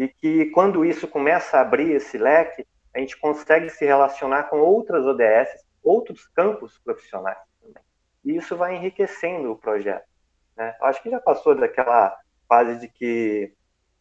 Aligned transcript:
e 0.00 0.08
que 0.08 0.46
quando 0.46 0.82
isso 0.82 1.06
começa 1.06 1.58
a 1.58 1.60
abrir 1.60 1.92
esse 1.92 2.16
leque, 2.16 2.66
a 2.94 3.00
gente 3.00 3.18
consegue 3.18 3.68
se 3.68 3.84
relacionar 3.84 4.44
com 4.44 4.58
outras 4.58 5.04
ODS, 5.04 5.62
outros 5.84 6.26
campos 6.28 6.78
profissionais 6.78 7.36
também. 7.60 7.82
E 8.24 8.34
isso 8.34 8.56
vai 8.56 8.74
enriquecendo 8.74 9.52
o 9.52 9.58
projeto. 9.58 10.08
Né? 10.56 10.74
Acho 10.80 11.02
que 11.02 11.10
já 11.10 11.20
passou 11.20 11.54
daquela 11.54 12.18
fase 12.48 12.80
de 12.80 12.88
que, 12.88 13.52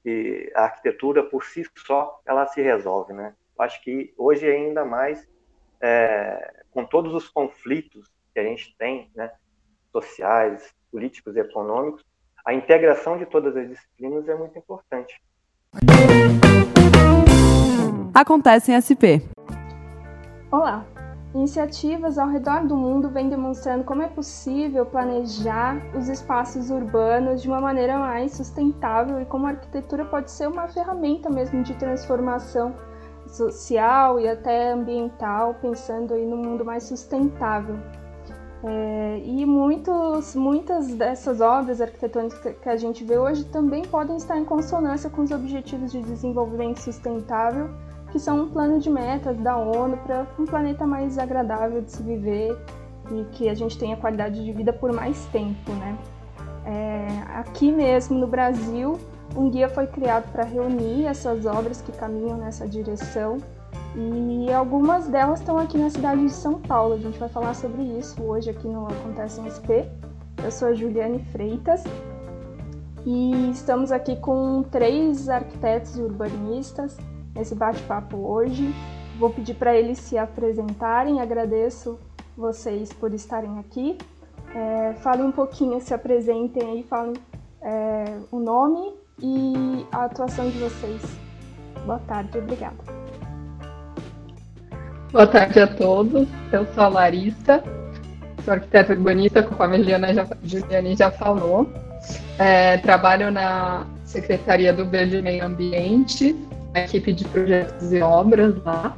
que, 0.01 0.49
a 0.55 0.63
arquitetura 0.63 1.21
por 1.21 1.43
si 1.43 1.65
só 1.75 2.21
ela 2.25 2.47
se 2.47 2.61
resolve. 2.61 3.11
Né? 3.11 3.35
Acho 3.59 3.83
que 3.83 4.13
hoje 4.17 4.49
ainda 4.49 4.85
mais 4.85 5.27
é, 5.81 6.63
com 6.71 6.85
todos 6.85 7.13
os 7.13 7.27
conflitos 7.27 8.09
que 8.33 8.39
a 8.39 8.43
gente 8.43 8.73
tem, 8.77 9.11
né, 9.13 9.33
sociais, 9.91 10.73
políticos 10.89 11.35
e 11.35 11.41
econômicos, 11.41 12.05
a 12.45 12.53
integração 12.53 13.17
de 13.17 13.25
todas 13.25 13.53
as 13.57 13.67
disciplinas 13.67 14.29
é 14.29 14.35
muito 14.35 14.57
importante. 14.57 15.21
Acontece 18.13 18.73
em 18.73 18.81
SP. 18.81 19.23
Olá! 20.51 20.85
Iniciativas 21.33 22.17
ao 22.17 22.27
redor 22.27 22.67
do 22.67 22.75
mundo 22.75 23.09
vêm 23.09 23.29
demonstrando 23.29 23.85
como 23.85 24.01
é 24.01 24.07
possível 24.07 24.85
planejar 24.85 25.77
os 25.95 26.09
espaços 26.09 26.69
urbanos 26.69 27.41
de 27.41 27.47
uma 27.47 27.61
maneira 27.61 27.97
mais 27.97 28.33
sustentável 28.33 29.21
e 29.21 29.25
como 29.25 29.45
a 29.45 29.51
arquitetura 29.51 30.03
pode 30.03 30.31
ser 30.31 30.49
uma 30.49 30.67
ferramenta 30.67 31.29
mesmo 31.29 31.63
de 31.63 31.73
transformação 31.75 32.75
social 33.27 34.19
e 34.19 34.27
até 34.27 34.71
ambiental, 34.71 35.53
pensando 35.61 36.13
aí 36.13 36.25
no 36.25 36.35
mundo 36.35 36.65
mais 36.65 36.83
sustentável. 36.83 37.77
É, 38.61 39.21
e 39.23 39.45
muitos, 39.45 40.35
muitas 40.35 40.93
dessas 40.93 41.39
obras 41.39 41.79
arquitetônicas 41.79 42.55
que 42.61 42.67
a 42.67 42.75
gente 42.75 43.05
vê 43.05 43.17
hoje 43.17 43.45
também 43.45 43.83
podem 43.83 44.17
estar 44.17 44.37
em 44.37 44.43
consonância 44.43 45.09
com 45.09 45.21
os 45.21 45.31
Objetivos 45.31 45.91
de 45.91 46.01
Desenvolvimento 46.01 46.79
Sustentável, 46.79 47.69
que 48.11 48.19
são 48.19 48.43
um 48.43 48.49
plano 48.49 48.79
de 48.79 48.89
metas 48.89 49.37
da 49.37 49.55
ONU 49.55 49.97
para 49.97 50.27
um 50.37 50.45
planeta 50.45 50.85
mais 50.85 51.17
agradável 51.17 51.81
de 51.81 51.91
se 51.91 52.03
viver 52.03 52.57
e 53.11 53.23
que 53.31 53.47
a 53.47 53.53
gente 53.53 53.77
tenha 53.77 53.95
qualidade 53.95 54.43
de 54.43 54.51
vida 54.51 54.73
por 54.73 54.91
mais 54.91 55.25
tempo. 55.27 55.71
Né? 55.71 55.97
É, 56.65 57.07
aqui 57.39 57.71
mesmo 57.71 58.17
no 58.17 58.27
Brasil, 58.27 58.99
um 59.37 59.49
guia 59.49 59.69
foi 59.69 59.87
criado 59.87 60.29
para 60.33 60.43
reunir 60.43 61.05
essas 61.05 61.45
obras 61.45 61.81
que 61.81 61.93
caminham 61.93 62.37
nessa 62.37 62.67
direção 62.67 63.37
e 63.95 64.51
algumas 64.51 65.07
delas 65.07 65.39
estão 65.39 65.57
aqui 65.57 65.77
na 65.77 65.89
cidade 65.89 66.23
de 66.23 66.31
São 66.31 66.59
Paulo. 66.59 66.93
A 66.93 66.97
gente 66.97 67.17
vai 67.17 67.29
falar 67.29 67.53
sobre 67.53 67.81
isso 67.81 68.21
hoje 68.21 68.49
aqui 68.49 68.67
no 68.67 68.85
Acontece 68.87 69.41
em 69.41 69.49
SP. 69.49 69.89
Eu 70.43 70.51
sou 70.51 70.69
a 70.69 70.73
Juliane 70.73 71.19
Freitas 71.31 71.83
e 73.05 73.49
estamos 73.51 73.91
aqui 73.91 74.15
com 74.17 74.63
três 74.63 75.27
arquitetos 75.27 75.97
e 75.97 76.01
urbanistas 76.01 76.97
nesse 77.35 77.55
bate-papo 77.55 78.17
hoje. 78.17 78.73
Vou 79.17 79.29
pedir 79.29 79.55
para 79.55 79.75
eles 79.75 79.97
se 79.97 80.17
apresentarem. 80.17 81.19
Agradeço 81.19 81.99
vocês 82.37 82.93
por 82.93 83.13
estarem 83.13 83.59
aqui. 83.59 83.97
É, 84.53 84.93
falem 85.01 85.25
um 85.25 85.31
pouquinho, 85.31 85.79
se 85.81 85.93
apresentem 85.93 86.63
aí, 86.63 86.83
falem 86.83 87.13
é, 87.61 88.17
o 88.31 88.39
nome 88.39 88.93
e 89.21 89.85
a 89.91 90.05
atuação 90.05 90.49
de 90.49 90.57
vocês. 90.57 91.01
Boa 91.85 91.99
tarde, 91.99 92.37
obrigada. 92.37 93.08
Boa 95.11 95.25
tarde 95.25 95.59
a 95.59 95.65
todos. 95.65 96.27
Eu 96.51 96.67
sou 96.67 96.83
a 96.83 96.87
Larissa, 96.87 97.63
sou 98.45 98.53
arquiteta 98.53 98.93
urbanista, 98.93 99.41
conforme 99.41 99.77
a 99.77 99.79
Juliana 99.79 100.13
já, 100.13 100.27
Juliane 100.43 100.95
já 100.95 101.09
falou. 101.09 101.67
É, 102.37 102.77
trabalho 102.77 103.31
na 103.31 103.87
Secretaria 104.05 104.71
do 104.71 104.85
Verde 104.85 105.17
e 105.17 105.21
Meio 105.23 105.43
Ambiente, 105.43 106.35
na 106.75 106.81
equipe 106.81 107.11
de 107.11 107.25
projetos 107.25 107.91
e 107.91 107.99
obras 108.01 108.53
lá. 108.63 108.95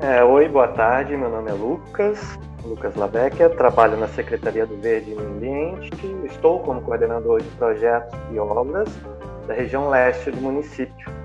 É, 0.00 0.24
oi, 0.24 0.48
boa 0.48 0.66
tarde. 0.68 1.16
Meu 1.16 1.30
nome 1.30 1.50
é 1.50 1.54
Lucas, 1.54 2.36
Lucas 2.64 2.96
Labecker. 2.96 3.50
Trabalho 3.50 3.96
na 3.96 4.08
Secretaria 4.08 4.66
do 4.66 4.76
Verde 4.78 5.12
e 5.12 5.14
Meio 5.14 5.28
Ambiente. 5.28 5.90
Estou 6.24 6.58
como 6.60 6.80
coordenador 6.82 7.40
de 7.40 7.48
projetos 7.50 8.18
e 8.32 8.40
obras 8.40 8.88
da 9.46 9.54
região 9.54 9.88
leste 9.88 10.32
do 10.32 10.40
município. 10.40 11.19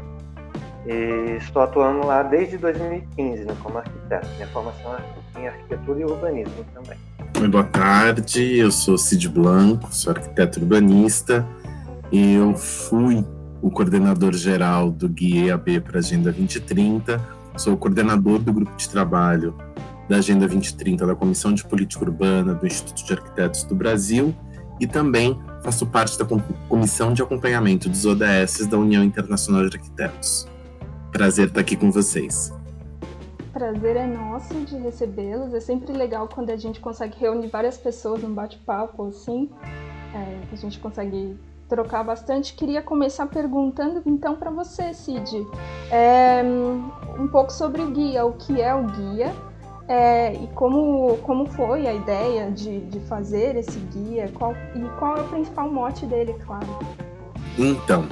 E 0.85 1.37
estou 1.37 1.63
atuando 1.63 2.05
lá 2.05 2.21
desde 2.21 2.57
2015 2.57 3.45
né, 3.45 3.55
como 3.61 3.77
arquiteto. 3.77 4.27
Minha 4.35 4.47
formação 4.47 4.95
é 4.95 5.41
em 5.41 5.47
arquitetura 5.47 5.99
e 5.99 6.05
urbanismo 6.05 6.65
também. 6.73 6.97
Oi, 7.41 7.47
boa 7.47 7.63
tarde. 7.63 8.57
Eu 8.57 8.71
sou 8.71 8.97
Cid 8.97 9.27
Blanco, 9.29 9.93
sou 9.93 10.13
arquiteto 10.13 10.59
urbanista 10.59 11.45
e 12.11 12.35
eu 12.35 12.55
fui 12.55 13.25
o 13.61 13.71
coordenador 13.71 14.33
geral 14.33 14.91
do 14.91 15.09
Guia 15.09 15.47
EAB 15.47 15.81
para 15.81 15.97
a 15.97 15.99
Agenda 15.99 16.31
2030. 16.31 17.19
Sou 17.57 17.75
coordenador 17.75 18.39
do 18.39 18.53
grupo 18.53 18.75
de 18.75 18.87
trabalho 18.87 19.55
da 20.07 20.17
Agenda 20.17 20.47
2030 20.47 21.07
da 21.07 21.15
Comissão 21.15 21.53
de 21.53 21.63
Política 21.63 22.05
Urbana 22.05 22.53
do 22.53 22.67
Instituto 22.67 23.05
de 23.05 23.13
Arquitetos 23.13 23.63
do 23.63 23.73
Brasil 23.73 24.35
e 24.79 24.85
também 24.85 25.39
faço 25.63 25.85
parte 25.87 26.17
da 26.19 26.25
Comissão 26.69 27.13
de 27.13 27.23
Acompanhamento 27.23 27.89
dos 27.89 28.05
ODS 28.05 28.67
da 28.67 28.77
União 28.77 29.03
Internacional 29.03 29.67
de 29.67 29.77
Arquitetos. 29.77 30.47
Prazer 31.15 31.47
estar 31.47 31.61
aqui 31.61 31.77
com 31.77 31.89
vocês. 31.89 32.53
Prazer 33.53 33.95
é 33.95 34.05
nosso 34.05 34.53
de 34.65 34.75
recebê-los. 34.75 35.53
É 35.53 35.61
sempre 35.61 35.93
legal 35.93 36.27
quando 36.27 36.49
a 36.49 36.57
gente 36.57 36.81
consegue 36.81 37.17
reunir 37.17 37.47
várias 37.47 37.77
pessoas 37.77 38.21
num 38.21 38.33
bate-papo 38.33 39.07
assim. 39.07 39.49
É, 40.13 40.41
a 40.51 40.55
gente 40.57 40.77
consegue 40.77 41.39
trocar 41.69 42.03
bastante. 42.03 42.53
Queria 42.53 42.81
começar 42.81 43.27
perguntando 43.27 44.03
então 44.05 44.35
para 44.35 44.51
você, 44.51 44.93
Cid, 44.93 45.47
é, 45.89 46.43
um 47.17 47.29
pouco 47.29 47.53
sobre 47.53 47.81
o 47.81 47.91
guia, 47.91 48.25
o 48.25 48.33
que 48.33 48.61
é 48.61 48.75
o 48.75 48.83
guia 48.83 49.33
é, 49.87 50.33
e 50.33 50.47
como, 50.47 51.15
como 51.19 51.45
foi 51.45 51.87
a 51.87 51.93
ideia 51.93 52.51
de, 52.51 52.81
de 52.87 52.99
fazer 53.07 53.55
esse 53.55 53.79
guia 53.79 54.29
qual, 54.33 54.51
e 54.51 54.81
qual 54.99 55.15
é 55.15 55.21
o 55.21 55.27
principal 55.29 55.71
mote 55.71 56.05
dele, 56.05 56.35
claro. 56.45 56.67
Então, 57.57 58.05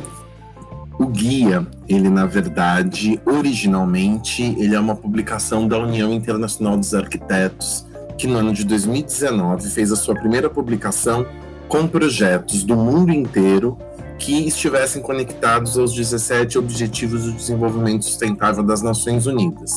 o 0.99 1.07
guia, 1.07 1.65
ele 1.87 2.09
na 2.09 2.25
verdade, 2.25 3.19
originalmente, 3.25 4.43
ele 4.59 4.75
é 4.75 4.79
uma 4.79 4.95
publicação 4.95 5.67
da 5.67 5.77
União 5.77 6.13
Internacional 6.13 6.77
dos 6.77 6.93
Arquitetos, 6.93 7.85
que 8.17 8.27
no 8.27 8.37
ano 8.37 8.53
de 8.53 8.63
2019 8.63 9.69
fez 9.69 9.91
a 9.91 9.95
sua 9.95 10.13
primeira 10.13 10.49
publicação 10.49 11.25
com 11.67 11.87
projetos 11.87 12.63
do 12.63 12.75
mundo 12.75 13.11
inteiro 13.11 13.77
que 14.19 14.47
estivessem 14.47 15.01
conectados 15.01 15.77
aos 15.77 15.93
17 15.93 16.57
Objetivos 16.59 17.23
do 17.23 17.31
Desenvolvimento 17.33 18.05
Sustentável 18.05 18.63
das 18.63 18.81
Nações 18.81 19.25
Unidas. 19.25 19.71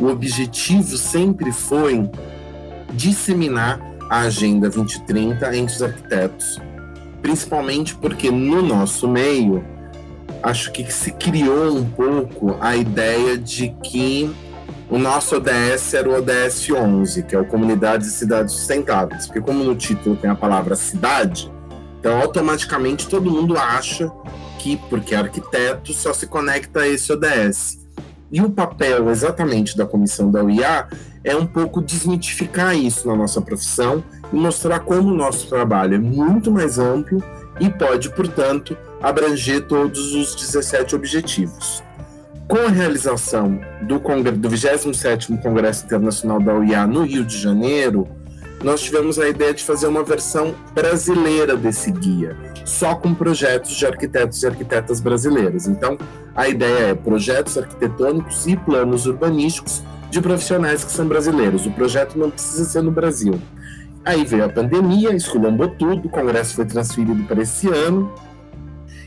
O 0.00 0.06
objetivo 0.06 0.96
sempre 0.96 1.52
foi 1.52 2.10
disseminar 2.94 3.78
a 4.10 4.20
Agenda 4.20 4.70
2030 4.70 5.56
entre 5.56 5.74
os 5.74 5.82
arquitetos, 5.82 6.60
principalmente 7.20 7.94
porque 7.94 8.30
no 8.30 8.62
nosso 8.62 9.06
meio 9.06 9.64
acho 10.44 10.70
que 10.70 10.92
se 10.92 11.10
criou 11.10 11.74
um 11.74 11.84
pouco 11.86 12.56
a 12.60 12.76
ideia 12.76 13.38
de 13.38 13.70
que 13.82 14.30
o 14.90 14.98
nosso 14.98 15.36
ODS 15.36 15.94
era 15.94 16.08
o 16.08 16.14
ODS 16.14 16.70
11, 16.70 17.22
que 17.22 17.34
é 17.34 17.40
o 17.40 17.46
Comunidades 17.46 18.08
e 18.08 18.10
Cidades 18.10 18.54
Sustentáveis. 18.54 19.26
Porque 19.26 19.40
como 19.40 19.64
no 19.64 19.74
título 19.74 20.16
tem 20.16 20.30
a 20.30 20.34
palavra 20.34 20.76
cidade, 20.76 21.50
então 21.98 22.20
automaticamente 22.20 23.08
todo 23.08 23.30
mundo 23.30 23.56
acha 23.56 24.12
que, 24.58 24.76
porque 24.76 25.14
é 25.14 25.18
arquiteto, 25.18 25.94
só 25.94 26.12
se 26.12 26.26
conecta 26.26 26.80
a 26.80 26.88
esse 26.88 27.10
ODS. 27.10 27.82
E 28.30 28.42
o 28.42 28.50
papel 28.50 29.10
exatamente 29.10 29.76
da 29.76 29.86
comissão 29.86 30.30
da 30.30 30.44
UIA 30.44 30.88
é 31.22 31.34
um 31.34 31.46
pouco 31.46 31.80
desmitificar 31.80 32.76
isso 32.76 33.08
na 33.08 33.16
nossa 33.16 33.40
profissão 33.40 34.04
e 34.30 34.36
mostrar 34.36 34.80
como 34.80 35.10
o 35.10 35.14
nosso 35.14 35.48
trabalho 35.48 35.94
é 35.94 35.98
muito 35.98 36.50
mais 36.50 36.78
amplo 36.78 37.22
e 37.58 37.70
pode, 37.70 38.10
portanto, 38.10 38.76
abranger 39.04 39.60
todos 39.66 40.14
os 40.14 40.34
17 40.34 40.96
objetivos. 40.96 41.82
Com 42.48 42.56
a 42.56 42.68
realização 42.68 43.60
do, 43.82 43.98
do 43.98 44.48
27º 44.48 45.42
Congresso 45.42 45.84
Internacional 45.84 46.40
da 46.40 46.54
UIA 46.54 46.86
no 46.86 47.02
Rio 47.02 47.22
de 47.22 47.36
Janeiro, 47.36 48.08
nós 48.62 48.80
tivemos 48.80 49.18
a 49.18 49.28
ideia 49.28 49.52
de 49.52 49.62
fazer 49.62 49.88
uma 49.88 50.02
versão 50.02 50.54
brasileira 50.74 51.54
desse 51.54 51.92
guia, 51.92 52.34
só 52.64 52.94
com 52.94 53.14
projetos 53.14 53.76
de 53.76 53.84
arquitetos 53.84 54.42
e 54.42 54.46
arquitetas 54.46 55.00
brasileiras. 55.00 55.66
Então, 55.66 55.98
a 56.34 56.48
ideia 56.48 56.90
é 56.90 56.94
projetos 56.94 57.58
arquitetônicos 57.58 58.46
e 58.46 58.56
planos 58.56 59.04
urbanísticos 59.04 59.82
de 60.10 60.18
profissionais 60.18 60.82
que 60.82 60.92
são 60.92 61.06
brasileiros. 61.06 61.66
O 61.66 61.70
projeto 61.72 62.18
não 62.18 62.30
precisa 62.30 62.64
ser 62.64 62.82
no 62.82 62.90
Brasil. 62.90 63.38
Aí 64.02 64.24
veio 64.24 64.44
a 64.44 64.48
pandemia, 64.48 65.14
esculhambou 65.14 65.68
tudo, 65.68 66.06
o 66.06 66.10
congresso 66.10 66.54
foi 66.54 66.64
transferido 66.64 67.22
para 67.24 67.42
esse 67.42 67.68
ano, 67.68 68.12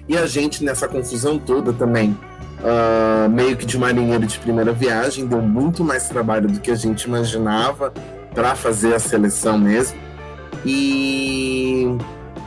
e 0.07 0.17
a 0.17 0.25
gente, 0.25 0.63
nessa 0.63 0.87
confusão 0.87 1.37
toda 1.37 1.73
também, 1.73 2.17
uh, 2.59 3.29
meio 3.29 3.57
que 3.57 3.65
de 3.65 3.77
marinheiro 3.77 4.25
de 4.25 4.39
primeira 4.39 4.71
viagem, 4.71 5.27
deu 5.27 5.41
muito 5.41 5.83
mais 5.83 6.07
trabalho 6.07 6.47
do 6.47 6.59
que 6.59 6.71
a 6.71 6.75
gente 6.75 7.03
imaginava 7.03 7.93
para 8.33 8.55
fazer 8.55 8.93
a 8.93 8.99
seleção 8.99 9.57
mesmo. 9.57 9.97
E 10.65 11.87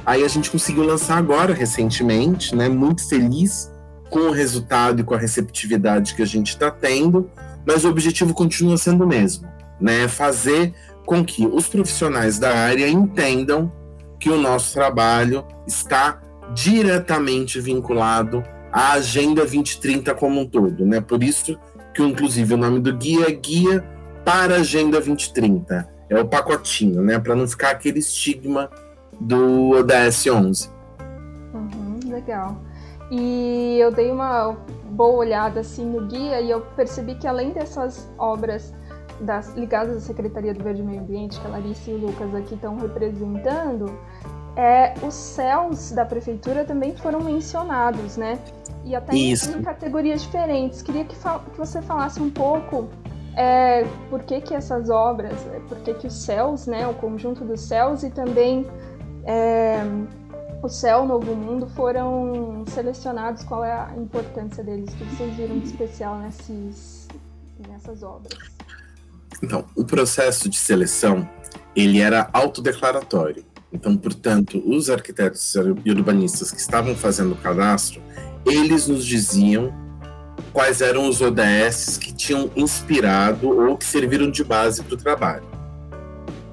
aí 0.06 0.24
a 0.24 0.28
gente 0.28 0.50
conseguiu 0.50 0.84
lançar 0.84 1.18
agora, 1.18 1.52
recentemente, 1.52 2.54
né? 2.54 2.68
Muito 2.68 3.06
feliz 3.08 3.70
com 4.08 4.20
o 4.20 4.30
resultado 4.30 5.00
e 5.00 5.04
com 5.04 5.14
a 5.14 5.18
receptividade 5.18 6.14
que 6.14 6.22
a 6.22 6.26
gente 6.26 6.48
está 6.48 6.70
tendo, 6.70 7.30
mas 7.66 7.84
o 7.84 7.90
objetivo 7.90 8.34
continua 8.34 8.76
sendo 8.76 9.04
o 9.04 9.06
mesmo, 9.06 9.46
né? 9.80 10.08
Fazer 10.08 10.74
com 11.04 11.24
que 11.24 11.46
os 11.46 11.68
profissionais 11.68 12.38
da 12.38 12.54
área 12.54 12.88
entendam 12.88 13.72
que 14.18 14.30
o 14.30 14.38
nosso 14.38 14.74
trabalho 14.74 15.44
está 15.66 16.20
diretamente 16.55 17.61
vinculado 17.61 18.43
à 18.73 18.93
Agenda 18.93 19.43
2030 19.43 20.14
como 20.14 20.41
um 20.41 20.47
todo, 20.47 20.85
né? 20.85 21.00
Por 21.00 21.23
isso 21.23 21.58
que, 21.94 22.02
inclusive, 22.02 22.55
o 22.55 22.56
nome 22.56 22.81
do 22.81 22.97
guia 22.97 23.29
é 23.29 23.32
Guia 23.32 23.85
para 24.25 24.55
a 24.55 24.58
Agenda 24.58 24.99
2030. 24.99 25.88
É 26.08 26.20
o 26.20 26.26
pacotinho, 26.26 27.02
né? 27.02 27.19
Para 27.19 27.35
não 27.35 27.47
ficar 27.47 27.70
aquele 27.70 28.00
estigma 28.00 28.70
do 29.20 29.70
ODS 29.70 30.26
11. 30.26 30.70
Uhum, 31.55 32.00
legal. 32.11 32.61
E 33.11 33.79
eu 33.81 33.91
dei 33.91 34.11
uma 34.11 34.56
boa 34.91 35.19
olhada 35.19 35.61
assim 35.61 35.85
no 35.85 36.06
guia 36.06 36.41
e 36.41 36.50
eu 36.50 36.61
percebi 36.76 37.17
que 37.17 37.26
além 37.26 37.50
dessas 37.50 38.08
obras 38.17 38.73
das, 39.20 39.55
ligadas 39.55 39.97
à 39.97 40.00
Secretaria 40.00 40.55
do 40.55 40.62
Verde 40.62 40.81
e 40.81 40.85
Meio 40.85 41.00
Ambiente, 41.00 41.38
que 41.41 41.47
a 41.47 41.50
Larissa 41.50 41.91
e 41.91 41.94
o 41.94 41.99
Lucas 41.99 42.35
aqui 42.35 42.55
estão 42.55 42.79
representando, 42.79 43.99
é, 44.56 44.94
os 45.02 45.14
céus 45.14 45.93
da 45.93 46.05
prefeitura 46.05 46.64
também 46.64 46.97
foram 46.97 47.20
mencionados, 47.20 48.17
né? 48.17 48.38
E 48.85 48.94
até 48.94 49.14
em, 49.14 49.32
em, 49.32 49.62
categorias 49.62 50.23
diferentes. 50.23 50.82
Queria 50.82 51.05
que, 51.05 51.14
que 51.17 51.58
você 51.58 51.81
falasse 51.82 52.20
um 52.20 52.31
pouco 52.31 52.88
é, 53.37 53.85
por 54.08 54.23
que, 54.23 54.41
que 54.41 54.55
essas 54.55 54.91
obras, 54.91 55.35
por 55.69 55.79
que, 55.79 55.94
que 55.94 56.06
os 56.06 56.14
céus, 56.14 56.67
né, 56.67 56.87
o 56.87 56.94
conjunto 56.94 57.44
dos 57.44 57.61
céus 57.61 58.02
e 58.02 58.11
também 58.11 58.67
é, 59.25 59.82
o 60.62 60.69
Céu 60.69 61.06
Novo 61.06 61.35
Mundo 61.35 61.67
foram 61.69 62.64
selecionados, 62.67 63.44
qual 63.44 63.64
é 63.64 63.73
a 63.73 63.94
importância 63.97 64.62
deles? 64.62 64.93
O 64.93 64.97
que 64.97 65.05
vocês 65.17 65.35
viram 65.37 65.58
de 65.58 65.67
especial 65.67 66.19
nesses, 66.19 67.08
nessas 67.69 68.02
obras? 68.02 68.38
Então, 69.43 69.64
o 69.75 69.85
processo 69.85 70.49
de 70.49 70.58
seleção, 70.58 71.26
ele 71.75 72.00
era 72.00 72.29
autodeclaratório. 72.32 73.44
Então, 73.72 73.96
portanto, 73.96 74.62
os 74.67 74.90
arquitetos 74.90 75.55
e 75.84 75.90
urbanistas 75.90 76.50
que 76.50 76.61
estavam 76.61 76.94
fazendo 76.94 77.32
o 77.32 77.37
cadastro, 77.37 78.02
eles 78.44 78.88
nos 78.88 79.05
diziam 79.05 79.72
quais 80.52 80.81
eram 80.81 81.08
os 81.08 81.20
ODS 81.20 81.96
que 81.99 82.12
tinham 82.12 82.50
inspirado 82.56 83.49
ou 83.49 83.76
que 83.76 83.84
serviram 83.84 84.31
de 84.31 84.43
base 84.43 84.82
para 84.82 84.94
o 84.94 84.96
trabalho. 84.96 85.44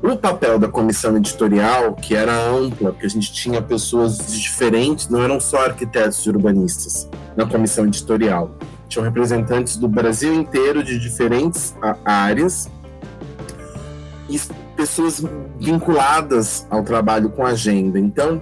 O 0.02 0.16
papel 0.16 0.60
da 0.60 0.68
comissão 0.68 1.18
editorial, 1.18 1.96
que 1.96 2.16
era 2.16 2.31
ampla, 2.31 2.92
porque 2.92 3.08
a 3.08 3.10
gente 3.10 3.34
tinha 3.34 3.62
pessoas 3.62 4.31
diferentes, 4.31 5.10
não 5.10 5.24
eram 5.24 5.40
só 5.40 5.66
arquitetos 5.66 6.24
e 6.24 6.30
urbanistas 6.30 7.10
na 7.36 7.48
comissão 7.48 7.86
editorial. 7.86 8.56
Tinham 8.88 9.04
representantes 9.04 9.75
do 9.75 9.88
Brasil 9.88 10.34
inteiro, 10.34 10.84
de 10.84 11.00
diferentes 11.00 11.75
áreas, 12.06 12.70
pessoas 14.77 15.21
vinculadas 15.59 16.65
ao 16.69 16.83
trabalho 16.83 17.29
com 17.29 17.45
agenda. 17.45 18.00
Então, 18.00 18.41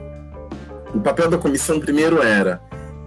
o 0.94 1.00
papel 1.00 1.30
da 1.30 1.38
comissão 1.38 1.80
primeiro 1.80 2.22
era 2.22 2.62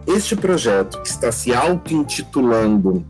este 0.07 0.35
projeto 0.35 1.01
que 1.03 1.09
está 1.09 1.31
se 1.31 1.55
auto-intitulando 1.55 3.05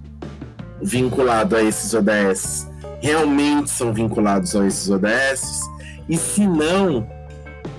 vinculado 0.82 1.56
a 1.56 1.62
esses 1.62 1.94
ODS 1.94 2.68
realmente 3.00 3.70
são 3.70 3.92
vinculados 3.92 4.54
a 4.56 4.66
esses 4.66 4.90
ODS? 4.90 5.60
E 6.08 6.16
se 6.16 6.46
não, 6.46 7.08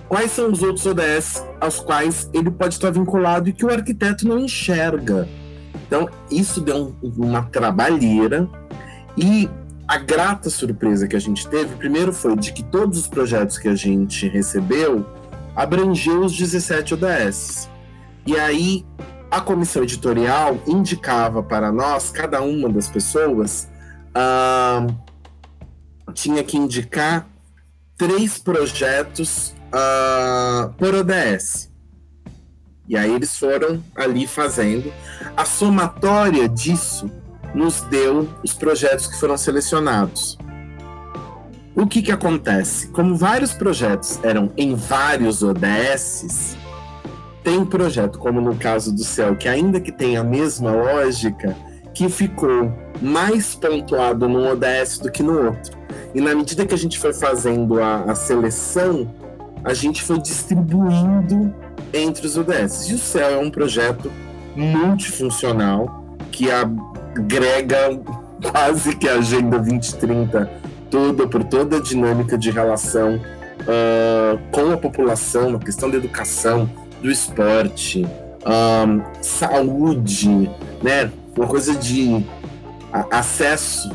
quais 0.08 0.32
são 0.32 0.52
os 0.52 0.64
outros 0.64 0.86
ODS 0.86 1.44
aos 1.60 1.80
quais 1.80 2.30
ele 2.34 2.50
pode 2.50 2.76
estar 2.76 2.92
vinculado 2.92 3.50
e 3.50 3.54
que 3.54 3.66
o 3.66 3.72
arquiteto 3.72 4.28
não 4.28 4.40
enxerga? 4.40 5.28
Então, 5.86 6.08
isso 6.32 6.62
deu 6.62 6.96
um, 7.02 7.26
uma 7.26 7.44
trabalheira 7.44 8.48
e 9.18 9.50
a 9.90 9.98
grata 9.98 10.52
surpresa 10.52 11.08
que 11.08 11.16
a 11.16 11.20
gente 11.20 11.48
teve, 11.48 11.76
primeiro 11.76 12.14
foi 12.14 12.36
de 12.36 12.54
que 12.54 12.62
todos 12.62 13.00
os 13.00 13.08
projetos 13.08 13.58
que 13.58 13.68
a 13.68 13.74
gente 13.74 14.28
recebeu 14.28 15.04
abrangeu 15.56 16.20
os 16.22 16.38
17 16.38 16.94
ODS. 16.94 17.68
E 18.24 18.38
aí 18.38 18.86
a 19.32 19.42
comissão 19.42 19.82
editorial 19.82 20.62
indicava 20.68 21.42
para 21.42 21.72
nós, 21.72 22.12
cada 22.12 22.40
uma 22.40 22.70
das 22.70 22.88
pessoas, 22.88 23.68
uh, 24.12 24.96
tinha 26.14 26.44
que 26.44 26.56
indicar 26.56 27.28
três 27.98 28.38
projetos 28.38 29.56
uh, 29.74 30.72
por 30.74 30.94
ODS. 30.94 31.72
E 32.88 32.96
aí 32.96 33.12
eles 33.12 33.36
foram 33.36 33.84
ali 33.96 34.28
fazendo. 34.28 34.94
A 35.36 35.46
somatória 35.46 36.48
disso 36.48 37.10
nos 37.54 37.82
deu 37.82 38.28
os 38.44 38.54
projetos 38.54 39.08
que 39.08 39.20
foram 39.20 39.38
selecionados. 39.38 40.38
O 41.76 41.88
que, 41.88 42.02
que 42.02 42.12
acontece? 42.12 42.90
Como 42.90 43.16
vários 43.16 43.54
projetos 43.54 44.20
eram 44.24 44.52
em 44.58 44.76
vários 44.76 45.42
ODSs, 45.42 46.58
tem 47.44 47.64
projeto, 47.66 48.20
como 48.20 48.42
no 48.42 48.56
caso 48.56 48.94
do 48.94 49.04
céu, 49.04 49.36
que 49.36 49.48
ainda 49.48 49.80
que 49.80 49.92
tenha 49.92 50.22
a 50.22 50.24
mesma 50.24 50.72
lógica, 50.72 51.56
que 51.94 52.10
ficou 52.10 52.72
mais 53.02 53.56
pontuado 53.56 54.28
num 54.28 54.48
ODS 54.52 55.00
do 55.00 55.12
que 55.12 55.24
no 55.24 55.46
outro. 55.46 55.78
E 56.14 56.20
na 56.20 56.36
medida 56.36 56.66
que 56.66 56.74
a 56.74 56.78
gente 56.78 57.00
foi 57.00 57.14
fazendo 57.14 57.82
a, 57.82 58.04
a 58.04 58.16
seleção, 58.16 59.14
a 59.64 59.74
gente 59.74 60.04
foi 60.04 60.20
distribuindo 60.20 61.54
entre 61.94 62.26
os 62.26 62.38
ODS. 62.38 62.90
E 62.90 62.96
o 62.96 62.98
Céu 62.98 63.30
é 63.30 63.38
um 63.38 63.50
projeto 63.50 64.12
multifuncional 64.56 66.18
que 66.32 66.50
agrega 67.16 68.00
quase 68.52 68.96
que 68.96 69.08
a 69.08 69.16
Agenda 69.16 69.58
2030 69.58 70.50
toda, 70.90 71.28
por 71.28 71.44
toda 71.44 71.78
a 71.78 71.82
dinâmica 71.82 72.38
de 72.38 72.50
relação 72.50 73.16
uh, 73.16 74.40
com 74.52 74.72
a 74.72 74.78
população, 74.78 75.56
a 75.56 75.60
questão 75.60 75.90
da 75.90 75.98
educação, 75.98 76.70
do 77.02 77.10
esporte, 77.10 78.06
um, 78.46 79.02
saúde, 79.22 80.50
né? 80.82 81.12
Uma 81.38 81.48
coisa 81.48 81.76
de 81.76 82.26
acesso 83.12 83.92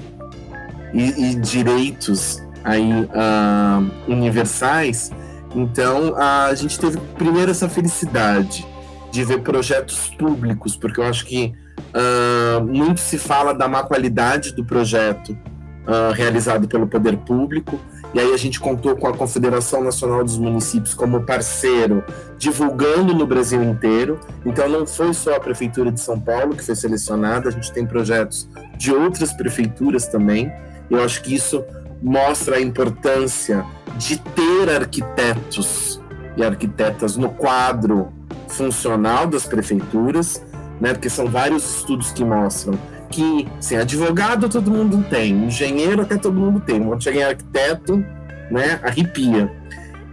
e, 0.92 1.30
e 1.30 1.34
direitos 1.34 2.42
aí 2.62 2.90
uh, 2.92 4.10
universais. 4.10 5.10
Então 5.54 6.16
a 6.16 6.54
gente 6.54 6.78
teve 6.78 6.98
primeiro 7.18 7.50
essa 7.50 7.68
felicidade 7.68 8.66
de 9.10 9.24
ver 9.24 9.40
projetos 9.40 10.08
públicos, 10.18 10.76
porque 10.76 11.00
eu 11.00 11.04
acho 11.04 11.24
que 11.26 11.54
uh, 11.92 12.64
muito 12.64 13.00
se 13.00 13.18
fala 13.18 13.52
da 13.52 13.68
má 13.68 13.82
qualidade 13.82 14.52
do 14.52 14.64
projeto 14.64 15.30
uh, 15.30 16.12
realizado 16.12 16.68
pelo 16.68 16.86
poder 16.86 17.16
público. 17.18 17.78
E 18.12 18.20
aí 18.20 18.32
a 18.32 18.36
gente 18.36 18.60
contou 18.60 18.94
com 18.94 19.08
a 19.08 19.16
Confederação 19.16 19.82
Nacional 19.82 20.22
dos 20.22 20.38
Municípios 20.38 20.94
como 20.94 21.22
parceiro, 21.22 22.04
divulgando 22.38 23.12
no 23.12 23.26
Brasil 23.26 23.62
inteiro. 23.62 24.20
Então 24.46 24.68
não 24.68 24.86
foi 24.86 25.12
só 25.12 25.34
a 25.34 25.40
Prefeitura 25.40 25.90
de 25.90 26.00
São 26.00 26.20
Paulo 26.20 26.54
que 26.54 26.64
foi 26.64 26.76
selecionada, 26.76 27.48
a 27.48 27.52
gente 27.52 27.72
tem 27.72 27.84
projetos 27.84 28.48
de 28.76 28.92
outras 28.92 29.32
prefeituras 29.32 30.06
também. 30.06 30.52
Eu 30.88 31.02
acho 31.02 31.22
que 31.22 31.34
isso 31.34 31.64
mostra 32.00 32.56
a 32.56 32.60
importância 32.60 33.64
de 33.96 34.18
ter 34.18 34.70
arquitetos 34.70 36.00
e 36.36 36.44
arquitetas 36.44 37.16
no 37.16 37.30
quadro 37.30 38.12
funcional 38.48 39.26
das 39.26 39.46
prefeituras, 39.46 40.40
né? 40.80 40.92
Porque 40.92 41.10
são 41.10 41.26
vários 41.26 41.78
estudos 41.78 42.12
que 42.12 42.24
mostram 42.24 42.78
que, 43.10 43.46
assim, 43.58 43.76
advogado 43.76 44.48
todo 44.48 44.70
mundo 44.70 45.04
tem, 45.08 45.46
engenheiro 45.46 46.02
até 46.02 46.16
todo 46.16 46.34
mundo 46.34 46.58
tem, 46.58 46.82
quando 46.82 47.02
chega 47.02 47.20
em 47.20 47.22
arquiteto, 47.22 48.04
né, 48.50 48.80
arrepia. 48.82 49.52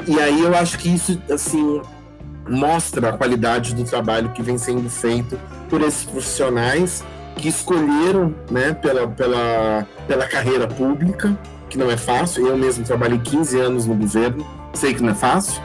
E 0.08 0.20
aí 0.20 0.42
eu 0.42 0.56
acho 0.56 0.78
que 0.78 0.90
isso, 0.94 1.20
assim, 1.32 1.82
mostra 2.48 3.10
a 3.10 3.14
qualidade 3.14 3.74
do 3.74 3.84
trabalho 3.84 4.30
que 4.30 4.42
vem 4.44 4.58
sendo 4.58 4.90
feito 4.90 5.40
por 5.70 5.82
esses 5.82 6.04
profissionais 6.04 7.04
que 7.36 7.48
escolheram, 7.48 8.36
né, 8.52 8.74
pela, 8.74 9.08
pela, 9.08 9.88
pela 10.08 10.28
carreira 10.28 10.68
pública, 10.68 11.38
que 11.70 11.78
não 11.78 11.90
é 11.90 11.98
fácil. 11.98 12.46
Eu 12.46 12.58
mesmo 12.58 12.84
trabalhei 12.84 13.18
15 13.18 13.60
anos 13.60 13.86
no 13.88 13.96
governo, 13.96 14.46
sei 14.74 14.94
que 14.94 15.02
não 15.02 15.10
é 15.10 15.16
fácil. 15.16 15.62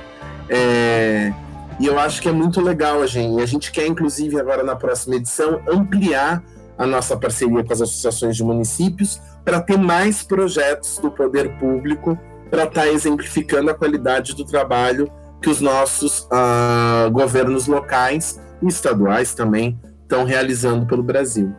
É, 0.48 1.32
e 1.78 1.86
eu 1.86 1.98
acho 1.98 2.22
que 2.22 2.28
é 2.28 2.32
muito 2.32 2.60
legal 2.60 3.02
a 3.02 3.06
gente. 3.06 3.42
A 3.42 3.46
gente 3.46 3.70
quer, 3.70 3.86
inclusive, 3.86 4.38
agora 4.40 4.62
na 4.62 4.76
próxima 4.76 5.16
edição, 5.16 5.60
ampliar 5.68 6.42
a 6.78 6.86
nossa 6.86 7.16
parceria 7.16 7.64
com 7.64 7.72
as 7.72 7.80
associações 7.80 8.36
de 8.36 8.44
municípios 8.44 9.20
para 9.44 9.60
ter 9.60 9.78
mais 9.78 10.22
projetos 10.22 10.98
do 10.98 11.10
poder 11.10 11.58
público 11.58 12.18
para 12.50 12.64
estar 12.64 12.82
tá 12.82 12.88
exemplificando 12.88 13.70
a 13.70 13.74
qualidade 13.74 14.34
do 14.34 14.44
trabalho 14.44 15.10
que 15.40 15.50
os 15.50 15.60
nossos 15.60 16.22
uh, 16.24 17.10
governos 17.10 17.66
locais 17.66 18.40
e 18.62 18.66
estaduais 18.66 19.34
também 19.34 19.78
estão 20.02 20.24
realizando 20.24 20.86
pelo 20.86 21.02
Brasil. 21.02 21.54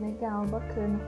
Legal, 0.00 0.44
bacana. 0.46 1.00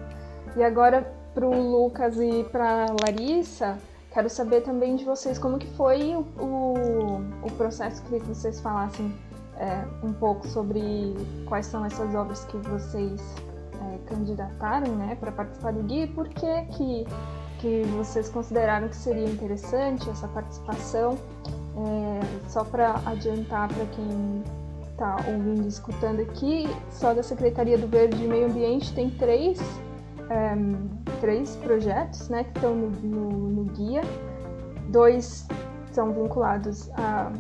E 0.57 0.63
agora 0.63 1.13
para 1.35 1.47
o 1.47 1.71
Lucas 1.71 2.17
e 2.17 2.45
para 2.51 2.87
Larissa, 3.03 3.79
quero 4.17 4.31
saber 4.31 4.63
também 4.63 4.97
de 4.97 5.05
vocês 5.05 5.39
como 5.39 5.59
que 5.59 5.67
foi 5.77 6.17
o, 6.17 6.75
o, 7.43 7.53
processo 7.59 8.03
que 8.05 8.19
vocês 8.21 8.59
falassem 8.61 9.15
é, 9.59 9.85
um 10.03 10.11
pouco 10.11 10.49
sobre 10.49 11.15
quais 11.45 11.67
são 11.67 11.85
essas 11.85 12.15
obras 12.15 12.43
que 12.47 12.57
vocês 12.57 13.21
é, 13.75 13.99
candidataram 14.07 14.91
né, 14.97 15.19
para 15.21 15.31
participar 15.31 15.75
do 15.75 15.83
guia 15.83 16.05
e 16.05 16.07
por 16.07 16.31
que, 16.31 16.63
que, 16.65 17.07
que 17.59 17.83
vocês 17.95 18.31
consideraram 18.31 18.89
que 18.89 18.97
seria 18.97 19.27
interessante 19.27 20.09
essa 20.09 20.27
participação. 20.29 21.19
É, 21.77 22.49
só 22.49 22.65
para 22.65 22.95
adiantar 23.05 23.69
para 23.69 23.85
quem 23.85 24.43
está 24.93 25.17
ouvindo 25.29 25.67
e 25.67 25.69
escutando 25.69 26.21
aqui, 26.21 26.65
só 26.91 27.13
da 27.13 27.23
Secretaria 27.23 27.77
do 27.77 27.87
Verde 27.87 28.25
e 28.25 28.27
Meio 28.27 28.47
Ambiente 28.47 28.95
tem 28.95 29.11
três, 29.11 29.59
é, 30.31 30.55
três 31.21 31.57
projetos 31.57 32.29
né, 32.29 32.45
que 32.45 32.59
estão 32.59 32.75
no, 32.75 32.91
no, 32.91 33.31
no 33.51 33.65
guia. 33.73 34.03
Dois 34.89 35.47
são 35.93 36.13
vinculados 36.13 36.91
a 36.95 37.33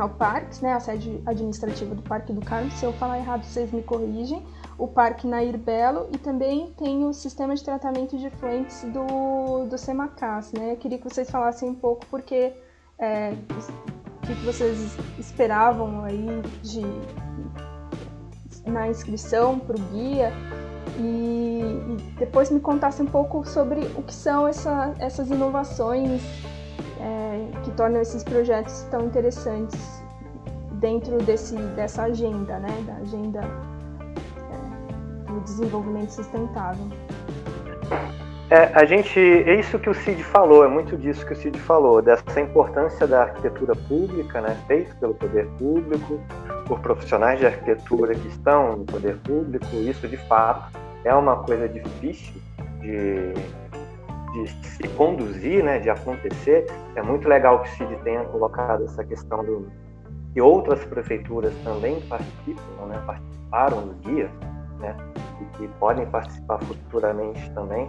ao 0.00 0.08
parque, 0.08 0.62
né, 0.62 0.72
a 0.72 0.80
sede 0.80 1.22
administrativa 1.26 1.94
do 1.94 2.02
Parque 2.02 2.32
do 2.32 2.40
Carmo. 2.40 2.70
Se 2.72 2.84
eu 2.84 2.92
falar 2.94 3.18
errado, 3.18 3.44
vocês 3.44 3.70
me 3.72 3.82
corrigem. 3.82 4.42
O 4.76 4.88
Parque 4.88 5.26
Nair 5.26 5.56
Belo 5.56 6.08
e 6.12 6.18
também 6.18 6.72
tem 6.76 7.04
o 7.04 7.12
sistema 7.12 7.54
de 7.54 7.62
tratamento 7.62 8.18
de 8.18 8.26
efluentes 8.26 8.82
do, 8.84 9.66
do 9.66 9.78
Semacas, 9.78 10.52
né? 10.52 10.72
Eu 10.72 10.76
queria 10.76 10.98
que 10.98 11.04
vocês 11.04 11.30
falassem 11.30 11.68
um 11.68 11.74
pouco 11.74 12.04
porque 12.06 12.52
é, 12.98 13.34
o 14.22 14.26
que 14.26 14.34
vocês 14.44 14.96
esperavam 15.16 16.02
aí 16.04 16.26
de, 16.60 16.82
na 18.68 18.88
inscrição 18.88 19.60
para 19.60 19.76
o 19.76 19.80
guia 19.92 20.32
e, 20.96 21.60
e, 21.88 21.96
depois 22.18 22.50
me 22.50 22.60
contassem 22.60 23.04
um 23.04 23.08
pouco 23.08 23.46
sobre 23.46 23.80
o 23.96 24.02
que 24.02 24.14
são 24.14 24.46
essa, 24.46 24.94
essas 24.98 25.30
inovações 25.30 26.22
é, 27.00 27.48
que 27.62 27.70
tornam 27.72 28.00
esses 28.00 28.22
projetos 28.22 28.86
tão 28.90 29.06
interessantes 29.06 30.02
dentro 30.74 31.18
desse, 31.18 31.56
dessa 31.56 32.04
agenda, 32.04 32.58
né, 32.58 32.84
da 32.86 32.94
agenda 32.96 33.40
é, 33.40 35.32
do 35.32 35.40
desenvolvimento 35.40 36.10
sustentável. 36.10 36.86
É, 38.50 38.70
a 38.74 38.84
gente, 38.84 39.18
é 39.18 39.58
isso 39.58 39.78
que 39.78 39.88
o 39.88 39.94
Cid 39.94 40.22
falou, 40.22 40.64
é 40.64 40.68
muito 40.68 40.96
disso 40.96 41.24
que 41.26 41.32
o 41.32 41.36
Cid 41.36 41.58
falou, 41.58 42.02
dessa 42.02 42.40
importância 42.40 43.06
da 43.06 43.22
arquitetura 43.22 43.74
pública, 43.74 44.40
né, 44.40 44.56
feita 44.66 44.94
pelo 45.00 45.14
poder 45.14 45.46
público, 45.58 46.20
por 46.66 46.78
profissionais 46.80 47.40
de 47.40 47.46
arquitetura 47.46 48.14
que 48.14 48.28
estão 48.28 48.76
no 48.76 48.84
poder 48.84 49.16
público, 49.18 49.66
isso 49.76 50.06
de 50.06 50.16
fato 50.16 50.83
é 51.04 51.14
uma 51.14 51.36
coisa 51.44 51.68
difícil 51.68 52.34
de 52.80 53.34
de 54.34 54.48
se 54.48 54.88
conduzir, 54.96 55.62
né, 55.62 55.78
de 55.78 55.88
acontecer. 55.88 56.66
É 56.96 57.02
muito 57.02 57.28
legal 57.28 57.62
que 57.62 57.68
o 57.68 57.72
CID 57.76 57.96
tenha 58.02 58.24
colocado 58.24 58.84
essa 58.84 59.04
questão 59.04 59.44
do 59.44 59.70
que 60.32 60.40
outras 60.40 60.84
prefeituras 60.84 61.54
também 61.62 62.00
participam, 62.02 62.86
né, 62.88 63.00
participaram 63.06 63.86
do 63.86 63.94
guia, 64.02 64.28
né, 64.80 64.96
e 65.40 65.56
que 65.56 65.68
podem 65.78 66.04
participar 66.06 66.58
futuramente 66.64 67.48
também. 67.52 67.88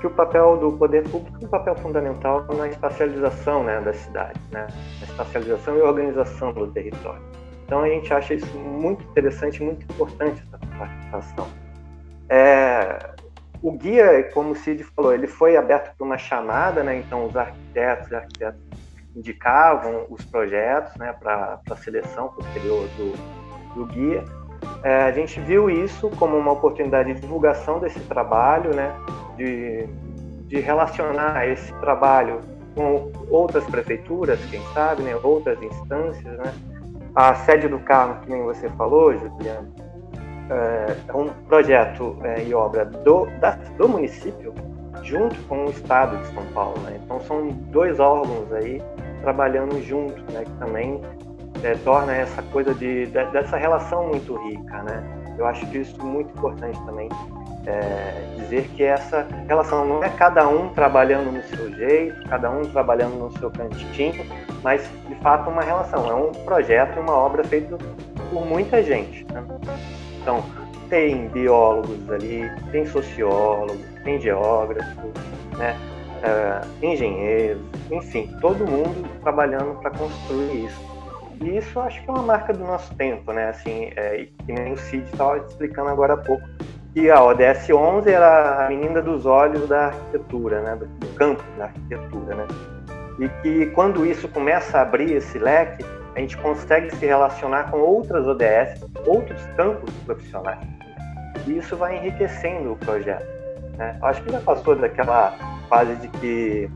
Que 0.00 0.06
o 0.06 0.10
papel 0.10 0.56
do 0.56 0.72
poder 0.72 1.02
público 1.08 1.38
é 1.42 1.44
um 1.44 1.48
papel 1.48 1.74
fundamental 1.76 2.44
na 2.56 2.68
espacialização, 2.68 3.64
né, 3.64 3.80
da 3.80 3.92
cidade, 3.92 4.40
né, 4.52 4.68
na 5.00 5.06
espacialização 5.06 5.76
e 5.76 5.80
organização 5.80 6.52
do 6.52 6.68
território. 6.68 7.22
Então 7.64 7.80
a 7.80 7.88
gente 7.88 8.12
acha 8.12 8.34
isso 8.34 8.56
muito 8.56 9.02
interessante, 9.04 9.62
muito 9.62 9.82
importante 9.84 10.42
essa 10.46 10.58
participação. 10.78 11.61
É, 12.34 13.10
o 13.62 13.72
guia, 13.72 14.30
como 14.32 14.52
o 14.52 14.56
Cid 14.56 14.82
falou, 14.84 15.12
ele 15.12 15.26
foi 15.26 15.54
aberto 15.54 15.94
por 15.98 16.06
uma 16.06 16.16
chamada, 16.16 16.82
né? 16.82 16.96
Então 16.96 17.26
os 17.26 17.36
arquitetos 17.36 18.10
arquitetos 18.10 18.58
indicavam 19.14 20.06
os 20.08 20.24
projetos, 20.24 20.96
né, 20.96 21.14
para 21.20 21.60
a 21.70 21.76
seleção 21.76 22.28
posterior 22.28 22.88
do, 22.96 23.74
do 23.74 23.84
guia. 23.84 24.24
É, 24.82 25.02
a 25.02 25.12
gente 25.12 25.38
viu 25.40 25.68
isso 25.68 26.08
como 26.18 26.38
uma 26.38 26.52
oportunidade 26.52 27.12
de 27.12 27.20
divulgação 27.20 27.78
desse 27.78 28.00
trabalho, 28.00 28.74
né, 28.74 28.90
de, 29.36 29.86
de 30.46 30.58
relacionar 30.58 31.46
esse 31.46 31.70
trabalho 31.74 32.40
com 32.74 33.12
outras 33.28 33.66
prefeituras, 33.66 34.42
quem 34.46 34.62
sabe, 34.72 35.02
né, 35.02 35.14
outras 35.22 35.62
instâncias, 35.62 36.38
né. 36.38 36.54
A 37.14 37.34
sede 37.34 37.68
do 37.68 37.78
carro, 37.80 38.22
que 38.22 38.30
nem 38.30 38.42
você 38.42 38.70
falou, 38.70 39.12
Juliana, 39.12 39.70
é, 40.50 40.96
é 41.08 41.16
um 41.16 41.28
projeto 41.48 42.18
é, 42.22 42.42
e 42.44 42.54
obra 42.54 42.84
do, 42.84 43.26
da, 43.40 43.52
do 43.76 43.88
município 43.88 44.54
junto 45.02 45.40
com 45.42 45.66
o 45.66 45.70
Estado 45.70 46.16
de 46.18 46.26
São 46.28 46.44
Paulo. 46.54 46.78
Né? 46.80 47.00
Então 47.04 47.20
são 47.20 47.48
dois 47.48 47.98
órgãos 47.98 48.52
aí 48.52 48.82
trabalhando 49.20 49.80
juntos, 49.82 50.22
né? 50.32 50.44
que 50.44 50.52
também 50.52 51.00
é, 51.62 51.74
torna 51.84 52.14
essa 52.14 52.42
coisa 52.42 52.74
de, 52.74 53.06
de, 53.06 53.24
dessa 53.26 53.56
relação 53.56 54.08
muito 54.08 54.36
rica. 54.48 54.82
Né? 54.82 55.02
Eu 55.38 55.46
acho 55.46 55.66
que 55.66 55.78
isso 55.78 56.00
é 56.00 56.04
muito 56.04 56.30
importante 56.36 56.78
também 56.84 57.08
é, 57.66 58.34
dizer 58.36 58.68
que 58.74 58.82
essa 58.82 59.26
relação 59.46 59.84
não 59.84 60.02
é 60.02 60.08
cada 60.08 60.48
um 60.48 60.68
trabalhando 60.70 61.32
no 61.32 61.42
seu 61.44 61.72
jeito, 61.72 62.28
cada 62.28 62.50
um 62.50 62.62
trabalhando 62.62 63.14
no 63.18 63.38
seu 63.38 63.50
cantinho, 63.50 64.26
mas 64.62 64.88
de 65.08 65.14
fato 65.16 65.48
uma 65.48 65.62
relação, 65.62 66.10
é 66.10 66.14
um 66.14 66.32
projeto 66.44 66.96
e 66.96 67.00
uma 67.00 67.14
obra 67.14 67.44
feito 67.44 67.78
por 68.30 68.46
muita 68.46 68.82
gente. 68.82 69.24
Né? 69.32 69.42
Então, 70.22 70.44
tem 70.88 71.28
biólogos 71.28 72.10
ali, 72.10 72.50
tem 72.70 72.86
sociólogos, 72.86 73.80
tem 74.04 74.20
geógrafos, 74.20 75.12
né? 75.58 75.76
Uh, 76.22 76.84
engenheiros, 76.86 77.60
enfim, 77.90 78.30
todo 78.40 78.64
mundo 78.64 79.08
trabalhando 79.22 79.74
para 79.80 79.90
construir 79.90 80.66
isso. 80.66 80.80
E 81.40 81.56
isso 81.56 81.80
acho 81.80 82.00
que 82.04 82.08
é 82.08 82.12
uma 82.12 82.22
marca 82.22 82.52
do 82.52 82.64
nosso 82.64 82.94
tempo, 82.94 83.32
né? 83.32 83.48
Assim, 83.48 83.90
é, 83.96 84.28
que 84.46 84.52
nem 84.52 84.74
o 84.74 84.76
Cid 84.76 85.04
estava 85.10 85.38
explicando 85.38 85.88
agora 85.88 86.14
há 86.14 86.16
pouco, 86.16 86.46
que 86.94 87.10
a 87.10 87.24
ODS 87.24 87.70
11 87.70 88.08
era 88.08 88.66
a 88.66 88.68
menina 88.68 89.02
dos 89.02 89.26
olhos 89.26 89.68
da 89.68 89.86
arquitetura, 89.86 90.60
né? 90.60 90.76
Do 90.76 91.06
campo 91.14 91.42
da 91.58 91.64
arquitetura, 91.64 92.36
né? 92.36 92.46
E 93.18 93.28
que 93.42 93.66
quando 93.72 94.06
isso 94.06 94.28
começa 94.28 94.78
a 94.78 94.82
abrir 94.82 95.12
esse 95.12 95.38
leque, 95.38 95.84
a 96.14 96.20
gente 96.20 96.36
consegue 96.38 96.94
se 96.94 97.06
relacionar 97.06 97.70
com 97.70 97.78
outras 97.78 98.26
ODS, 98.26 98.84
outros 99.06 99.42
campos 99.56 99.92
profissionais. 100.04 100.60
E 101.46 101.58
isso 101.58 101.76
vai 101.76 101.96
enriquecendo 101.96 102.72
o 102.72 102.76
projeto. 102.76 103.26
Né? 103.78 103.98
Acho 104.02 104.22
que 104.22 104.30
já 104.30 104.40
passou 104.40 104.76
daquela 104.76 105.32
fase 105.68 105.96
de 105.96 106.08
que, 106.08 106.70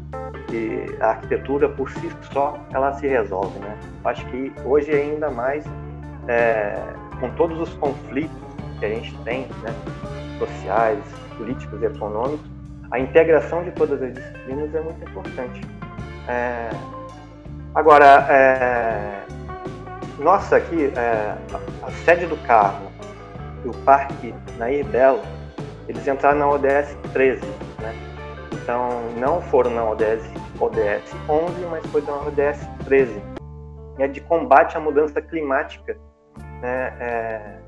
que, 0.49 0.97
a 1.00 1.09
arquitetura 1.09 1.69
por 1.69 1.90
si 1.90 2.11
só 2.33 2.59
ela 2.73 2.93
se 2.95 3.07
resolve. 3.07 3.59
Né? 3.59 3.78
Acho 4.05 4.25
que 4.26 4.52
hoje 4.64 4.90
ainda 4.90 5.31
mais 5.31 5.64
é, 6.28 6.75
com 7.21 7.31
todos 7.31 7.61
os 7.61 7.75
conflitos 7.75 8.37
que 8.78 8.87
a 8.87 8.88
gente 8.88 9.16
tem, 9.19 9.43
né? 9.62 9.75
sociais, 10.38 10.99
políticos 11.37 11.81
e 11.83 11.87
econômicos, 11.87 12.47
a 12.90 12.99
integração 12.99 13.64
de 13.64 13.71
todas 13.73 14.00
as 14.02 14.14
disciplinas 14.14 14.75
é 14.75 14.81
muito 14.81 15.11
importante. 15.11 15.61
É, 16.28 16.71
agora, 17.76 18.26
é, 18.30 19.26
nossa, 20.18 20.56
aqui, 20.56 20.92
é, 20.97 21.37
a, 21.83 21.90
sede 22.04 22.26
do 22.26 22.37
carro 22.38 22.90
e 23.64 23.68
o 23.68 23.75
parque 23.85 24.35
Nair 24.59 24.85
Belo, 24.87 25.21
eles 25.87 26.09
entraram 26.09 26.38
na 26.38 26.49
ODS 26.49 26.97
13, 27.12 27.47
né? 27.80 27.95
Então, 28.54 28.88
não 29.18 29.40
foram 29.42 29.71
na 29.73 29.85
ODS, 29.85 30.25
ODS 30.59 31.14
11, 31.28 31.66
mas 31.71 31.87
foi 31.87 32.00
na 32.00 32.14
ODS 32.14 32.66
13. 32.87 33.23
É 33.99 34.09
de 34.09 34.21
combate 34.23 34.76
à 34.76 34.80
mudança 34.80 35.21
climática. 35.21 35.97
Né? 36.61 36.97
É, 36.99 37.59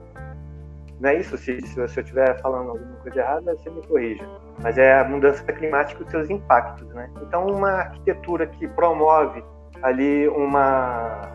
não 0.99 1.11
é 1.11 1.21
isso, 1.21 1.37
se, 1.39 1.61
se 1.61 1.79
eu 1.79 1.85
estiver 1.85 2.41
falando 2.41 2.71
alguma 2.71 2.97
coisa 2.97 3.21
errada, 3.21 3.57
você 3.57 3.71
me 3.71 3.87
corrija. 3.87 4.27
Mas 4.61 4.77
é 4.79 4.99
a 4.99 5.05
mudança 5.05 5.45
climática 5.45 6.03
e 6.03 6.05
os 6.05 6.11
seus 6.11 6.31
impactos. 6.31 6.89
Né? 6.89 7.09
Então, 7.23 7.47
uma 7.47 7.71
arquitetura 7.71 8.47
que 8.47 8.67
promove 8.67 9.45
ali 9.83 10.29
uma, 10.29 11.31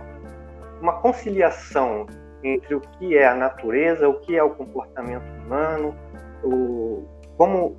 uma 0.81 0.93
conciliação 0.93 2.05
entre 2.43 2.75
o 2.75 2.81
que 2.81 3.17
é 3.17 3.27
a 3.27 3.35
natureza, 3.35 4.07
o 4.07 4.19
que 4.19 4.37
é 4.37 4.43
o 4.43 4.49
comportamento 4.49 5.23
humano, 5.45 5.95
o, 6.43 7.05
como 7.37 7.77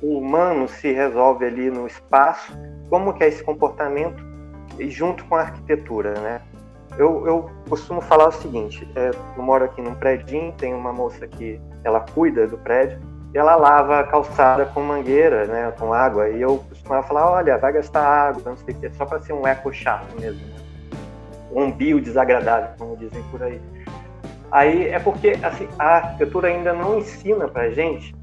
o 0.00 0.18
humano 0.18 0.68
se 0.68 0.92
resolve 0.92 1.44
ali 1.44 1.70
no 1.70 1.86
espaço, 1.86 2.52
como 2.88 3.12
que 3.12 3.24
é 3.24 3.28
esse 3.28 3.42
comportamento 3.42 4.22
junto 4.80 5.24
com 5.24 5.34
a 5.34 5.40
arquitetura, 5.40 6.14
né? 6.20 6.40
Eu, 6.96 7.26
eu 7.26 7.50
costumo 7.68 8.00
falar 8.00 8.28
o 8.28 8.32
seguinte: 8.32 8.88
é, 8.94 9.10
eu 9.36 9.42
moro 9.42 9.64
aqui 9.64 9.82
num 9.82 9.94
prédio, 9.94 10.52
tem 10.56 10.72
uma 10.74 10.92
moça 10.92 11.26
que 11.26 11.60
ela 11.84 12.00
cuida 12.00 12.46
do 12.46 12.56
prédio 12.58 13.00
ela 13.34 13.56
lava 13.56 14.00
a 14.00 14.04
calçada 14.04 14.66
com 14.66 14.80
mangueira, 14.80 15.46
né, 15.46 15.72
com 15.78 15.92
água. 15.92 16.28
E 16.28 16.40
eu 16.40 16.58
costumava 16.68 17.06
falar: 17.06 17.30
olha, 17.30 17.58
vai 17.58 17.72
gastar 17.72 18.02
água, 18.02 18.42
não 18.44 18.56
sei 18.56 18.74
o 18.74 18.78
que, 18.78 18.90
só 18.90 19.04
para 19.04 19.20
ser 19.20 19.32
um 19.32 19.46
eco 19.46 19.72
chato 19.72 20.18
mesmo. 20.18 20.46
Né? 20.46 20.58
um 21.52 21.70
bio 21.72 22.00
desagradável, 22.00 22.70
como 22.78 22.96
dizem 22.96 23.22
por 23.30 23.42
aí. 23.42 23.60
Aí 24.50 24.88
é 24.88 24.98
porque 24.98 25.34
assim, 25.42 25.68
a 25.78 25.96
arquitetura 25.96 26.48
ainda 26.48 26.72
não 26.72 26.98
ensina 26.98 27.48
para 27.48 27.62
a 27.62 27.70
gente 27.70 28.14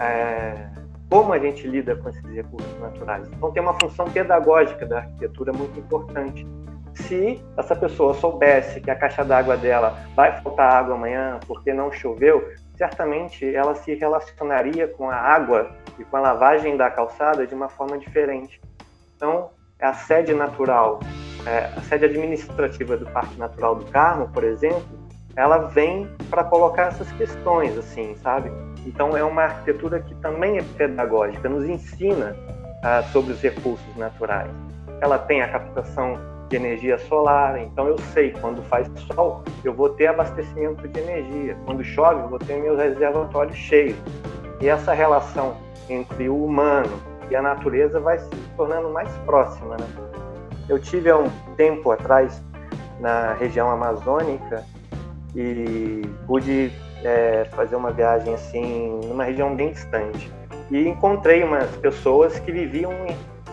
é, 0.00 0.68
como 1.10 1.32
a 1.32 1.38
gente 1.38 1.66
lida 1.66 1.96
com 1.96 2.08
esses 2.08 2.24
recursos 2.24 2.80
naturais. 2.80 3.28
Então 3.28 3.50
tem 3.50 3.62
uma 3.62 3.74
função 3.74 4.06
pedagógica 4.06 4.86
da 4.86 4.98
arquitetura 4.98 5.52
muito 5.52 5.78
importante. 5.78 6.46
Se 6.94 7.42
essa 7.56 7.74
pessoa 7.74 8.14
soubesse 8.14 8.80
que 8.80 8.90
a 8.90 8.94
caixa 8.94 9.24
d'água 9.24 9.56
dela 9.56 9.96
vai 10.14 10.40
faltar 10.42 10.72
água 10.72 10.94
amanhã 10.94 11.40
porque 11.46 11.72
não 11.72 11.90
choveu, 11.90 12.46
certamente 12.82 13.54
ela 13.54 13.76
se 13.76 13.94
relacionaria 13.94 14.88
com 14.88 15.08
a 15.08 15.14
água 15.14 15.70
e 16.00 16.04
com 16.04 16.16
a 16.16 16.20
lavagem 16.20 16.76
da 16.76 16.90
calçada 16.90 17.46
de 17.46 17.54
uma 17.54 17.68
forma 17.68 17.96
diferente. 17.96 18.60
Então, 19.14 19.50
a 19.80 19.92
sede 19.92 20.34
natural, 20.34 20.98
é, 21.46 21.70
a 21.76 21.80
sede 21.82 22.06
administrativa 22.06 22.96
do 22.96 23.06
Parque 23.06 23.38
Natural 23.38 23.76
do 23.76 23.84
Carmo, 23.86 24.28
por 24.32 24.42
exemplo, 24.42 24.82
ela 25.36 25.58
vem 25.58 26.08
para 26.28 26.42
colocar 26.42 26.88
essas 26.88 27.10
questões, 27.12 27.78
assim, 27.78 28.16
sabe? 28.16 28.50
Então, 28.84 29.16
é 29.16 29.22
uma 29.22 29.44
arquitetura 29.44 30.00
que 30.00 30.14
também 30.16 30.58
é 30.58 30.62
pedagógica, 30.76 31.48
nos 31.48 31.64
ensina 31.64 32.34
uh, 32.34 33.12
sobre 33.12 33.32
os 33.32 33.40
recursos 33.40 33.96
naturais. 33.96 34.50
Ela 35.00 35.20
tem 35.20 35.40
a 35.40 35.48
captação 35.48 36.18
de 36.52 36.56
energia 36.56 36.98
solar, 36.98 37.58
então 37.58 37.88
eu 37.88 37.96
sei 38.12 38.30
quando 38.32 38.62
faz 38.64 38.86
sol, 39.14 39.42
eu 39.64 39.72
vou 39.72 39.88
ter 39.88 40.08
abastecimento 40.08 40.86
de 40.86 41.00
energia. 41.00 41.56
Quando 41.64 41.82
chove, 41.82 42.20
eu 42.20 42.28
vou 42.28 42.38
ter 42.38 42.60
meus 42.60 42.78
reservatórios 42.78 43.56
cheios. 43.56 43.96
E 44.60 44.68
essa 44.68 44.92
relação 44.92 45.56
entre 45.88 46.28
o 46.28 46.44
humano 46.44 46.92
e 47.30 47.34
a 47.34 47.40
natureza 47.40 47.98
vai 47.98 48.18
se 48.18 48.28
tornando 48.54 48.90
mais 48.90 49.08
próxima. 49.24 49.78
Né? 49.78 49.86
Eu 50.68 50.78
tive 50.78 51.08
há 51.08 51.16
um 51.16 51.30
tempo 51.56 51.90
atrás 51.90 52.42
na 53.00 53.32
região 53.32 53.70
amazônica 53.70 54.62
e 55.34 56.02
pude 56.26 56.70
é, 57.02 57.46
fazer 57.52 57.76
uma 57.76 57.90
viagem 57.90 58.34
assim 58.34 59.00
numa 59.06 59.24
região 59.24 59.56
bem 59.56 59.72
distante 59.72 60.30
e 60.70 60.86
encontrei 60.86 61.42
umas 61.42 61.74
pessoas 61.76 62.38
que 62.38 62.52
viviam 62.52 62.92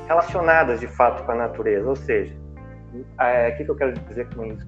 relacionadas 0.05 0.81
de 0.81 0.87
fato 0.87 1.23
com 1.23 1.31
a 1.31 1.35
natureza, 1.35 1.87
ou 1.87 1.95
seja, 1.95 2.35
é, 3.19 3.49
o 3.49 3.57
que, 3.57 3.65
que 3.65 3.71
eu 3.71 3.75
quero 3.75 3.93
dizer 3.93 4.27
com 4.33 4.45
isso? 4.45 4.65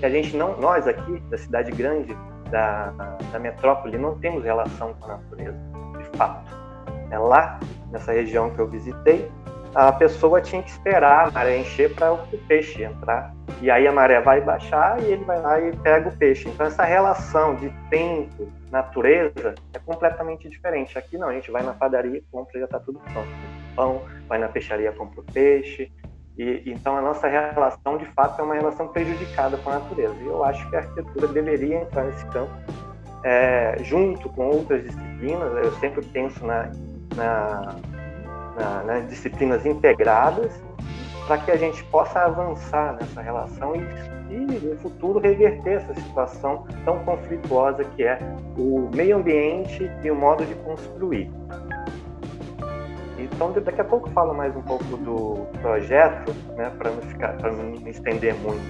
Que 0.00 0.06
a 0.06 0.10
gente 0.10 0.36
não, 0.36 0.58
nós 0.58 0.86
aqui 0.86 1.18
da 1.30 1.38
cidade 1.38 1.70
grande, 1.72 2.16
da, 2.50 2.92
da 3.32 3.38
metrópole, 3.38 3.98
não 3.98 4.18
temos 4.18 4.44
relação 4.44 4.94
com 4.94 5.06
a 5.06 5.16
natureza, 5.16 5.58
de 5.98 6.16
fato. 6.16 6.50
É 7.10 7.18
lá, 7.18 7.58
nessa 7.90 8.12
região 8.12 8.50
que 8.50 8.58
eu 8.58 8.68
visitei, 8.68 9.30
a 9.74 9.92
pessoa 9.92 10.40
tinha 10.40 10.62
que 10.62 10.70
esperar 10.70 11.28
a 11.28 11.30
maré 11.30 11.58
encher 11.58 11.94
para 11.94 12.12
o 12.12 12.18
peixe 12.48 12.82
entrar. 12.82 13.34
E 13.60 13.70
aí 13.70 13.86
a 13.86 13.92
maré 13.92 14.20
vai 14.20 14.40
baixar 14.40 15.00
e 15.02 15.12
ele 15.12 15.24
vai 15.24 15.40
lá 15.40 15.60
e 15.60 15.76
pega 15.78 16.08
o 16.08 16.16
peixe. 16.16 16.48
Então 16.48 16.66
essa 16.66 16.84
relação 16.84 17.54
de 17.54 17.70
tempo, 17.90 18.50
natureza, 18.70 19.54
é 19.72 19.78
completamente 19.78 20.48
diferente. 20.48 20.98
Aqui 20.98 21.18
não, 21.18 21.28
a 21.28 21.32
gente 21.32 21.50
vai 21.50 21.62
na 21.62 21.72
padaria, 21.72 22.22
compra 22.30 22.58
já 22.58 22.64
está 22.64 22.78
tudo 22.78 22.98
pronto. 23.00 23.28
Pão, 23.74 24.02
vai 24.28 24.38
na 24.38 24.48
peixaria, 24.48 24.92
compra 24.92 25.20
o 25.20 25.24
peixe, 25.24 25.92
e, 26.38 26.62
então 26.66 26.96
a 26.96 27.00
nossa 27.00 27.26
relação, 27.26 27.98
de 27.98 28.04
fato, 28.06 28.40
é 28.40 28.44
uma 28.44 28.54
relação 28.54 28.86
prejudicada 28.88 29.56
com 29.56 29.70
a 29.70 29.80
natureza. 29.80 30.14
E 30.20 30.26
eu 30.26 30.44
acho 30.44 30.68
que 30.70 30.76
a 30.76 30.78
arquitetura 30.78 31.26
deveria 31.26 31.82
entrar 31.82 32.04
nesse 32.04 32.24
campo, 32.26 32.52
é, 33.24 33.76
junto 33.82 34.28
com 34.28 34.46
outras 34.46 34.84
disciplinas. 34.84 35.52
Eu 35.64 35.72
sempre 35.72 36.04
penso 36.06 36.46
na, 36.46 36.70
na, 37.16 37.76
na, 38.56 38.82
nas 38.84 39.08
disciplinas 39.08 39.66
integradas, 39.66 40.52
para 41.26 41.38
que 41.38 41.50
a 41.50 41.56
gente 41.56 41.82
possa 41.84 42.20
avançar 42.20 42.94
nessa 42.94 43.20
relação 43.20 43.74
e, 43.74 43.80
e, 44.32 44.66
no 44.66 44.76
futuro, 44.78 45.18
reverter 45.18 45.74
essa 45.74 45.94
situação 45.94 46.66
tão 46.84 47.00
conflituosa 47.00 47.84
que 47.84 48.04
é 48.04 48.18
o 48.56 48.88
meio 48.94 49.16
ambiente 49.16 49.90
e 50.02 50.10
o 50.10 50.14
modo 50.14 50.46
de 50.46 50.54
construir. 50.54 51.30
Então, 53.38 53.52
daqui 53.52 53.80
a 53.80 53.84
pouco 53.84 54.08
eu 54.08 54.12
falo 54.14 54.34
mais 54.34 54.54
um 54.56 54.62
pouco 54.62 54.96
do 54.96 55.46
projeto, 55.62 56.34
né, 56.56 56.72
para 56.76 56.90
não 56.90 57.00
ficar, 57.02 57.34
para 57.34 57.52
não 57.52 57.66
me 57.66 57.88
estender 57.88 58.34
muito. 58.40 58.60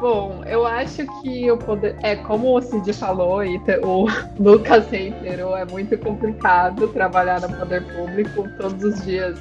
Bom, 0.00 0.42
eu 0.44 0.66
acho 0.66 1.06
que 1.22 1.48
o 1.48 1.56
poder, 1.56 1.94
é 2.02 2.16
como 2.16 2.58
o 2.58 2.60
Cid 2.60 2.92
falou 2.92 3.44
e 3.44 3.60
o 3.84 4.06
Lucas 4.42 4.90
reiterou, 4.90 5.56
é 5.56 5.64
muito 5.66 5.96
complicado 5.98 6.88
trabalhar 6.88 7.42
no 7.42 7.56
poder 7.56 7.84
público 7.94 8.44
todos 8.58 8.82
os 8.82 9.04
dias. 9.04 9.38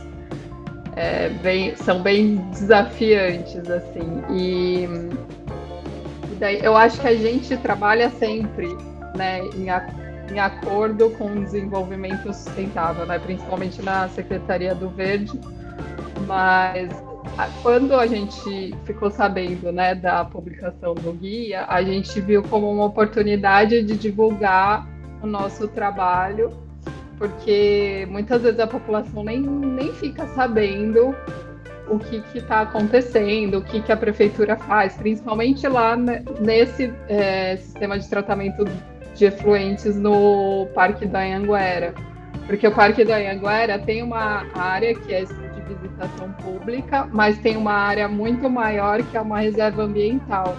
É, 0.95 1.29
bem, 1.41 1.75
são 1.75 2.03
bem 2.03 2.35
desafiantes 2.51 3.67
assim 3.67 4.23
e, 4.29 4.83
e 6.31 6.35
daí 6.39 6.59
eu 6.63 6.77
acho 6.77 7.01
que 7.01 7.07
a 7.07 7.15
gente 7.15 7.57
trabalha 7.57 8.11
sempre 8.11 8.67
né, 9.17 9.39
em 9.57 9.71
em 10.33 10.39
acordo 10.39 11.11
com 11.11 11.25
o 11.25 11.43
desenvolvimento 11.43 12.33
sustentável, 12.33 13.05
né? 13.05 13.19
principalmente 13.19 13.81
na 13.81 14.09
Secretaria 14.09 14.73
do 14.73 14.89
Verde. 14.89 15.39
Mas 16.25 16.89
quando 17.61 17.93
a 17.93 18.07
gente 18.07 18.75
ficou 18.83 19.11
sabendo 19.11 19.71
né, 19.71 19.93
da 19.93 20.25
publicação 20.25 20.95
do 20.95 21.13
guia, 21.13 21.65
a 21.67 21.83
gente 21.83 22.19
viu 22.19 22.41
como 22.43 22.71
uma 22.71 22.85
oportunidade 22.85 23.83
de 23.83 23.95
divulgar 23.95 24.87
o 25.21 25.27
nosso 25.27 25.67
trabalho, 25.67 26.51
porque 27.17 28.07
muitas 28.09 28.41
vezes 28.41 28.59
a 28.59 28.67
população 28.67 29.23
nem, 29.23 29.39
nem 29.39 29.93
fica 29.93 30.25
sabendo 30.27 31.15
o 31.87 31.99
que 31.99 32.23
está 32.37 32.61
acontecendo, 32.61 33.59
o 33.59 33.61
que, 33.61 33.81
que 33.81 33.91
a 33.91 33.97
prefeitura 33.97 34.55
faz, 34.55 34.95
principalmente 34.95 35.67
lá 35.67 35.95
nesse 35.95 36.91
é, 37.07 37.57
sistema 37.57 37.99
de 37.99 38.09
tratamento 38.09 38.65
de 39.13 39.25
efluentes 39.25 39.95
no 39.95 40.67
Parque 40.73 41.05
da 41.05 41.19
Anhanguera. 41.19 41.93
Porque 42.47 42.67
o 42.67 42.71
Parque 42.71 43.05
da 43.05 43.17
Anhanguera 43.17 43.79
tem 43.79 44.03
uma 44.03 44.45
área 44.53 44.93
que 44.93 45.13
é 45.13 45.23
de 45.23 45.73
visitação 45.75 46.31
pública, 46.33 47.07
mas 47.11 47.37
tem 47.39 47.55
uma 47.55 47.73
área 47.73 48.07
muito 48.07 48.49
maior 48.49 49.01
que 49.03 49.17
é 49.17 49.21
uma 49.21 49.39
reserva 49.39 49.83
ambiental. 49.83 50.55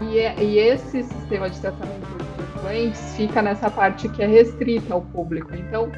E, 0.00 0.18
é, 0.18 0.34
e 0.42 0.58
esse 0.58 1.02
sistema 1.02 1.50
de 1.50 1.60
tratamento 1.60 2.06
de 2.06 2.42
efluentes 2.42 3.16
fica 3.16 3.42
nessa 3.42 3.70
parte 3.70 4.08
que 4.08 4.22
é 4.22 4.26
restrita 4.26 4.94
ao 4.94 5.02
público. 5.02 5.54
Então, 5.54 5.90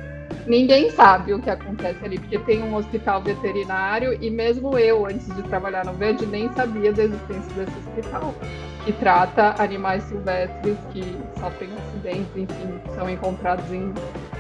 ninguém 0.47 0.91
sabe 0.91 1.35
o 1.35 1.41
que 1.41 1.51
acontece 1.51 2.05
ali, 2.05 2.19
porque 2.19 2.39
tem 2.41 2.63
um 2.63 2.75
hospital 2.75 3.23
veterinário 3.23 4.17
e 4.21 4.31
mesmo 4.31 4.79
eu, 4.79 5.07
antes 5.07 5.27
de 5.35 5.43
trabalhar 5.45 5.85
no 5.85 5.93
Verde, 5.93 6.27
nem 6.27 6.49
sabia 6.53 6.93
da 6.93 7.05
existência 7.05 7.53
desse 7.55 7.79
hospital 7.79 8.35
que 8.85 8.93
trata 8.93 9.55
animais 9.63 10.03
silvestres 10.05 10.77
que 10.93 11.03
sofrem 11.39 11.71
acidentes, 11.77 12.37
enfim, 12.37 12.81
são 12.95 13.09
encontrados 13.09 13.71
em. 13.73 13.93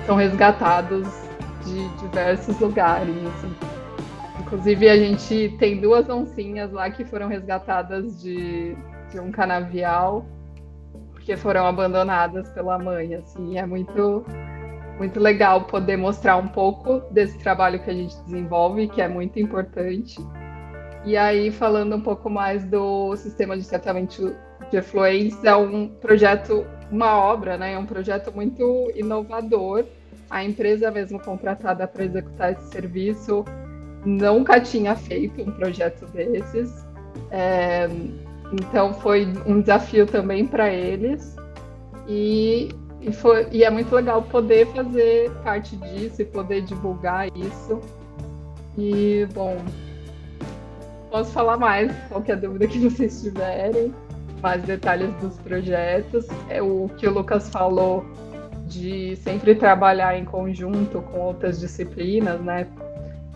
são 0.07 0.17
resgatados 0.17 1.07
de 1.65 1.89
diversos 1.99 2.59
lugares. 2.59 3.15
Assim. 3.27 3.55
Inclusive, 4.41 4.89
a 4.89 4.97
gente 4.97 5.57
tem 5.59 5.81
duas 5.81 6.09
oncinhas 6.09 6.73
lá 6.73 6.91
que 6.91 7.05
foram 7.05 7.29
resgatadas 7.29 8.21
de, 8.21 8.77
de 9.11 9.21
um 9.21 9.31
canavial, 9.31 10.25
porque 11.13 11.37
foram 11.37 11.67
abandonadas 11.67 12.51
pela 12.51 12.79
mãe. 12.79 13.15
Assim, 13.15 13.59
é 13.59 13.67
muito, 13.67 14.25
muito 14.99 15.21
legal 15.21 15.63
poder 15.65 15.97
mostrar 15.97 16.37
um 16.37 16.49
pouco 16.49 17.01
desse 17.13 17.39
trabalho 17.39 17.79
que 17.81 17.91
a 17.91 17.95
gente 17.95 18.17
desenvolve, 18.25 18.89
que 18.89 19.03
é 19.03 19.09
muito 19.09 19.39
importante 19.39 20.19
e 21.05 21.17
aí, 21.17 21.51
falando 21.51 21.97
um 21.97 22.01
pouco 22.01 22.29
mais 22.29 22.65
do 22.65 23.17
sistema 23.17 23.57
de 23.57 23.67
tratamento 23.67 24.35
de 24.71 24.77
efluentes, 24.77 25.43
é 25.45 25.57
um 25.57 25.89
projeto, 25.89 26.67
uma 26.91 27.17
obra, 27.17 27.57
né? 27.57 27.73
É 27.73 27.79
um 27.79 27.87
projeto 27.87 28.31
muito 28.33 28.93
inovador. 28.95 29.85
A 30.29 30.45
empresa 30.45 30.91
mesmo 30.91 31.19
contratada 31.19 31.89
para 31.89 32.05
executar 32.05 32.53
esse 32.53 32.71
serviço 32.71 33.45
nunca 34.05 34.61
tinha 34.61 34.95
feito 34.95 35.41
um 35.43 35.51
projeto 35.51 36.07
desses. 36.07 36.87
É, 37.31 37.89
então 38.53 38.93
foi 38.95 39.27
um 39.47 39.61
desafio 39.61 40.07
também 40.07 40.47
para 40.47 40.71
eles. 40.71 41.35
E, 42.07 42.69
e, 43.01 43.11
foi, 43.11 43.49
e 43.51 43.65
é 43.65 43.71
muito 43.71 43.95
legal 43.95 44.23
poder 44.23 44.67
fazer 44.69 45.31
parte 45.43 45.77
disso 45.77 46.21
e 46.21 46.25
poder 46.27 46.61
divulgar 46.63 47.29
isso. 47.35 47.81
E, 48.77 49.27
bom, 49.33 49.57
posso 51.11 51.33
falar 51.33 51.57
mais, 51.57 51.93
qualquer 52.09 52.37
dúvida 52.37 52.67
que 52.67 52.79
vocês 52.89 53.21
tiverem, 53.23 53.93
mais 54.41 54.63
detalhes 54.63 55.13
dos 55.17 55.37
projetos. 55.39 56.27
É 56.49 56.63
o 56.63 56.89
que 56.97 57.07
o 57.07 57.13
Lucas 57.13 57.51
falou 57.51 58.05
de 58.67 59.17
sempre 59.17 59.55
trabalhar 59.55 60.17
em 60.17 60.25
conjunto 60.25 61.03
com 61.03 61.19
outras 61.19 61.59
disciplinas, 61.61 62.41
né? 62.41 62.67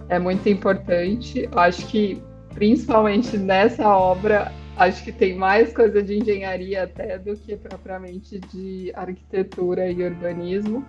É 0.08 0.18
muito 0.18 0.48
importante. 0.48 1.48
Acho 1.54 1.86
que 1.88 2.22
principalmente 2.54 3.36
nessa 3.36 3.88
obra, 3.88 4.52
acho 4.76 5.02
que 5.02 5.10
tem 5.10 5.36
mais 5.36 5.72
coisa 5.72 6.02
de 6.02 6.18
engenharia 6.18 6.84
até 6.84 7.18
do 7.18 7.36
que 7.36 7.56
propriamente 7.56 8.38
de 8.38 8.92
arquitetura 8.94 9.90
e 9.90 10.02
urbanismo, 10.02 10.84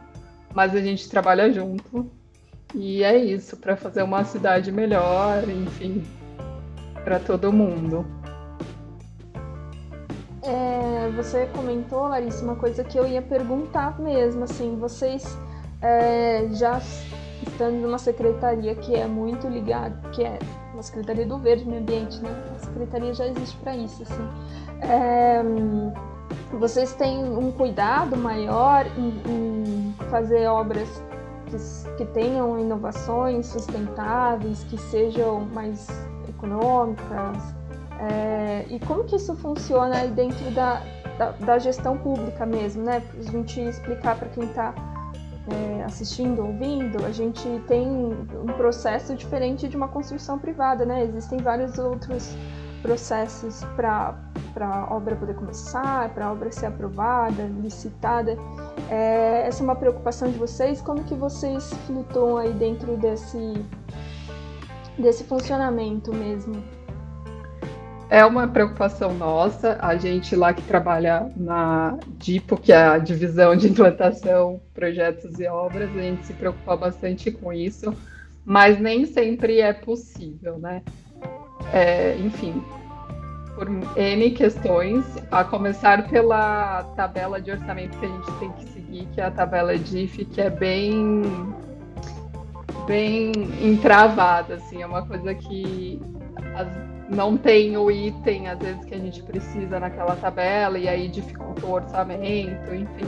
mas 0.53 0.75
a 0.75 0.81
gente 0.81 1.09
trabalha 1.09 1.51
junto. 1.51 2.09
E 2.73 3.03
é 3.03 3.17
isso, 3.17 3.57
para 3.57 3.75
fazer 3.75 4.03
uma 4.03 4.23
cidade 4.25 4.71
melhor, 4.71 5.49
enfim, 5.49 6.03
para 7.05 7.19
todo 7.19 7.53
mundo. 7.53 8.03
É, 10.41 11.09
você 11.15 11.47
comentou, 11.55 12.07
Larissa, 12.07 12.43
uma 12.43 12.55
coisa 12.55 12.83
que 12.83 12.97
eu 12.97 13.07
ia 13.07 13.21
perguntar 13.21 13.99
mesmo, 13.99 14.43
assim, 14.43 14.75
vocês 14.77 15.37
é, 15.81 16.47
já 16.51 16.81
estando 17.45 17.75
numa 17.75 17.99
secretaria 17.99 18.75
que 18.75 18.95
é 18.95 19.05
muito 19.05 19.47
ligada, 19.47 20.09
que 20.09 20.23
é 20.23 20.39
uma 20.73 20.81
secretaria 20.81 21.25
do 21.25 21.37
Verde 21.37 21.65
Meio 21.65 21.81
Ambiente, 21.81 22.19
né? 22.21 22.29
A 22.55 22.59
secretaria 22.65 23.13
já 23.13 23.27
existe 23.27 23.55
para 23.57 23.75
isso, 23.75 24.03
assim. 24.03 24.29
É, 24.81 25.41
vocês 26.57 26.93
têm 26.93 27.23
um 27.23 27.51
cuidado 27.51 28.17
maior 28.17 28.85
em, 28.97 29.31
em 29.31 29.95
fazer 30.09 30.47
obras 30.47 30.89
que, 31.45 31.97
que, 31.97 32.05
tenham 32.13 32.59
inovações 32.59 33.45
sustentáveis, 33.47 34.63
que 34.65 34.77
sejam 34.77 35.41
mais 35.53 35.87
econômicas? 36.37 37.55
É, 37.99 38.65
e 38.69 38.79
como 38.79 39.03
que 39.05 39.15
isso 39.15 39.35
funciona 39.35 39.97
aí 39.97 40.09
dentro 40.09 40.51
da, 40.51 40.81
da, 41.17 41.31
da 41.31 41.59
gestão 41.59 41.97
pública 41.97 42.45
mesmo, 42.45 42.83
né? 42.83 42.99
Para 42.99 43.19
a 43.19 43.23
gente 43.23 43.61
explicar 43.61 44.17
para 44.17 44.27
quem 44.29 44.43
está 44.43 44.73
é, 45.47 45.83
assistindo, 45.83 46.45
ouvindo, 46.45 47.05
a 47.05 47.11
gente 47.11 47.47
tem 47.67 47.87
um 47.87 48.53
processo 48.57 49.15
diferente 49.15 49.67
de 49.67 49.77
uma 49.77 49.87
construção 49.87 50.37
privada, 50.37 50.85
né? 50.85 51.03
Existem 51.03 51.39
vários 51.39 51.77
outros 51.77 52.35
processos 52.81 53.63
para 53.75 54.15
a 54.61 54.93
obra 54.93 55.15
poder 55.15 55.35
começar, 55.35 56.09
para 56.09 56.27
a 56.27 56.31
obra 56.31 56.51
ser 56.51 56.67
aprovada, 56.67 57.43
licitada. 57.61 58.37
É, 58.89 59.47
essa 59.47 59.61
é 59.61 59.63
uma 59.63 59.75
preocupação 59.75 60.29
de 60.29 60.37
vocês? 60.37 60.81
Como 60.81 61.03
que 61.03 61.15
vocês 61.15 61.73
flutuam 61.87 62.37
aí 62.37 62.53
dentro 62.53 62.95
desse, 62.97 63.65
desse 64.97 65.23
funcionamento 65.23 66.13
mesmo? 66.13 66.63
É 68.09 68.23
uma 68.23 68.47
preocupação 68.47 69.13
nossa. 69.13 69.77
A 69.81 69.95
gente 69.95 70.35
lá 70.35 70.53
que 70.53 70.61
trabalha 70.61 71.31
na 71.35 71.97
DIPO, 72.17 72.57
que 72.57 72.71
é 72.71 72.77
a 72.77 72.97
divisão 72.97 73.55
de 73.55 73.67
implantação, 73.67 74.61
projetos 74.73 75.39
e 75.39 75.47
obras, 75.47 75.89
a 75.89 76.01
gente 76.01 76.25
se 76.25 76.33
preocupa 76.33 76.77
bastante 76.77 77.31
com 77.31 77.51
isso, 77.51 77.93
mas 78.45 78.79
nem 78.79 79.05
sempre 79.05 79.59
é 79.59 79.73
possível, 79.73 80.59
né? 80.59 80.83
É, 81.73 82.15
enfim, 82.17 82.63
por 83.55 83.67
N 83.97 84.31
questões, 84.31 85.03
a 85.31 85.43
começar 85.43 86.07
pela 86.07 86.83
tabela 86.95 87.41
de 87.41 87.51
orçamento 87.51 87.97
que 87.97 88.05
a 88.05 88.09
gente 88.09 88.31
tem 88.39 88.51
que 88.51 88.65
seguir, 88.69 89.07
que 89.13 89.21
é 89.21 89.25
a 89.25 89.31
tabela 89.31 89.77
DIF, 89.77 90.25
que 90.25 90.41
é 90.41 90.49
bem 90.49 91.23
bem 92.85 93.31
entravada, 93.61 94.55
assim, 94.55 94.81
é 94.81 94.85
uma 94.85 95.05
coisa 95.05 95.33
que 95.33 95.99
não 97.09 97.37
tem 97.37 97.77
o 97.77 97.91
item, 97.91 98.47
às 98.47 98.59
vezes, 98.59 98.83
que 98.85 98.95
a 98.95 98.97
gente 98.97 99.21
precisa 99.23 99.79
naquela 99.79 100.15
tabela, 100.15 100.77
e 100.77 100.87
aí 100.87 101.07
dificulta 101.07 101.65
o 101.65 101.71
orçamento, 101.71 102.73
enfim. 102.73 103.07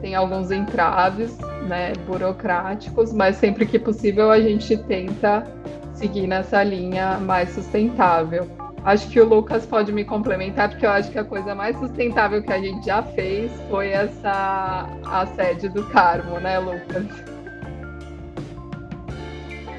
Tem 0.00 0.14
alguns 0.14 0.50
entraves 0.50 1.38
né, 1.68 1.92
burocráticos, 2.06 3.12
mas 3.12 3.36
sempre 3.36 3.64
que 3.66 3.78
possível 3.78 4.30
a 4.30 4.40
gente 4.40 4.76
tenta 4.76 5.46
seguir 5.94 6.26
nessa 6.26 6.62
linha 6.64 7.18
mais 7.18 7.50
sustentável. 7.50 8.48
Acho 8.84 9.08
que 9.08 9.20
o 9.20 9.24
Lucas 9.24 9.64
pode 9.64 9.92
me 9.92 10.04
complementar, 10.04 10.70
porque 10.70 10.84
eu 10.84 10.90
acho 10.90 11.08
que 11.12 11.18
a 11.18 11.24
coisa 11.24 11.54
mais 11.54 11.78
sustentável 11.78 12.42
que 12.42 12.52
a 12.52 12.58
gente 12.58 12.84
já 12.84 13.00
fez 13.00 13.52
foi 13.70 13.90
essa 13.90 14.88
a 15.04 15.26
sede 15.36 15.68
do 15.68 15.84
Carmo, 15.84 16.40
né, 16.40 16.58
Lucas? 16.58 17.31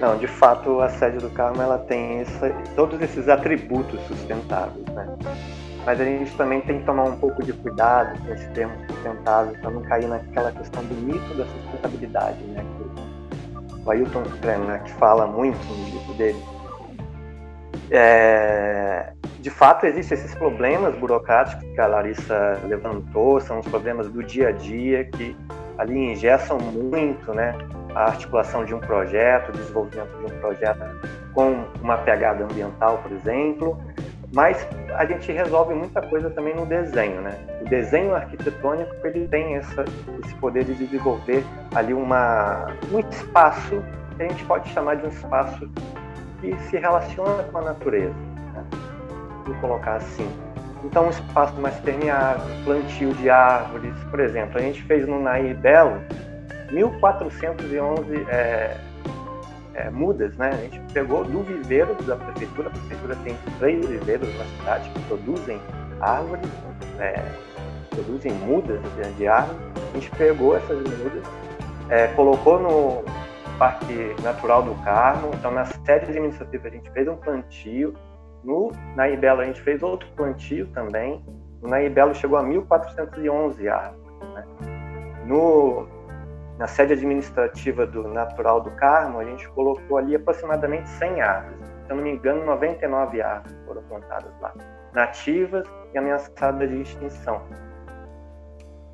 Não, 0.04 0.18
de 0.18 0.28
fato, 0.28 0.82
a 0.82 0.90
sede 0.90 1.18
do 1.20 1.30
Carmo 1.30 1.62
ela 1.62 1.78
tem 1.78 2.20
essa, 2.20 2.50
todos 2.76 3.02
esses 3.02 3.30
atributos 3.30 4.02
sustentáveis, 4.02 4.86
né? 4.88 5.08
Mas 5.86 6.02
a 6.02 6.04
gente 6.04 6.36
também 6.36 6.60
tem 6.60 6.80
que 6.80 6.86
tomar 6.86 7.04
um 7.04 7.16
pouco 7.16 7.42
de 7.42 7.54
cuidado 7.54 8.20
com 8.20 8.34
esse 8.34 8.46
termo 8.50 8.74
sustentável 8.86 9.56
para 9.62 9.72
não 9.72 9.82
cair 9.84 10.10
naquela 10.10 10.52
questão 10.52 10.84
do 10.84 10.94
mito 10.94 11.34
da 11.36 11.46
sustentabilidade, 11.46 12.44
né? 12.44 12.66
Que 12.76 13.82
o 13.86 13.90
Ailton 13.90 14.24
Krenak 14.42 14.92
fala 14.92 15.26
muito 15.26 15.66
no 15.68 15.86
livro 15.86 16.14
dele. 16.16 16.44
É, 17.90 19.14
de 19.40 19.50
fato, 19.50 19.86
existem 19.86 20.18
esses 20.18 20.36
problemas 20.36 20.94
burocráticos 20.96 21.64
que 21.64 21.80
a 21.80 21.88
Larissa 21.88 22.60
levantou, 22.66 23.40
são 23.40 23.60
os 23.60 23.68
problemas 23.70 24.10
do 24.10 24.22
dia 24.22 24.50
a 24.50 24.52
dia 24.52 25.06
que 25.06 25.34
ali 25.78 26.12
engessam 26.12 26.58
muito, 26.58 27.34
né? 27.34 27.56
A 27.96 28.06
articulação 28.06 28.66
de 28.66 28.74
um 28.74 28.80
projeto, 28.80 29.50
o 29.50 29.52
desenvolvimento 29.52 30.18
de 30.18 30.34
um 30.34 30.40
projeto 30.40 30.84
com 31.34 31.66
uma 31.82 31.98
pegada 31.98 32.44
ambiental, 32.44 33.00
por 33.00 33.12
exemplo, 33.12 33.80
mas 34.34 34.68
a 34.96 35.06
gente 35.06 35.32
resolve 35.32 35.76
muita 35.76 36.02
coisa 36.02 36.30
também 36.30 36.56
no 36.56 36.66
desenho, 36.66 37.22
né? 37.22 37.38
O 37.62 37.66
desenho 37.66 38.16
arquitetônico 38.16 38.96
ele 39.06 39.28
tem 39.28 39.56
essa, 39.56 39.86
esse 40.24 40.34
poder 40.36 40.64
de 40.64 40.74
desenvolver 40.74 41.44
ali 41.76 41.94
uma, 41.94 42.68
um 42.92 43.00
espaço 43.00 43.84
que 44.16 44.24
a 44.24 44.28
gente 44.28 44.44
pode 44.46 44.70
chamar 44.70 44.96
de 44.96 45.06
um 45.06 45.10
espaço 45.10 45.70
que 46.42 46.56
se 46.64 46.78
relaciona 46.78 47.44
com 47.44 47.60
a 47.60 47.62
natureza, 47.62 48.14
né? 48.54 48.64
vou 49.46 49.56
colocar 49.56 49.96
assim. 49.96 50.28
Então, 50.84 51.06
um 51.06 51.10
espaço 51.10 51.54
mais 51.62 51.76
permeável, 51.80 52.44
plantio 52.66 53.14
de 53.14 53.30
árvores, 53.30 53.96
por 54.10 54.20
exemplo, 54.20 54.58
a 54.58 54.62
gente 54.62 54.82
fez 54.84 55.08
no 55.08 55.22
Nair 55.22 55.56
Belo 55.56 56.02
1.411 56.74 58.28
é, 58.28 58.78
é, 59.76 59.90
mudas, 59.90 60.36
né? 60.38 60.50
A 60.50 60.58
gente 60.58 60.80
pegou 60.94 61.24
do 61.24 61.44
viveiro 61.44 61.96
da 62.04 62.16
prefeitura, 62.16 62.70
a 62.70 62.72
prefeitura 62.72 63.16
tem 63.24 63.38
três 63.60 63.86
viveiros 63.86 64.28
na 64.38 64.46
cidade 64.46 64.90
que 64.90 65.00
produzem 65.02 65.60
árvores, 66.00 66.50
é, 67.00 67.24
produzem 67.90 68.34
mudas 68.34 68.82
de 69.18 69.28
árvores. 69.28 69.62
A 69.76 69.94
gente 69.96 70.12
pegou 70.12 70.56
essas 70.56 70.78
mudas, 70.78 71.24
é, 71.90 72.08
colocou 72.08 72.60
no 72.60 73.04
Parque 73.58 74.16
Natural 74.24 74.64
do 74.64 74.76
Carmo, 74.84 75.32
então 75.34 75.52
na 75.52 75.66
sede 75.66 76.06
administrativa 76.10 76.68
a 76.68 76.72
gente 76.72 76.90
fez 76.92 77.08
um 77.08 77.16
plantio, 77.16 77.94
no, 78.44 78.72
na 78.96 79.10
Ibelo 79.10 79.42
a 79.42 79.46
gente 79.46 79.62
fez 79.62 79.82
outro 79.82 80.08
plantio 80.16 80.68
também, 80.68 81.24
na 81.62 81.82
Ibelo 81.82 82.14
chegou 82.14 82.38
a 82.38 82.44
1.411 82.44 83.68
árvores. 83.70 84.04
Né? 84.34 84.46
No, 85.26 85.88
na 86.58 86.68
sede 86.68 86.94
administrativa 86.94 87.86
do 87.86 88.08
Natural 88.08 88.62
do 88.62 88.72
Carmo, 88.72 89.20
a 89.20 89.26
gente 89.26 89.48
colocou 89.50 89.98
ali 89.98 90.16
aproximadamente 90.16 90.88
100 90.90 91.22
árvores. 91.22 91.58
Se 91.86 91.92
eu 91.92 91.96
não 91.98 92.04
me 92.04 92.12
engano, 92.12 92.46
99 92.46 93.22
árvores 93.22 93.58
foram 93.66 93.82
plantadas 93.84 94.32
lá, 94.40 94.54
nativas 94.94 95.68
e 95.94 95.98
ameaçadas 95.98 96.70
de 96.70 96.82
extinção. 96.82 97.42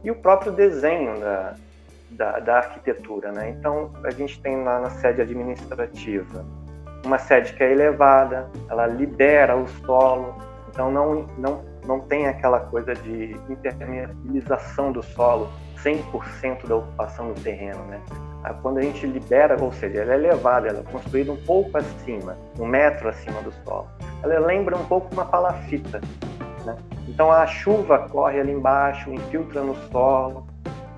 E 0.04 0.10
o 0.10 0.16
próprio 0.16 0.52
desenho 0.52 1.20
da, 1.20 1.54
da, 2.12 2.40
da 2.40 2.58
arquitetura, 2.58 3.32
né? 3.32 3.50
Então, 3.50 3.92
a 4.04 4.10
gente 4.10 4.42
tem 4.42 4.64
lá 4.64 4.80
na 4.80 4.90
sede 4.90 5.22
administrativa 5.22 6.46
uma 7.06 7.18
sede 7.18 7.54
que 7.54 7.64
é 7.64 7.72
elevada, 7.72 8.50
ela 8.70 8.86
libera 8.86 9.56
o 9.56 9.68
solo, 9.86 10.36
então 10.70 10.92
não, 10.92 11.28
não, 11.38 11.64
não 11.90 12.02
tem 12.02 12.28
aquela 12.28 12.60
coisa 12.60 12.94
de 12.94 13.36
impermeabilização 13.50 14.92
do 14.92 15.02
solo, 15.02 15.50
100% 15.84 16.68
da 16.68 16.76
ocupação 16.76 17.34
do 17.34 17.42
terreno, 17.42 17.84
né? 17.86 18.00
Ah, 18.44 18.54
quando 18.54 18.78
a 18.78 18.82
gente 18.84 19.08
libera, 19.08 19.58
ou 19.60 19.72
seja, 19.74 20.04
ela 20.04 20.14
é 20.14 20.16
elevada, 20.16 20.68
ela 20.68 20.82
é 20.82 20.84
construída 20.84 21.32
um 21.32 21.44
pouco 21.46 21.76
acima, 21.80 22.38
um 22.60 22.68
metro 22.68 23.10
acima 23.10 23.42
do 23.42 23.52
solo. 23.64 23.88
Ela 24.22 24.40
lembra 24.40 24.78
um 24.78 24.86
pouco 24.86 25.12
uma 25.12 25.26
palafita, 25.26 26.00
né? 26.64 26.78
Então 27.08 27.32
a 27.32 27.48
chuva 27.48 28.08
corre 28.08 28.40
ali 28.40 28.52
embaixo, 28.52 29.12
infiltra 29.12 29.64
no 29.64 29.76
solo. 29.92 30.46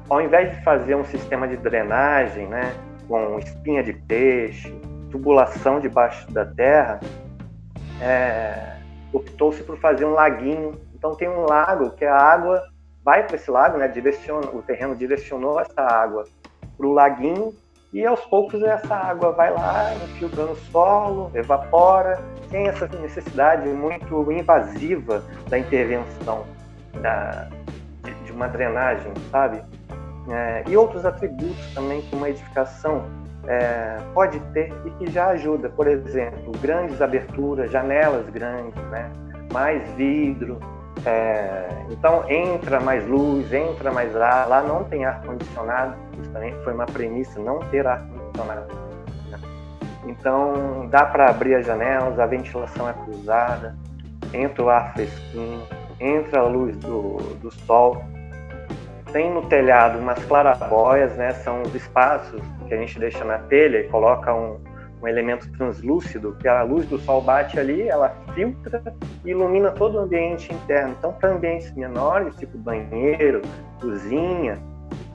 Ao 0.09 0.21
invés 0.21 0.57
de 0.57 0.61
fazer 0.61 0.95
um 0.95 1.05
sistema 1.05 1.47
de 1.47 1.55
drenagem, 1.55 2.47
né, 2.47 2.75
com 3.07 3.39
espinha 3.39 3.81
de 3.81 3.93
peixe, 3.93 4.75
tubulação 5.09 5.79
debaixo 5.79 6.29
da 6.33 6.45
terra, 6.45 6.99
é, 8.01 8.80
optou-se 9.13 9.63
por 9.63 9.77
fazer 9.77 10.05
um 10.05 10.13
laguinho. 10.13 10.79
Então 10.95 11.15
tem 11.15 11.29
um 11.29 11.45
lago 11.45 11.91
que 11.91 12.05
a 12.05 12.15
água 12.15 12.63
vai 13.03 13.25
para 13.25 13.35
esse 13.35 13.49
lago, 13.49 13.77
né? 13.77 13.87
Direciona, 13.87 14.47
o 14.51 14.61
terreno 14.61 14.95
direcionou 14.95 15.59
essa 15.59 15.81
água 15.81 16.25
para 16.77 16.87
o 16.87 16.93
laguinho 16.93 17.53
e 17.93 18.05
aos 18.05 18.21
poucos 18.21 18.63
essa 18.63 18.95
água 18.95 19.31
vai 19.33 19.51
lá, 19.51 19.93
infiltra 19.95 20.45
no 20.45 20.55
solo, 20.55 21.29
evapora, 21.33 22.21
sem 22.49 22.67
essa 22.67 22.87
necessidade 22.87 23.67
muito 23.67 24.31
invasiva 24.31 25.23
da 25.49 25.59
intervenção 25.59 26.45
da, 27.01 27.49
de, 28.03 28.13
de 28.23 28.31
uma 28.31 28.47
drenagem, 28.47 29.11
sabe? 29.29 29.61
É, 30.29 30.63
e 30.67 30.77
outros 30.77 31.05
atributos 31.05 31.73
também 31.73 32.01
que 32.01 32.15
uma 32.15 32.29
edificação 32.29 33.03
é, 33.47 33.97
pode 34.13 34.39
ter 34.53 34.73
e 34.85 34.89
que 34.91 35.11
já 35.11 35.27
ajuda, 35.29 35.69
por 35.69 35.87
exemplo, 35.87 36.51
grandes 36.61 37.01
aberturas, 37.01 37.71
janelas 37.71 38.29
grandes, 38.29 38.81
né? 38.85 39.11
mais 39.51 39.87
vidro, 39.95 40.59
é, 41.05 41.67
então 41.89 42.29
entra 42.29 42.79
mais 42.79 43.07
luz, 43.07 43.51
entra 43.51 43.91
mais 43.91 44.15
ar. 44.15 44.47
Lá 44.47 44.61
não 44.61 44.83
tem 44.83 45.05
ar 45.05 45.21
condicionado. 45.23 45.95
Isso 46.21 46.31
também 46.31 46.53
foi 46.63 46.73
uma 46.73 46.85
premissa, 46.85 47.39
não 47.39 47.59
ter 47.59 47.87
ar 47.87 48.05
condicionado. 48.07 48.67
Né? 49.29 49.39
Então 50.05 50.87
dá 50.89 51.05
para 51.05 51.29
abrir 51.29 51.55
as 51.55 51.65
janelas, 51.65 52.19
a 52.19 52.25
ventilação 52.25 52.89
é 52.89 52.93
cruzada, 52.93 53.75
entra 54.33 54.63
o 54.63 54.69
ar 54.69 54.93
fresquinho, 54.93 55.63
entra 55.99 56.41
a 56.41 56.43
luz 56.43 56.77
do, 56.77 57.17
do 57.41 57.51
sol. 57.51 58.03
tem 59.11 59.33
no 59.33 59.41
telhado 59.43 59.97
umas 59.97 60.23
clarabóias, 60.25 61.15
né? 61.15 61.31
São 61.31 61.63
os 61.63 61.73
espaços 61.73 62.41
que 62.71 62.75
a 62.75 62.77
gente 62.77 62.97
deixa 62.97 63.25
na 63.25 63.37
telha 63.37 63.79
e 63.79 63.89
coloca 63.89 64.33
um, 64.33 64.57
um 65.03 65.07
elemento 65.07 65.51
translúcido, 65.57 66.37
que 66.39 66.47
a 66.47 66.63
luz 66.63 66.85
do 66.85 66.97
sol 66.99 67.21
bate 67.21 67.59
ali, 67.59 67.89
ela 67.89 68.15
filtra 68.33 68.81
e 69.25 69.31
ilumina 69.31 69.71
todo 69.71 69.95
o 69.95 69.99
ambiente 69.99 70.53
interno. 70.53 70.95
Então, 70.97 71.11
para 71.11 71.33
ambientes 71.33 71.69
menores, 71.73 72.33
tipo 72.37 72.57
banheiro, 72.57 73.41
cozinha, 73.81 74.57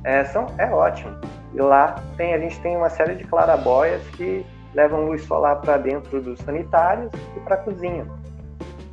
é, 0.04 0.22
são, 0.24 0.46
é 0.58 0.66
ótimo. 0.66 1.18
E 1.54 1.58
lá 1.58 1.94
tem, 2.18 2.34
a 2.34 2.38
gente 2.38 2.60
tem 2.60 2.76
uma 2.76 2.90
série 2.90 3.14
de 3.14 3.24
clarabóias 3.24 4.06
que 4.08 4.44
levam 4.74 5.06
luz 5.06 5.22
solar 5.22 5.58
para 5.62 5.78
dentro 5.78 6.20
dos 6.20 6.38
sanitários 6.40 7.10
e 7.34 7.40
para 7.40 7.54
a 7.54 7.58
cozinha. 7.58 8.06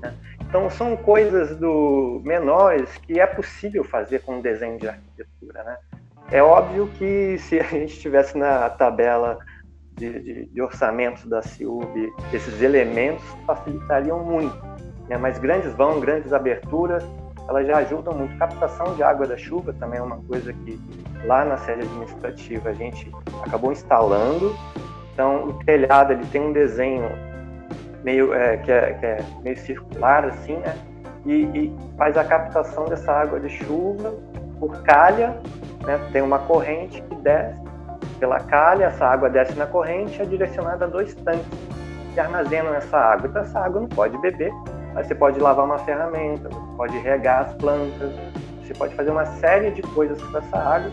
Né? 0.01 0.13
Então 0.39 0.69
são 0.69 0.95
coisas 0.95 1.57
do 1.57 2.21
menores 2.23 2.95
que 2.99 3.19
é 3.19 3.27
possível 3.27 3.83
fazer 3.83 4.19
com 4.19 4.39
desenho 4.39 4.79
de 4.79 4.87
arquitetura. 4.87 5.63
Né? 5.65 5.77
É 6.33 6.41
óbvio 6.41 6.89
que 6.97 7.37
se 7.37 7.59
a 7.59 7.63
gente 7.63 7.93
estivesse 7.93 8.35
na 8.35 8.67
tabela 8.67 9.37
de, 9.91 10.19
de, 10.19 10.45
de 10.47 10.61
orçamentos 10.63 11.25
da 11.25 11.43
CIUB, 11.43 12.11
esses 12.33 12.59
elementos 12.59 13.23
facilitariam 13.45 14.17
muito. 14.17 14.57
Né? 15.07 15.15
Mas 15.15 15.37
grandes 15.37 15.71
vão, 15.73 15.99
grandes 15.99 16.33
aberturas, 16.33 17.03
elas 17.47 17.67
já 17.67 17.77
ajudam 17.77 18.15
muito. 18.15 18.35
Captação 18.39 18.95
de 18.95 19.03
água 19.03 19.27
da 19.27 19.37
chuva 19.37 19.73
também 19.73 19.99
é 19.99 20.01
uma 20.01 20.17
coisa 20.23 20.51
que 20.51 20.81
lá 21.25 21.45
na 21.45 21.55
sede 21.57 21.81
administrativa 21.81 22.69
a 22.69 22.73
gente 22.73 23.11
acabou 23.45 23.71
instalando. 23.71 24.55
Então 25.13 25.49
o 25.49 25.63
telhado 25.63 26.13
ele 26.13 26.25
tem 26.31 26.41
um 26.41 26.51
desenho 26.51 27.11
meio 28.03 28.33
é, 28.33 28.57
que, 28.57 28.71
é, 28.71 28.93
que, 28.93 29.05
é, 29.05 29.19
meio 29.43 29.57
circular 29.59 30.25
assim, 30.25 30.57
né? 30.57 30.75
E, 31.27 31.43
e, 31.43 31.75
faz 31.95 32.17
a 32.17 32.23
captação 32.23 32.85
dessa 32.85 33.13
água 33.13 33.39
de 33.39 33.49
chuva 33.49 34.15
por 34.59 34.81
calha, 34.83 35.37
né? 35.83 35.99
Tem 36.11 36.21
uma 36.21 36.39
corrente 36.39 37.01
que 37.01 37.15
desce 37.15 37.61
pela 38.19 38.39
calha, 38.39 38.85
essa 38.85 39.05
água 39.05 39.29
desce 39.29 39.53
na 39.57 39.65
corrente, 39.65 40.21
é 40.21 40.25
direcionada 40.25 40.85
a 40.85 40.87
dois 40.87 41.13
tanques 41.13 41.45
que 42.13 42.19
armazenam 42.19 42.73
essa 42.73 42.97
água. 42.97 43.27
Então 43.27 43.41
essa 43.41 43.59
água 43.59 43.81
não 43.81 43.89
pode 43.89 44.17
beber, 44.19 44.51
mas 44.93 45.07
você 45.07 45.15
pode 45.15 45.39
lavar 45.39 45.65
uma 45.65 45.79
ferramenta, 45.79 46.49
você 46.49 46.77
pode 46.77 46.97
regar 46.99 47.41
as 47.41 47.53
plantas, 47.55 48.11
você 48.61 48.73
pode 48.73 48.95
fazer 48.95 49.11
uma 49.11 49.25
série 49.25 49.71
de 49.71 49.81
coisas 49.81 50.21
com 50.21 50.37
essa 50.37 50.57
água 50.57 50.91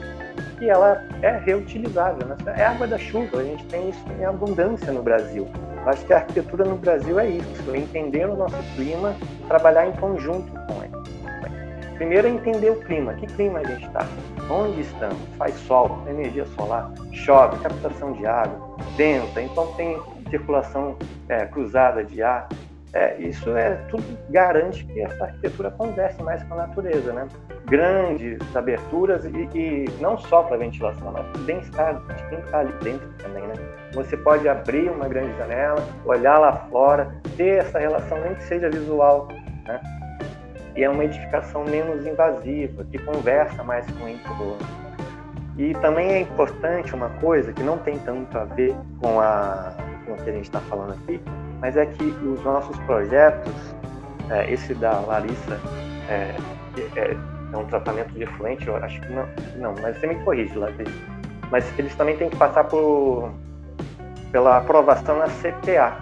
e 0.61 0.68
ela 0.68 1.05
é 1.22 1.38
reutilizável. 1.38 2.26
Né? 2.26 2.37
É 2.57 2.64
água 2.64 2.87
da 2.87 2.98
chuva, 2.98 3.38
a 3.38 3.44
gente 3.44 3.64
tem 3.66 3.90
isso 3.90 4.05
em 4.18 4.24
abundância 4.24 4.92
no 4.92 5.03
Brasil. 5.03 5.48
Eu 5.83 5.88
acho 5.88 6.05
que 6.05 6.12
a 6.12 6.16
arquitetura 6.16 6.64
no 6.64 6.76
Brasil 6.76 7.18
é 7.18 7.26
isso, 7.26 7.70
é 7.72 7.79
entender 7.79 8.26
o 8.26 8.37
nosso 8.37 8.57
clima, 8.74 9.14
trabalhar 9.48 9.87
em 9.87 9.92
conjunto 9.92 10.50
com 10.66 10.83
ele. 10.83 10.92
Primeiro 11.94 12.26
é 12.26 12.31
entender 12.31 12.70
o 12.70 12.76
clima, 12.81 13.14
que 13.14 13.26
clima 13.26 13.61
a 13.61 13.64
gente 13.64 13.87
está, 13.87 14.07
onde 14.51 14.81
estamos, 14.81 15.19
faz 15.39 15.55
sol, 15.61 16.03
energia 16.09 16.45
solar, 16.57 16.93
chove, 17.13 17.59
captação 17.63 18.13
de 18.13 18.27
água, 18.27 18.77
venta, 18.97 19.41
então 19.41 19.73
tem 19.75 20.01
circulação 20.29 20.97
é, 21.29 21.47
cruzada 21.47 22.05
de 22.05 22.23
ar, 22.23 22.49
é, 22.93 23.17
isso 23.21 23.57
é 23.57 23.77
tudo 23.89 24.03
garante 24.31 24.85
que 24.85 25.01
essa 25.01 25.25
arquitetura 25.25 25.71
converse 25.71 26.21
mais 26.23 26.43
com 26.43 26.55
a 26.55 26.67
natureza, 26.67 27.13
né? 27.13 27.29
Grandes 27.67 28.39
aberturas 28.57 29.25
e, 29.25 29.49
e 29.57 29.85
não 30.01 30.19
só 30.19 30.43
para 30.43 30.57
ventilação, 30.57 31.13
mas 31.13 31.25
para 31.29 31.41
bem-estar 31.43 31.95
de 31.95 32.29
quem 32.29 32.39
está 32.41 32.59
ali 32.59 32.73
dentro 32.83 33.09
também, 33.19 33.47
né? 33.47 33.55
Você 33.93 34.17
pode 34.17 34.49
abrir 34.49 34.91
uma 34.91 35.09
grande 35.09 35.37
janela, 35.39 35.87
olhar 36.05 36.39
lá 36.39 36.53
fora, 36.69 37.15
ter 37.37 37.59
essa 37.59 37.79
relação 37.79 38.21
nem 38.23 38.35
que 38.35 38.43
seja 38.43 38.69
visual, 38.69 39.29
né? 39.67 40.00
E 40.76 40.85
é 40.85 40.88
uma 40.88 41.04
edificação 41.04 41.64
menos 41.64 42.06
invasiva, 42.06 42.85
que 42.85 42.98
conversa 42.98 43.62
mais 43.62 43.85
com 43.92 44.04
o 44.04 44.09
entorno. 44.09 44.59
E 45.59 45.74
também 45.74 46.12
é 46.12 46.20
importante 46.20 46.94
uma 46.94 47.11
coisa 47.20 47.52
que 47.52 47.62
não 47.62 47.76
tem 47.78 47.98
tanto 47.98 48.38
a 48.38 48.44
ver 48.44 48.74
com, 49.00 49.20
a, 49.20 49.72
com 50.06 50.12
o 50.12 50.16
que 50.16 50.30
a 50.30 50.33
gente 50.33 50.44
está 50.44 50.61
falando 50.61 50.92
aqui, 50.92 51.20
mas 51.61 51.76
é 51.76 51.85
que 51.85 52.04
os 52.04 52.42
nossos 52.42 52.76
projetos, 52.80 53.52
é, 54.30 54.50
esse 54.50 54.74
da 54.74 55.00
Larissa, 55.00 55.61
é, 56.09 56.35
é, 56.96 57.16
é, 57.52 57.56
um 57.56 57.64
tratamento 57.66 58.12
de 58.14 58.22
efluente, 58.22 58.66
eu 58.66 58.76
acho 58.76 59.00
que 59.00 59.12
não, 59.12 59.26
não, 59.56 59.74
mas 59.83 59.98
você 59.98 60.06
me 60.06 60.14
corrige, 60.24 60.56
Larissa. 60.56 60.92
Mas 61.50 61.78
eles 61.78 61.94
também 61.96 62.16
têm 62.16 62.30
que 62.30 62.37
passar 62.37 62.64
por, 62.64 63.30
pela 64.33 64.59
aprovação 64.59 65.18
na 65.18 65.26
CPA. 65.26 65.98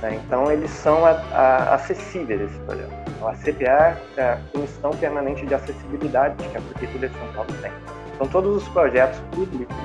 Né? 0.00 0.20
Então, 0.24 0.50
eles 0.50 0.70
são 0.70 1.04
a, 1.04 1.10
a, 1.32 1.74
acessíveis, 1.74 2.40
esse 2.40 2.58
projeto. 2.60 3.05
A 3.28 3.34
CPA 3.34 3.96
é 4.16 4.22
a 4.22 4.38
Comissão 4.52 4.90
Permanente 4.92 5.44
de 5.44 5.54
Acessibilidade 5.54 6.36
que 6.48 6.56
a 6.56 6.60
Prefeitura 6.60 7.08
de 7.08 7.18
São 7.18 7.32
Paulo 7.32 7.50
tem. 7.60 7.72
Então, 8.14 8.28
todos 8.28 8.56
os 8.62 8.68
projetos 8.68 9.18
públicos 9.34 9.76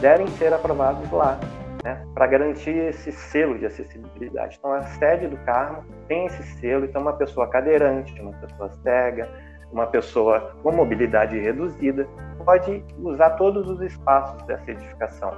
devem 0.00 0.26
ser 0.28 0.52
aprovados 0.52 1.10
lá 1.12 1.38
né, 1.84 2.04
para 2.14 2.26
garantir 2.26 2.76
esse 2.76 3.12
selo 3.12 3.58
de 3.58 3.66
acessibilidade. 3.66 4.56
Então, 4.58 4.72
a 4.72 4.82
sede 4.82 5.28
do 5.28 5.36
Carmo 5.38 5.84
tem 6.08 6.26
esse 6.26 6.42
selo, 6.60 6.84
então, 6.84 7.02
uma 7.02 7.12
pessoa 7.12 7.48
cadeirante, 7.48 8.20
uma 8.20 8.32
pessoa 8.32 8.70
cega, 8.82 9.28
uma 9.72 9.86
pessoa 9.86 10.54
com 10.62 10.72
mobilidade 10.72 11.38
reduzida 11.38 12.06
pode 12.44 12.84
usar 12.98 13.30
todos 13.30 13.68
os 13.68 13.80
espaços 13.80 14.42
dessa 14.42 14.70
edificação. 14.70 15.32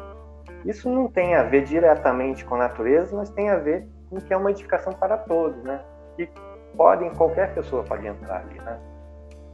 Isso 0.64 0.90
não 0.90 1.08
tem 1.08 1.34
a 1.34 1.42
ver 1.42 1.64
diretamente 1.64 2.44
com 2.44 2.54
a 2.54 2.58
natureza, 2.58 3.14
mas 3.16 3.30
tem 3.30 3.50
a 3.50 3.56
ver 3.56 3.86
com 4.08 4.16
que 4.16 4.32
é 4.32 4.36
uma 4.36 4.50
edificação 4.50 4.92
para 4.92 5.16
todos, 5.18 5.62
né? 5.62 5.80
E 6.18 6.28
podem, 6.76 7.10
qualquer 7.10 7.54
pessoa 7.54 7.82
pode 7.82 8.06
entrar 8.06 8.40
ali, 8.40 8.58
né? 8.60 8.78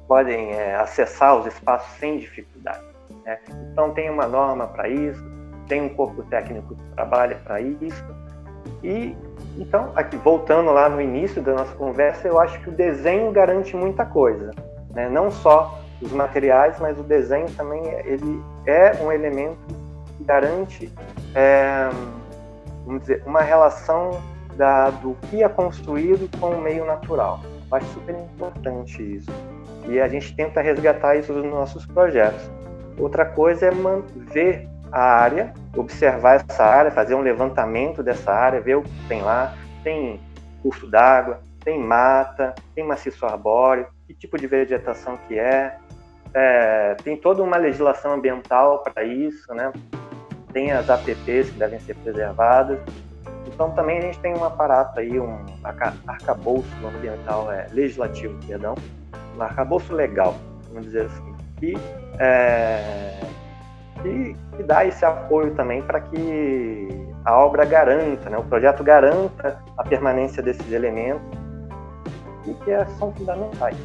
Podem 0.06 0.52
é, 0.52 0.74
acessar 0.74 1.36
os 1.36 1.46
espaços 1.46 1.90
sem 1.98 2.18
dificuldade. 2.18 2.84
Né? 3.24 3.38
Então 3.72 3.92
tem 3.92 4.10
uma 4.10 4.26
norma 4.26 4.66
para 4.66 4.88
isso, 4.88 5.22
tem 5.68 5.82
um 5.82 5.88
corpo 5.90 6.22
técnico 6.24 6.74
que 6.74 6.82
trabalha 6.94 7.36
para 7.44 7.60
isso. 7.60 8.04
E 8.82 9.16
então, 9.56 9.92
aqui 9.96 10.16
voltando 10.16 10.70
lá 10.70 10.88
no 10.88 11.00
início 11.00 11.42
da 11.42 11.52
nossa 11.52 11.74
conversa, 11.74 12.28
eu 12.28 12.38
acho 12.40 12.60
que 12.60 12.68
o 12.68 12.72
desenho 12.72 13.30
garante 13.32 13.76
muita 13.76 14.04
coisa, 14.04 14.52
né? 14.90 15.08
Não 15.08 15.30
só 15.30 15.80
os 16.00 16.12
materiais, 16.12 16.78
mas 16.80 16.98
o 16.98 17.02
desenho 17.02 17.50
também 17.52 17.82
ele 18.04 18.42
é 18.66 18.92
um 19.02 19.12
elemento 19.12 19.58
que 20.16 20.24
garante, 20.24 20.92
é, 21.34 21.88
vamos 22.86 23.02
dizer, 23.02 23.22
uma 23.26 23.40
relação 23.40 24.20
da, 24.60 24.90
do 24.90 25.16
que 25.30 25.42
é 25.42 25.48
construído 25.48 26.28
com 26.38 26.50
o 26.50 26.60
meio 26.60 26.84
natural. 26.84 27.40
Eu 27.70 27.78
acho 27.78 27.86
super 27.94 28.14
importante 28.14 29.02
isso. 29.16 29.30
E 29.88 29.98
a 29.98 30.06
gente 30.06 30.36
tenta 30.36 30.60
resgatar 30.60 31.16
isso 31.16 31.32
nos 31.32 31.50
nossos 31.50 31.86
projetos. 31.86 32.50
Outra 32.98 33.24
coisa 33.24 33.68
é 33.68 33.70
ver 34.14 34.68
a 34.92 35.00
área, 35.00 35.54
observar 35.74 36.44
essa 36.46 36.62
área, 36.62 36.90
fazer 36.90 37.14
um 37.14 37.22
levantamento 37.22 38.02
dessa 38.02 38.30
área, 38.30 38.60
ver 38.60 38.76
o 38.76 38.82
que 38.82 39.08
tem 39.08 39.22
lá. 39.22 39.54
Tem 39.82 40.20
curso 40.62 40.86
d'água, 40.86 41.40
tem 41.64 41.80
mata, 41.80 42.54
tem 42.74 42.84
maciço 42.84 43.24
arbóreo, 43.24 43.86
que 44.06 44.12
tipo 44.12 44.36
de 44.36 44.46
vegetação 44.46 45.18
que 45.26 45.38
é. 45.38 45.78
é 46.34 46.96
tem 47.02 47.16
toda 47.16 47.42
uma 47.42 47.56
legislação 47.56 48.12
ambiental 48.12 48.82
para 48.82 49.04
isso, 49.04 49.54
né? 49.54 49.72
Tem 50.52 50.70
as 50.70 50.90
APPs 50.90 51.48
que 51.48 51.58
devem 51.58 51.80
ser 51.80 51.96
preservadas. 51.96 52.78
Então 53.52 53.70
também 53.72 53.98
a 53.98 54.02
gente 54.02 54.18
tem 54.20 54.34
um 54.34 54.44
aparato 54.44 55.00
aí, 55.00 55.18
um 55.18 55.38
arcabouço 56.06 56.68
ambiental, 56.86 57.50
é, 57.52 57.66
legislativo, 57.72 58.38
perdão, 58.46 58.74
um 59.36 59.42
arcabouço 59.42 59.92
legal, 59.92 60.34
vamos 60.68 60.84
dizer 60.84 61.06
assim, 61.06 61.34
que 61.58 61.74
é, 62.18 63.20
que, 64.02 64.36
que 64.56 64.62
dá 64.62 64.84
esse 64.84 65.04
apoio 65.04 65.54
também 65.54 65.82
para 65.82 66.00
que 66.00 66.88
a 67.24 67.38
obra 67.38 67.64
garanta, 67.64 68.30
né, 68.30 68.38
o 68.38 68.44
projeto 68.44 68.82
garanta 68.82 69.58
a 69.76 69.84
permanência 69.84 70.42
desses 70.42 70.72
elementos 70.72 71.38
e 72.46 72.54
que 72.54 72.84
são 72.98 73.12
fundamentais. 73.12 73.76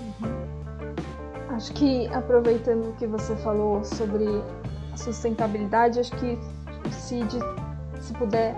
Uhum. 0.00 1.54
Acho 1.54 1.72
que 1.74 2.08
aproveitando 2.14 2.90
o 2.90 2.92
que 2.94 3.06
você 3.06 3.36
falou 3.36 3.84
sobre 3.84 4.24
sustentabilidade, 4.96 6.00
acho 6.00 6.12
que 6.16 6.38
o 6.86 6.90
CID, 6.90 7.38
se 8.08 8.14
puder 8.14 8.54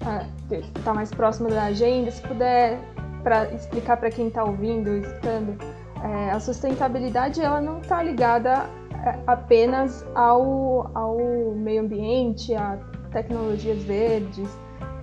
estar 0.00 0.82
tá 0.84 0.94
mais 0.94 1.10
próximo 1.10 1.48
da 1.48 1.64
agenda, 1.64 2.10
se 2.10 2.22
puder 2.22 2.78
para 3.22 3.52
explicar 3.54 3.96
para 3.96 4.10
quem 4.10 4.28
está 4.28 4.44
ouvindo, 4.44 4.96
escutando, 4.96 5.56
é, 6.02 6.30
a 6.30 6.40
sustentabilidade 6.40 7.40
ela 7.40 7.60
não 7.60 7.80
está 7.80 8.02
ligada 8.02 8.68
é, 9.04 9.18
apenas 9.26 10.04
ao, 10.14 10.90
ao 10.94 11.18
meio 11.54 11.82
ambiente, 11.82 12.54
a 12.54 12.78
tecnologias 13.12 13.82
verdes? 13.82 14.48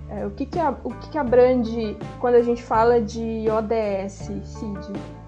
É, 0.08 0.26
o 0.26 0.30
que, 0.30 0.46
que, 0.46 0.58
o 0.60 0.90
que, 0.90 1.10
que 1.10 1.18
abrange 1.18 1.96
quando 2.20 2.34
a 2.34 2.42
gente 2.42 2.62
fala 2.62 3.00
de 3.00 3.46
ODS, 3.50 4.30
CID? 4.44 5.21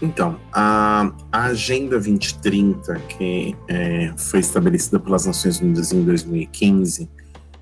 Então, 0.00 0.38
a, 0.52 1.10
a, 1.32 1.44
Agenda 1.46 1.98
2030, 1.98 2.94
que 3.08 3.56
é, 3.66 4.12
foi 4.16 4.40
estabelecida 4.40 4.98
pelas 5.00 5.26
Nações 5.26 5.60
Unidas 5.60 5.92
em 5.92 6.04
2015, 6.04 7.08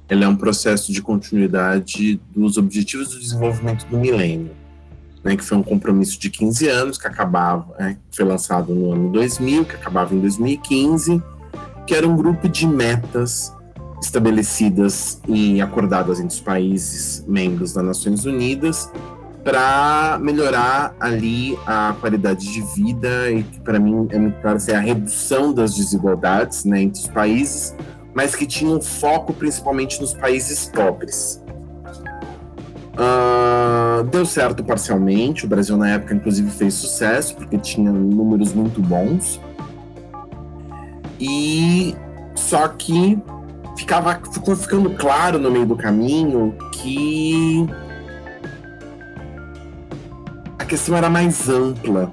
ela 0.08 0.24
é 0.24 0.28
um 0.28 0.36
processo 0.36 0.92
de 0.92 1.00
continuidade 1.00 2.20
dos 2.34 2.58
Objetivos 2.58 3.08
do 3.08 3.18
Desenvolvimento 3.18 3.86
do 3.86 3.96
Milênio, 3.96 4.50
né, 5.24 5.34
que 5.34 5.42
foi 5.42 5.56
um 5.56 5.62
compromisso 5.62 6.20
de 6.20 6.28
15 6.28 6.68
anos, 6.68 6.98
que 6.98 7.08
acabava, 7.08 7.74
né, 7.78 7.96
foi 8.12 8.24
lançado 8.24 8.74
no 8.74 8.92
ano 8.92 9.10
2000, 9.10 9.64
que 9.64 9.74
acabava 9.74 10.14
em 10.14 10.20
2015, 10.20 11.22
que 11.86 11.94
era 11.94 12.06
um 12.06 12.16
grupo 12.16 12.48
de 12.48 12.66
metas 12.66 13.52
estabelecidas 14.00 15.20
e 15.26 15.60
acordadas 15.60 16.20
entre 16.20 16.34
os 16.34 16.40
países 16.40 17.24
membros 17.26 17.72
das 17.72 17.82
Nações 17.82 18.26
Unidas 18.26 18.90
para 19.46 20.18
melhorar 20.20 20.92
ali 20.98 21.56
a 21.64 21.94
qualidade 22.00 22.52
de 22.52 22.60
vida 22.62 23.30
e 23.30 23.44
que 23.44 23.60
para 23.60 23.78
mim 23.78 24.08
é 24.10 24.18
muito 24.18 24.40
claro 24.40 24.58
ser 24.58 24.74
a 24.74 24.80
redução 24.80 25.54
das 25.54 25.76
desigualdades 25.76 26.64
né, 26.64 26.82
entre 26.82 27.00
os 27.00 27.06
países, 27.06 27.72
mas 28.12 28.34
que 28.34 28.44
tinha 28.44 28.74
um 28.74 28.80
foco 28.80 29.32
principalmente 29.32 30.00
nos 30.00 30.12
países 30.12 30.68
pobres. 30.74 31.40
Uh, 32.94 34.02
deu 34.10 34.26
certo 34.26 34.64
parcialmente, 34.64 35.44
o 35.44 35.48
Brasil 35.48 35.76
na 35.76 35.90
época 35.90 36.12
inclusive 36.12 36.50
fez 36.50 36.74
sucesso 36.74 37.36
porque 37.36 37.56
tinha 37.56 37.92
números 37.92 38.52
muito 38.52 38.82
bons. 38.82 39.40
E 41.20 41.94
só 42.34 42.66
que 42.66 43.16
ficava 43.76 44.20
ficou 44.32 44.56
ficando 44.56 44.90
claro 44.90 45.38
no 45.38 45.52
meio 45.52 45.66
do 45.66 45.76
caminho 45.76 46.52
que 46.72 47.64
questão 50.66 50.96
era 50.96 51.08
mais 51.08 51.48
ampla 51.48 52.10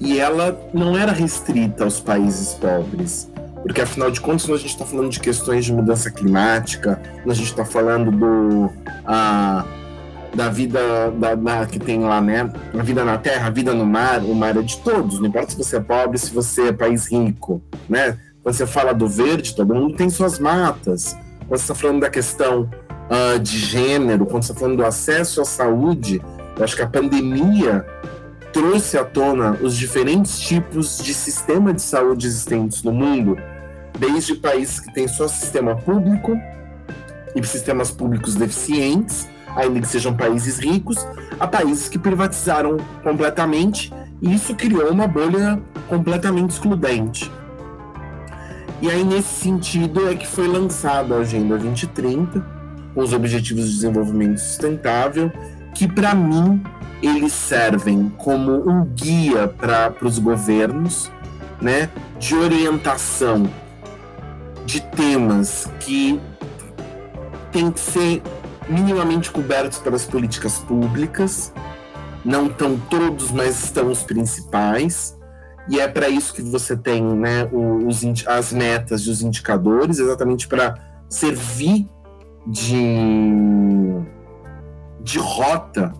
e 0.00 0.18
ela 0.18 0.58
não 0.72 0.96
era 0.96 1.12
restrita 1.12 1.84
aos 1.84 2.00
países 2.00 2.54
pobres. 2.54 3.30
Porque 3.62 3.80
afinal 3.80 4.10
de 4.10 4.20
contas, 4.20 4.44
quando 4.44 4.56
a 4.56 4.60
gente 4.60 4.70
está 4.70 4.84
falando 4.84 5.08
de 5.08 5.20
questões 5.20 5.64
de 5.64 5.72
mudança 5.72 6.10
climática, 6.10 7.00
quando 7.16 7.30
a 7.30 7.34
gente 7.34 7.50
está 7.50 7.64
falando 7.64 8.10
do. 8.10 8.70
A, 9.04 9.64
da 10.34 10.48
vida 10.48 11.10
da, 11.10 11.34
da, 11.34 11.66
que 11.66 11.78
tem 11.78 12.00
lá, 12.00 12.20
né? 12.20 12.50
A 12.72 12.82
vida 12.82 13.04
na 13.04 13.18
terra, 13.18 13.48
a 13.48 13.50
vida 13.50 13.74
no 13.74 13.84
mar, 13.84 14.22
o 14.22 14.34
mar 14.34 14.56
é 14.56 14.62
de 14.62 14.78
todos, 14.78 15.20
não 15.20 15.26
importa 15.26 15.50
se 15.50 15.58
você 15.58 15.76
é 15.76 15.80
pobre, 15.80 16.18
se 16.18 16.32
você 16.32 16.68
é 16.68 16.72
país 16.72 17.12
rico, 17.12 17.62
né? 17.88 18.18
Quando 18.42 18.54
você 18.54 18.66
fala 18.66 18.92
do 18.92 19.06
verde, 19.06 19.54
todo 19.54 19.74
mundo 19.74 19.94
tem 19.94 20.08
suas 20.10 20.38
matas. 20.38 21.16
Quando 21.46 21.58
você 21.58 21.64
está 21.64 21.74
falando 21.74 22.00
da 22.00 22.10
questão 22.10 22.62
uh, 22.62 23.38
de 23.38 23.58
gênero, 23.58 24.26
quando 24.26 24.42
você 24.42 24.52
está 24.52 24.60
falando 24.60 24.78
do 24.78 24.86
acesso 24.86 25.42
à 25.42 25.44
saúde, 25.44 26.20
eu 26.62 26.64
acho 26.64 26.76
que 26.76 26.82
a 26.82 26.86
pandemia 26.86 27.84
trouxe 28.52 28.96
à 28.96 29.04
tona 29.04 29.58
os 29.60 29.76
diferentes 29.76 30.38
tipos 30.38 30.98
de 30.98 31.12
sistema 31.12 31.74
de 31.74 31.82
saúde 31.82 32.28
existentes 32.28 32.84
no 32.84 32.92
mundo, 32.92 33.36
desde 33.98 34.36
países 34.36 34.78
que 34.78 34.94
têm 34.94 35.08
só 35.08 35.26
sistema 35.26 35.74
público 35.74 36.38
e 37.34 37.44
sistemas 37.44 37.90
públicos 37.90 38.36
deficientes, 38.36 39.28
ainda 39.56 39.80
que 39.80 39.88
sejam 39.88 40.14
países 40.16 40.60
ricos, 40.60 41.04
a 41.40 41.48
países 41.48 41.88
que 41.88 41.98
privatizaram 41.98 42.76
completamente, 43.02 43.92
e 44.20 44.32
isso 44.32 44.54
criou 44.54 44.92
uma 44.92 45.08
bolha 45.08 45.60
completamente 45.88 46.50
excludente. 46.50 47.28
E 48.80 48.88
aí, 48.88 49.02
nesse 49.02 49.34
sentido, 49.34 50.08
é 50.08 50.14
que 50.14 50.28
foi 50.28 50.46
lançada 50.46 51.16
a 51.16 51.18
Agenda 51.18 51.58
2030, 51.58 52.40
com 52.94 53.00
os 53.00 53.12
Objetivos 53.12 53.64
de 53.64 53.74
Desenvolvimento 53.74 54.38
Sustentável, 54.38 55.32
que, 55.74 55.88
para 55.88 56.14
mim, 56.14 56.62
eles 57.02 57.32
servem 57.32 58.08
como 58.18 58.68
um 58.68 58.84
guia 58.84 59.48
para 59.48 59.94
os 60.02 60.18
governos, 60.18 61.10
né, 61.60 61.88
de 62.18 62.34
orientação 62.34 63.48
de 64.64 64.80
temas 64.80 65.68
que 65.80 66.20
têm 67.50 67.70
que 67.70 67.80
ser 67.80 68.22
minimamente 68.68 69.30
cobertos 69.30 69.78
pelas 69.78 70.04
políticas 70.04 70.58
públicas. 70.58 71.52
Não 72.24 72.46
estão 72.46 72.78
todos, 72.88 73.30
mas 73.32 73.64
estão 73.64 73.88
os 73.88 74.02
principais 74.02 75.16
e 75.68 75.78
é 75.78 75.86
para 75.86 76.08
isso 76.08 76.34
que 76.34 76.42
você 76.42 76.76
tem 76.76 77.02
né, 77.02 77.48
os, 77.52 78.02
as 78.26 78.52
metas 78.52 79.02
e 79.02 79.10
os 79.10 79.22
indicadores, 79.22 79.98
exatamente 79.98 80.48
para 80.48 80.74
servir 81.08 81.88
de, 82.46 82.74
de 85.02 85.18
rota 85.18 85.92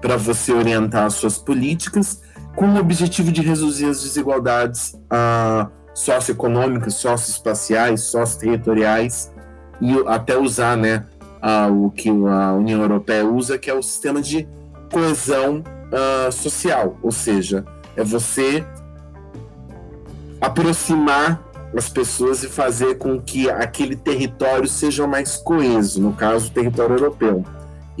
para 0.00 0.16
você 0.16 0.52
orientar 0.52 1.06
as 1.06 1.14
suas 1.14 1.38
políticas 1.38 2.20
com 2.56 2.66
o 2.66 2.78
objetivo 2.78 3.32
de 3.32 3.40
reduzir 3.40 3.86
as 3.86 4.02
desigualdades 4.02 4.94
uh, 4.94 5.70
socioeconômicas, 5.94 6.94
socioespaciais, 6.94 8.02
socioterritoriais 8.02 9.32
e 9.80 9.92
até 10.06 10.36
usar 10.36 10.76
né, 10.76 11.06
uh, 11.42 11.86
o 11.86 11.90
que 11.90 12.08
a 12.08 12.52
União 12.52 12.80
Europeia 12.82 13.26
usa, 13.26 13.58
que 13.58 13.70
é 13.70 13.74
o 13.74 13.82
sistema 13.82 14.20
de 14.20 14.46
coesão 14.92 15.62
uh, 15.88 16.30
social, 16.30 16.98
ou 17.02 17.10
seja, 17.10 17.64
é 17.96 18.04
você 18.04 18.64
aproximar 20.40 21.42
as 21.76 21.88
pessoas 21.88 22.42
e 22.42 22.48
fazer 22.48 22.98
com 22.98 23.20
que 23.20 23.48
aquele 23.48 23.96
território 23.96 24.68
seja 24.68 25.06
mais 25.06 25.36
coeso, 25.36 26.02
no 26.02 26.12
caso, 26.12 26.48
o 26.48 26.50
território 26.50 26.96
europeu. 26.96 27.44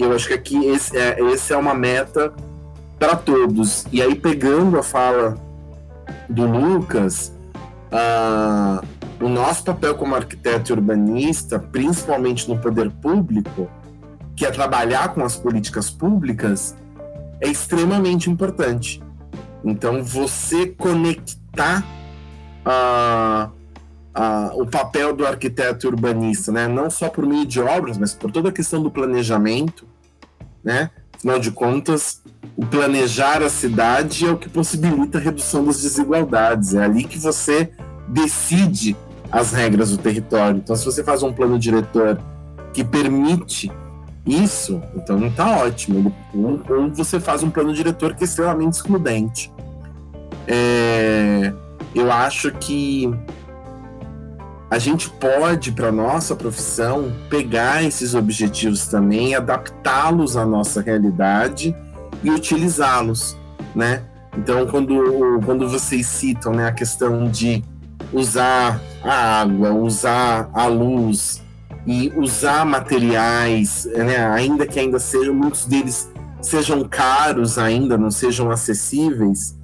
Eu 0.04 0.14
acho 0.14 0.28
que 0.28 0.34
aqui 0.34 0.66
esse 0.66 0.96
é, 0.96 1.20
esse 1.32 1.52
é 1.52 1.56
uma 1.56 1.74
meta 1.74 2.32
para 2.98 3.16
todos. 3.16 3.86
E 3.92 4.02
aí, 4.02 4.14
pegando 4.14 4.78
a 4.78 4.82
fala 4.82 5.36
do 6.28 6.46
Lucas, 6.46 7.32
uh, 7.92 8.84
o 9.24 9.28
nosso 9.28 9.64
papel 9.64 9.94
como 9.94 10.14
arquiteto 10.14 10.72
e 10.72 10.74
urbanista, 10.74 11.58
principalmente 11.58 12.48
no 12.48 12.58
poder 12.58 12.90
público, 12.90 13.70
que 14.34 14.44
é 14.44 14.50
trabalhar 14.50 15.14
com 15.14 15.24
as 15.24 15.36
políticas 15.36 15.90
públicas, 15.90 16.76
é 17.40 17.48
extremamente 17.48 18.30
importante. 18.30 19.02
Então, 19.64 20.02
você 20.02 20.66
conectar 20.66 21.84
a, 22.64 23.50
a, 24.14 24.52
o 24.54 24.66
papel 24.66 25.14
do 25.14 25.26
arquiteto 25.26 25.86
urbanista, 25.86 26.50
né? 26.50 26.66
não 26.66 26.90
só 26.90 27.08
por 27.08 27.26
meio 27.26 27.46
de 27.46 27.60
obras, 27.60 27.96
mas 27.98 28.14
por 28.14 28.30
toda 28.30 28.48
a 28.48 28.52
questão 28.52 28.82
do 28.82 28.90
planejamento. 28.90 29.91
Né? 30.64 30.90
Afinal 31.14 31.38
de 31.38 31.50
contas, 31.50 32.22
o 32.56 32.64
planejar 32.66 33.42
a 33.42 33.48
cidade 33.48 34.26
é 34.26 34.30
o 34.30 34.36
que 34.36 34.48
possibilita 34.48 35.18
a 35.18 35.20
redução 35.20 35.64
das 35.64 35.80
desigualdades. 35.80 36.74
É 36.74 36.84
ali 36.84 37.04
que 37.04 37.18
você 37.18 37.70
decide 38.08 38.96
as 39.30 39.52
regras 39.52 39.90
do 39.90 39.98
território. 39.98 40.58
Então, 40.58 40.76
se 40.76 40.84
você 40.84 41.02
faz 41.02 41.22
um 41.22 41.32
plano 41.32 41.58
diretor 41.58 42.20
que 42.72 42.84
permite 42.84 43.70
isso, 44.26 44.80
então 44.94 45.18
não 45.18 45.28
está 45.28 45.64
ótimo. 45.64 46.14
Ou 46.34 46.90
você 46.90 47.18
faz 47.18 47.42
um 47.42 47.50
plano 47.50 47.72
diretor 47.72 48.14
que 48.14 48.22
é 48.22 48.26
extremamente 48.26 48.74
excludente. 48.74 49.52
É 50.46 51.52
eu 51.94 52.10
acho 52.10 52.50
que 52.52 53.12
a 54.72 54.78
gente 54.78 55.10
pode, 55.10 55.70
para 55.70 55.92
nossa 55.92 56.34
profissão, 56.34 57.12
pegar 57.28 57.84
esses 57.84 58.14
objetivos 58.14 58.86
também, 58.86 59.34
adaptá-los 59.34 60.34
à 60.34 60.46
nossa 60.46 60.80
realidade 60.80 61.76
e 62.24 62.30
utilizá-los, 62.30 63.36
né? 63.76 64.02
Então, 64.34 64.66
quando, 64.66 65.38
quando 65.44 65.68
vocês 65.68 66.06
citam 66.06 66.54
né, 66.54 66.66
a 66.66 66.72
questão 66.72 67.30
de 67.30 67.62
usar 68.14 68.80
a 69.04 69.42
água, 69.42 69.74
usar 69.74 70.48
a 70.54 70.66
luz 70.68 71.42
e 71.86 72.10
usar 72.16 72.64
materiais, 72.64 73.86
né, 73.94 74.24
ainda 74.24 74.66
que 74.66 74.80
ainda 74.80 74.98
sejam 74.98 75.34
muitos 75.34 75.66
deles 75.66 76.10
sejam 76.40 76.82
caros 76.84 77.58
ainda, 77.58 77.98
não 77.98 78.10
sejam 78.10 78.50
acessíveis, 78.50 79.54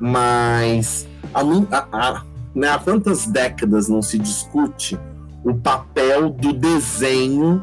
mas 0.00 1.06
há, 1.34 1.86
há, 1.92 2.22
né, 2.54 2.68
há 2.68 2.78
quantas 2.78 3.26
décadas 3.26 3.88
não 3.88 4.00
se 4.00 4.18
discute 4.18 4.98
o 5.44 5.54
papel 5.54 6.30
do 6.30 6.52
desenho, 6.52 7.62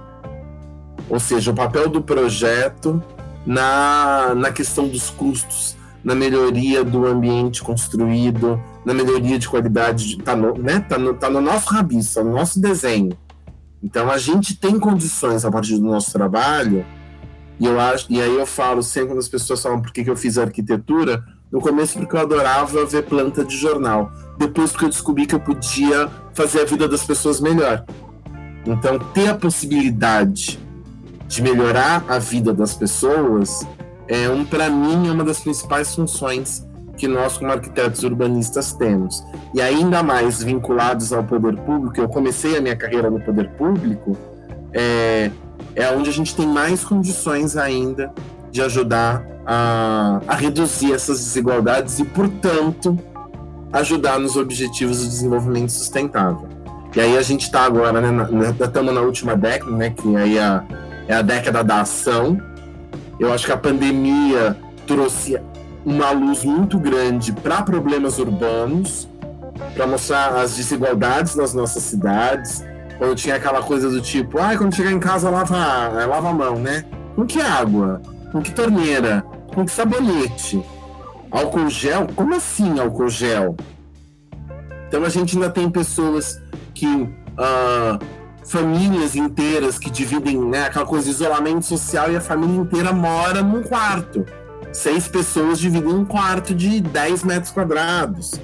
ou 1.09 1.19
seja, 1.19 1.51
o 1.51 1.55
papel 1.55 1.89
do 1.89 2.01
projeto 2.01 3.01
na, 3.45 4.35
na 4.35 4.51
questão 4.51 4.87
dos 4.87 5.09
custos, 5.09 5.75
na 6.03 6.13
melhoria 6.13 6.83
do 6.83 7.05
ambiente 7.05 7.63
construído, 7.63 8.61
na 8.85 8.93
melhoria 8.93 9.39
de 9.39 9.47
qualidade, 9.47 10.17
está 10.17 10.35
no, 10.35 10.55
né, 10.57 10.79
tá 10.79 10.97
no, 10.97 11.13
tá 11.13 11.29
no 11.29 11.41
nosso 11.41 11.69
rabiço, 11.73 12.15
tá 12.15 12.23
no 12.23 12.31
nosso 12.31 12.59
desenho. 12.59 13.17
Então 13.81 14.09
a 14.11 14.17
gente 14.17 14.55
tem 14.55 14.79
condições 14.79 15.43
a 15.43 15.51
partir 15.51 15.77
do 15.77 15.85
nosso 15.85 16.11
trabalho, 16.11 16.85
e 17.59 17.65
eu 17.65 17.79
acho, 17.79 18.07
e 18.09 18.21
aí 18.21 18.35
eu 18.35 18.45
falo 18.45 18.81
sempre 18.83 19.09
quando 19.09 19.19
as 19.19 19.27
pessoas 19.27 19.61
falam 19.61 19.81
por 19.81 19.91
que, 19.91 20.03
que 20.03 20.09
eu 20.09 20.15
fiz 20.15 20.37
arquitetura, 20.37 21.23
no 21.51 21.59
começo 21.59 21.97
porque 21.99 22.15
eu 22.15 22.21
adorava 22.21 22.85
ver 22.85 23.03
planta 23.03 23.43
de 23.43 23.57
jornal. 23.57 24.11
Depois 24.37 24.71
porque 24.71 24.85
eu 24.85 24.89
descobri 24.89 25.25
que 25.25 25.35
eu 25.35 25.39
podia 25.39 26.09
fazer 26.33 26.61
a 26.61 26.65
vida 26.65 26.87
das 26.87 27.03
pessoas 27.03 27.41
melhor. 27.41 27.85
Então, 28.65 28.97
ter 29.13 29.27
a 29.27 29.35
possibilidade 29.35 30.59
de 31.27 31.41
melhorar 31.41 32.03
a 32.07 32.19
vida 32.19 32.53
das 32.53 32.73
pessoas 32.73 33.65
é 34.07 34.29
um 34.29 34.45
para 34.45 34.69
mim 34.69 35.07
é 35.07 35.11
uma 35.11 35.23
das 35.23 35.39
principais 35.39 35.95
funções 35.95 36.65
que 36.97 37.07
nós 37.07 37.37
como 37.37 37.51
arquitetos 37.51 38.03
urbanistas 38.03 38.73
temos. 38.73 39.23
E 39.53 39.61
ainda 39.61 40.03
mais 40.03 40.43
vinculados 40.43 41.11
ao 41.11 41.23
poder 41.23 41.55
público, 41.61 41.99
eu 41.99 42.07
comecei 42.07 42.57
a 42.57 42.61
minha 42.61 42.75
carreira 42.75 43.09
no 43.09 43.19
poder 43.19 43.49
público 43.51 44.17
é, 44.73 45.31
é 45.75 45.91
onde 45.91 46.09
a 46.09 46.13
gente 46.13 46.35
tem 46.35 46.47
mais 46.47 46.83
condições 46.83 47.57
ainda 47.57 48.13
de 48.51 48.61
ajudar 48.61 49.25
a, 49.45 50.21
a 50.27 50.35
reduzir 50.35 50.93
essas 50.93 51.19
desigualdades 51.19 51.99
e, 51.99 52.05
portanto, 52.05 52.97
ajudar 53.73 54.19
nos 54.19 54.35
objetivos 54.35 54.99
do 54.99 55.09
desenvolvimento 55.09 55.71
sustentável. 55.71 56.47
E 56.95 56.99
aí 56.99 57.17
a 57.17 57.21
gente 57.21 57.43
está 57.43 57.61
agora, 57.63 58.01
né, 58.01 58.27
estamos 58.59 58.93
na 58.93 59.01
última 59.01 59.35
década, 59.35 59.71
né, 59.71 59.91
que 59.91 60.15
aí 60.15 60.37
a, 60.37 60.63
é 61.07 61.15
a 61.15 61.21
década 61.21 61.63
da 61.63 61.81
ação. 61.81 62.37
Eu 63.19 63.31
acho 63.31 63.45
que 63.45 63.51
a 63.51 63.57
pandemia 63.57 64.57
trouxe 64.85 65.39
uma 65.85 66.11
luz 66.11 66.43
muito 66.43 66.77
grande 66.77 67.31
para 67.31 67.61
problemas 67.61 68.19
urbanos, 68.19 69.07
para 69.73 69.87
mostrar 69.87 70.35
as 70.35 70.55
desigualdades 70.55 71.35
nas 71.35 71.53
nossas 71.53 71.83
cidades. 71.83 72.63
Quando 72.97 73.15
tinha 73.15 73.35
aquela 73.35 73.63
coisa 73.63 73.89
do 73.89 74.01
tipo, 74.01 74.37
ah, 74.37 74.55
quando 74.57 74.75
chegar 74.75 74.91
em 74.91 74.99
casa 74.99 75.29
lava, 75.29 75.55
lava 76.05 76.29
a 76.29 76.33
mão, 76.33 76.55
né? 76.55 76.83
Com 77.15 77.25
que 77.25 77.41
água? 77.41 78.01
Com 78.31 78.41
que 78.41 78.51
torneira? 78.51 79.23
Com 79.53 79.67
sabonete? 79.67 80.63
Álcool 81.29 81.69
gel? 81.69 82.07
Como 82.15 82.35
assim 82.35 82.79
álcool 82.79 83.09
gel? 83.09 83.55
Então 84.87 85.03
a 85.03 85.09
gente 85.09 85.35
ainda 85.35 85.49
tem 85.49 85.69
pessoas 85.69 86.41
que. 86.73 86.87
Uh, 86.87 88.21
famílias 88.43 89.15
inteiras 89.15 89.79
que 89.79 89.89
dividem 89.89 90.37
né, 90.37 90.65
aquela 90.65 90.85
coisa 90.85 91.05
de 91.05 91.11
isolamento 91.11 91.65
social 91.65 92.11
e 92.11 92.17
a 92.17 92.21
família 92.21 92.57
inteira 92.57 92.91
mora 92.91 93.41
num 93.41 93.63
quarto. 93.63 94.25
Seis 94.73 95.07
pessoas 95.07 95.59
dividem 95.59 95.93
um 95.93 96.03
quarto 96.03 96.53
de 96.53 96.81
10 96.81 97.23
metros 97.23 97.51
quadrados. 97.51 98.39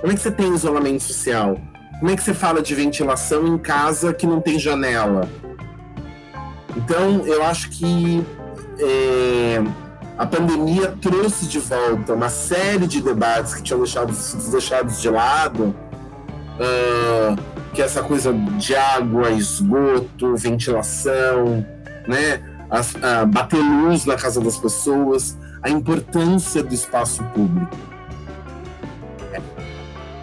Como 0.00 0.12
é 0.12 0.14
que 0.14 0.22
você 0.22 0.30
tem 0.30 0.54
isolamento 0.54 1.02
social? 1.02 1.58
Como 1.98 2.10
é 2.10 2.16
que 2.16 2.22
você 2.22 2.34
fala 2.34 2.62
de 2.62 2.74
ventilação 2.74 3.46
em 3.46 3.58
casa 3.58 4.12
que 4.12 4.26
não 4.26 4.40
tem 4.40 4.58
janela? 4.58 5.28
Então, 6.76 7.26
eu 7.26 7.42
acho 7.44 7.70
que 7.70 8.24
é, 8.78 9.62
a 10.18 10.26
pandemia 10.26 10.94
trouxe 11.00 11.46
de 11.46 11.58
volta 11.58 12.12
uma 12.12 12.28
série 12.28 12.86
de 12.86 13.00
debates 13.00 13.54
que 13.54 13.62
tinham 13.62 13.80
deixado, 13.80 14.12
deixados 14.50 15.00
de 15.00 15.08
lado, 15.08 15.74
uh, 16.58 17.36
que 17.72 17.80
é 17.80 17.84
essa 17.84 18.02
coisa 18.02 18.32
de 18.32 18.74
água, 18.74 19.30
esgoto, 19.30 20.36
ventilação, 20.36 21.66
né? 22.06 22.42
Uh, 22.70 23.26
bater 23.26 23.58
luz 23.58 24.06
na 24.06 24.16
casa 24.16 24.40
das 24.40 24.56
pessoas, 24.56 25.36
a 25.62 25.68
importância 25.68 26.62
do 26.62 26.74
espaço 26.74 27.22
público. 27.34 27.76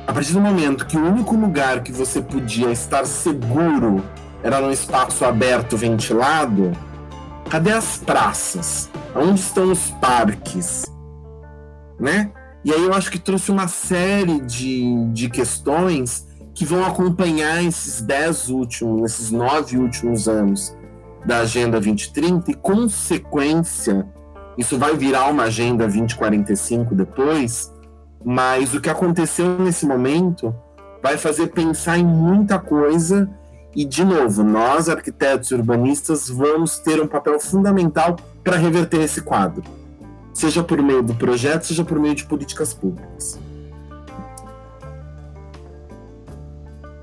A 0.08 0.14
partir 0.14 0.34
do 0.34 0.42
momento 0.42 0.88
que 0.88 0.98
o 0.98 1.06
único 1.06 1.36
lugar 1.36 1.84
que 1.84 1.92
você 1.92 2.20
podia 2.20 2.72
estar 2.72 3.06
seguro 3.06 4.04
era 4.42 4.60
num 4.60 4.72
espaço 4.72 5.24
aberto, 5.24 5.78
ventilado, 5.78 6.72
cadê 7.50 7.72
as 7.72 7.98
praças? 7.98 8.90
Onde 9.16 9.40
estão 9.40 9.72
os 9.72 9.90
parques? 9.92 10.86
Né? 12.00 12.32
E 12.64 12.72
aí 12.72 12.84
eu 12.84 12.94
acho 12.94 13.12
que 13.12 13.20
trouxe 13.20 13.52
uma 13.52 13.68
série 13.68 14.40
de, 14.42 15.06
de 15.12 15.30
questões 15.30 16.28
que 16.54 16.64
vão 16.64 16.86
acompanhar 16.86 17.64
esses 17.64 18.02
dez 18.02 18.50
últimos, 18.50 19.12
esses 19.12 19.32
nove 19.32 19.78
últimos 19.78 20.28
anos 20.28 20.76
da 21.26 21.40
Agenda 21.40 21.80
2030 21.80 22.52
e, 22.52 22.54
consequência, 22.54 24.06
isso 24.58 24.78
vai 24.78 24.96
virar 24.96 25.30
uma 25.30 25.44
Agenda 25.44 25.86
2045 25.86 26.96
depois, 26.96 27.74
mas 28.24 28.74
o 28.74 28.82
que 28.82 28.90
aconteceu 28.90 29.58
nesse 29.60 29.86
momento 29.86 30.54
vai 31.02 31.18
fazer 31.18 31.48
pensar 31.48 31.98
em 31.98 32.06
muita 32.06 32.60
coisa 32.60 33.30
e, 33.76 33.86
de 33.86 34.04
novo, 34.04 34.44
nós, 34.44 34.90
arquitetos 34.90 35.52
e 35.52 35.56
urbanistas, 35.56 36.30
vamos 36.30 36.80
ter 36.80 37.02
um 37.02 37.08
papel 37.08 37.40
fundamental 37.40 38.16
para 38.44 38.58
reverter 38.58 39.02
esse 39.02 39.22
quadro, 39.22 39.64
seja 40.34 40.64
por 40.64 40.82
meio 40.82 41.04
do 41.04 41.14
projeto, 41.14 41.64
seja 41.64 41.84
por 41.84 42.00
meio 42.00 42.16
de 42.16 42.26
políticas 42.26 42.74
públicas. 42.74 43.40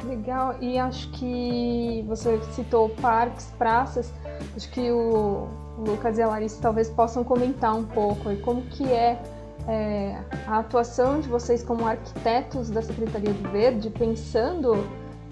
Legal, 0.04 0.56
e 0.60 0.78
acho 0.78 1.10
que 1.12 2.04
você 2.08 2.40
citou 2.52 2.88
parques, 2.88 3.46
praças, 3.58 4.12
acho 4.56 4.68
que 4.70 4.90
o 4.90 5.48
Lucas 5.78 6.18
e 6.18 6.22
a 6.22 6.26
Larissa 6.26 6.60
talvez 6.60 6.88
possam 6.88 7.22
comentar 7.22 7.76
um 7.76 7.84
pouco 7.84 8.32
e 8.32 8.36
como 8.38 8.62
que 8.62 8.84
é, 8.84 9.22
é, 9.68 10.18
a 10.46 10.58
atuação 10.58 11.20
de 11.20 11.28
vocês 11.28 11.62
como 11.62 11.86
arquitetos 11.86 12.70
da 12.70 12.82
Secretaria 12.82 13.32
do 13.32 13.50
Verde, 13.50 13.90
pensando 13.90 14.84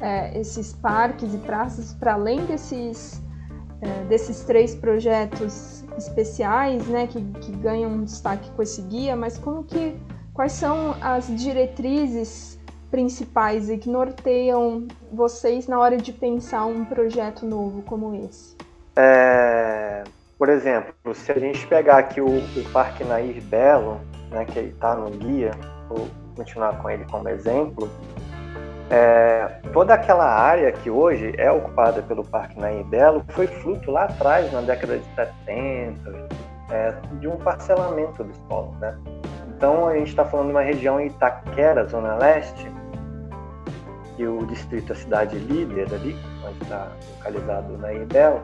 é, 0.05 0.39
esses 0.39 0.75
parques 0.75 1.33
e 1.33 1.39
praças 1.39 1.95
para 1.95 2.13
além 2.13 2.45
desses, 2.45 3.23
é, 3.81 4.05
desses 4.05 4.45
três 4.45 4.75
projetos 4.75 5.83
especiais, 5.97 6.87
né, 6.89 7.07
que, 7.07 7.23
que 7.41 7.53
ganham 7.53 8.05
destaque 8.05 8.51
com 8.51 8.63
esse 8.63 8.83
guia, 8.83 9.17
mas 9.17 9.39
como 9.39 9.65
que, 9.65 9.97
quais 10.35 10.53
são 10.53 10.95
as 11.01 11.27
diretrizes 11.29 12.61
principais 12.91 13.71
e 13.71 13.79
que 13.79 13.89
norteiam 13.89 14.87
vocês 15.11 15.67
na 15.67 15.81
hora 15.81 15.97
de 15.97 16.13
pensar 16.13 16.67
um 16.67 16.85
projeto 16.85 17.47
novo 17.47 17.81
como 17.83 18.15
esse? 18.15 18.55
É, 18.95 20.05
por 20.39 20.51
exemplo, 20.51 21.15
se 21.15 21.33
a 21.33 21.39
gente 21.39 21.67
pegar 21.67 21.97
aqui 21.97 22.21
o, 22.21 22.27
o 22.27 22.71
Parque 22.75 23.03
Nair 23.05 23.43
Belo, 23.45 23.99
né, 24.31 24.45
que 24.45 24.59
está 24.59 24.95
no 24.95 25.11
guia, 25.11 25.53
vou 25.89 26.09
continuar 26.37 26.81
com 26.83 26.91
ele 26.91 27.07
como 27.11 27.29
exemplo, 27.29 27.89
é, 28.91 29.61
toda 29.73 29.95
aquela 29.95 30.27
área 30.27 30.71
que 30.71 30.91
hoje 30.91 31.33
é 31.39 31.51
ocupada 31.51 32.03
pelo 32.03 32.25
Parque 32.25 32.59
Nair 32.59 32.85
Belo 32.85 33.25
foi 33.31 33.47
fruto 33.47 33.91
lá 33.91 34.05
atrás, 34.05 34.53
na 34.53 34.61
década 34.61 34.99
de 34.99 35.05
70, 35.15 36.29
é, 36.71 36.95
de 37.19 37.29
um 37.29 37.37
parcelamento 37.37 38.23
do 38.23 38.35
solo. 38.49 38.75
Né? 38.79 38.97
Então 39.49 39.87
a 39.87 39.95
gente 39.95 40.09
está 40.09 40.25
falando 40.25 40.47
de 40.47 40.53
uma 40.53 40.63
região 40.63 41.01
Itaquera, 41.01 41.87
Zona 41.87 42.17
Leste, 42.17 42.71
e 44.19 44.27
o 44.27 44.47
distrito, 44.47 44.93
a 44.93 44.97
cidade 44.97 45.37
líder 45.39 45.93
ali, 45.93 46.17
onde 46.47 46.63
está 46.63 46.89
localizado 47.17 47.77
na 47.79 47.93
Ibel. 47.93 48.43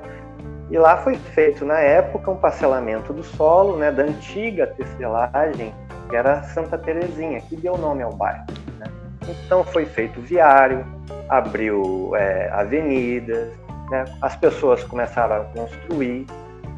E 0.71 0.79
lá 0.79 0.97
foi 0.99 1.17
feito, 1.17 1.65
na 1.65 1.79
época, 1.79 2.31
um 2.31 2.37
parcelamento 2.37 3.13
do 3.13 3.23
solo, 3.23 3.77
né, 3.77 3.91
da 3.91 4.05
antiga 4.05 4.67
tecelagem, 4.69 5.75
que 6.09 6.17
era 6.17 6.43
Santa 6.43 6.79
Terezinha, 6.79 7.41
que 7.43 7.57
deu 7.57 7.77
nome 7.77 8.03
ao 8.03 8.13
bairro. 8.13 8.45
Né? 8.79 8.87
Então 9.29 9.65
foi 9.65 9.85
feito 9.85 10.21
viário, 10.21 10.85
abriu 11.29 12.15
é, 12.17 12.49
avenidas, 12.51 13.53
né? 13.91 14.05
as 14.23 14.37
pessoas 14.37 14.83
começaram 14.85 15.37
a 15.37 15.45
construir, 15.47 16.27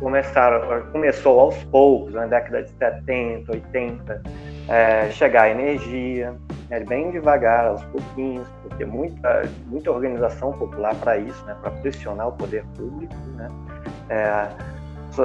começaram, 0.00 0.82
começou 0.90 1.40
aos 1.40 1.62
poucos, 1.64 2.12
na 2.12 2.26
década 2.26 2.62
de 2.62 2.70
70, 2.70 3.52
80, 3.52 4.22
é, 4.68 5.10
chegar 5.10 5.50
energia, 5.50 6.34
né, 6.68 6.80
bem 6.80 7.10
devagar, 7.10 7.66
aos 7.66 7.84
pouquinhos, 7.84 8.48
porque 8.62 8.84
muita, 8.84 9.42
muita 9.66 9.90
organização 9.90 10.52
popular 10.52 10.94
para 10.96 11.18
isso, 11.18 11.44
né, 11.44 11.56
para 11.60 11.70
pressionar 11.70 12.28
o 12.28 12.32
poder 12.32 12.64
público, 12.74 13.14
né, 13.36 13.50
é, 14.08 14.71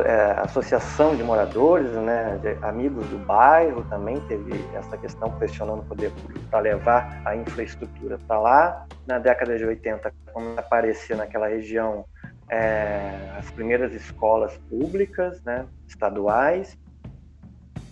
é, 0.06 0.32
associação 0.40 1.16
de 1.16 1.24
moradores, 1.24 1.92
né, 1.92 2.40
de 2.42 2.58
amigos 2.66 3.08
do 3.08 3.18
bairro 3.18 3.84
também 3.90 4.20
teve 4.22 4.54
essa 4.74 4.98
questão 4.98 5.32
pressionando 5.32 5.82
o 5.82 5.86
poder 5.86 6.12
público 6.12 6.46
para 6.50 6.60
levar 6.60 7.22
a 7.26 7.36
infraestrutura 7.36 8.20
para 8.28 8.40
lá. 8.40 8.86
Na 9.06 9.20
década 9.20 9.58
de 9.58 9.64
80, 9.64 10.14
quando 10.34 10.60
aparecia 10.60 11.16
naquela 11.16 11.48
região 11.48 12.06
é, 12.50 13.32
as 13.38 13.50
primeiras 13.52 13.94
escolas 13.94 14.58
públicas, 14.70 15.42
né, 15.44 15.66
estaduais. 15.88 16.78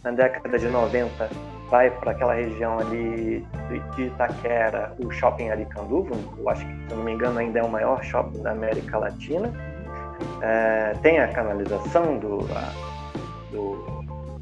Na 0.03 0.11
década 0.11 0.59
de 0.59 0.67
90, 0.67 1.29
vai 1.69 1.89
para 1.89 2.11
aquela 2.11 2.33
região 2.33 2.77
ali 2.77 3.45
de 3.95 4.03
Itaquera, 4.03 4.93
o 4.99 5.09
Shopping 5.09 5.49
Aricanduva, 5.49 6.15
eu 6.37 6.49
acho 6.49 6.65
que, 6.65 6.73
se 6.87 6.95
não 6.95 7.03
me 7.03 7.13
engano, 7.13 7.39
ainda 7.39 7.59
é 7.59 7.63
o 7.63 7.69
maior 7.69 8.03
shopping 8.03 8.41
da 8.41 8.51
América 8.51 8.97
Latina. 8.97 9.51
É, 10.41 10.93
tem 11.01 11.19
a 11.19 11.27
canalização 11.27 12.17
do, 12.17 12.39
a, 12.55 12.71
do, 13.51 13.75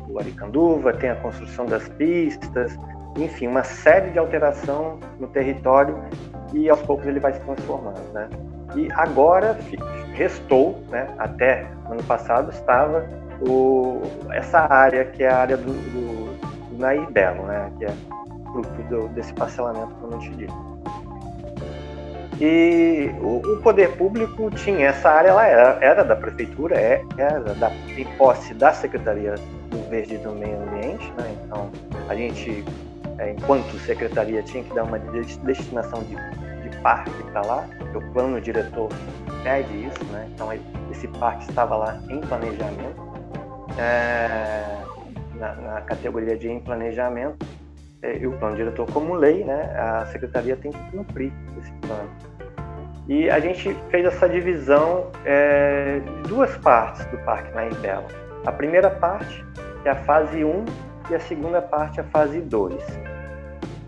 do 0.08 0.20
Aricanduva, 0.20 0.94
tem 0.94 1.10
a 1.10 1.16
construção 1.16 1.66
das 1.66 1.88
pistas, 1.90 2.78
enfim, 3.18 3.48
uma 3.48 3.64
série 3.64 4.12
de 4.12 4.20
alteração 4.20 5.00
no 5.20 5.28
território 5.28 5.98
e 6.54 6.70
aos 6.70 6.82
poucos 6.82 7.06
ele 7.06 7.20
vai 7.20 7.34
se 7.34 7.40
transformando, 7.42 8.02
né? 8.14 8.30
E 8.76 8.92
agora 8.94 9.58
restou, 10.14 10.84
né, 10.90 11.08
até 11.20 11.68
ano 11.90 12.04
passado 12.04 12.50
estava 12.52 13.06
o, 13.48 14.02
essa 14.32 14.62
área 14.62 15.06
que 15.06 15.24
é 15.24 15.30
a 15.30 15.38
área 15.38 15.58
do, 15.58 15.72
do 15.72 16.78
Nair 16.78 17.10
Belo, 17.12 17.44
né? 17.44 17.72
Que 17.78 17.86
é 17.86 17.94
fruto 18.52 18.84
do, 18.84 19.08
desse 19.10 19.34
parcelamento 19.34 19.94
que 19.96 20.04
eu 20.04 20.20
te 20.20 20.30
disse. 20.32 20.54
E 22.40 23.12
o, 23.22 23.38
o, 23.38 23.62
poder 23.62 23.96
público 23.96 24.50
tinha 24.52 24.88
essa 24.88 25.10
área, 25.10 25.30
ela 25.30 25.48
era, 25.48 25.78
era 25.82 26.04
da 26.04 26.16
prefeitura, 26.16 26.76
é, 26.76 27.04
era 27.18 27.40
da, 27.40 27.72
em 27.96 28.06
posse 28.18 28.54
da 28.54 28.74
Secretaria 28.74 29.36
do 29.70 29.90
Verde 29.90 30.16
e 30.16 30.18
do 30.18 30.32
Meio 30.32 30.58
Ambiente, 30.62 31.12
né? 31.18 31.36
Então 31.44 31.70
a 32.10 32.16
gente, 32.16 32.66
é, 33.20 33.32
enquanto 33.32 33.78
secretaria, 33.80 34.42
tinha 34.42 34.64
que 34.64 34.74
dar 34.74 34.84
uma 34.84 35.00
destinação 35.00 36.02
de, 36.04 36.16
de 36.68 36.78
parque 36.78 37.12
para 37.32 37.42
lá, 37.42 37.68
o 37.94 38.14
plano 38.14 38.42
diretor 38.42 38.90
pede 39.44 39.86
isso, 39.86 40.04
né? 40.06 40.28
Então 40.34 40.50
esse 40.92 41.08
parque 41.08 41.48
estava 41.50 41.76
lá 41.76 42.00
em 42.10 42.20
planejamento, 42.22 43.14
é, 43.78 44.84
na, 45.36 45.54
na, 45.56 45.82
categoria 45.82 46.38
de 46.38 46.50
em 46.50 46.60
planejamento, 46.60 47.46
e 48.04 48.28
o 48.28 48.32
plano 48.34 48.56
diretor 48.56 48.86
como 48.92 49.14
lei, 49.14 49.44
né? 49.44 49.74
A 49.78 50.06
secretaria 50.08 50.56
tem 50.56 50.72
que 50.72 50.92
cumprir 50.92 51.32
esse 51.58 51.72
plano. 51.74 52.10
E 53.08 53.30
a 53.30 53.40
gente 53.40 53.74
fez 53.90 54.06
essa 54.06 54.30
divisão 54.30 55.08
é, 55.26 56.00
de 56.00 56.30
duas 56.30 56.56
partes 56.58 57.06
do 57.08 57.18
Parque 57.20 57.54
Nair 57.54 57.76
Bela. 57.76 58.08
A 58.46 58.52
primeira 58.52 58.90
parte 58.90 59.46
é 59.86 59.90
a 59.90 59.96
fase 59.96 60.44
1 60.44 60.66
e 61.10 61.16
a 61.16 61.20
segunda 61.20 61.62
parte 61.62 62.00
é 62.00 62.04
a 62.04 62.06
fase 62.06 62.40
2. 62.40 63.00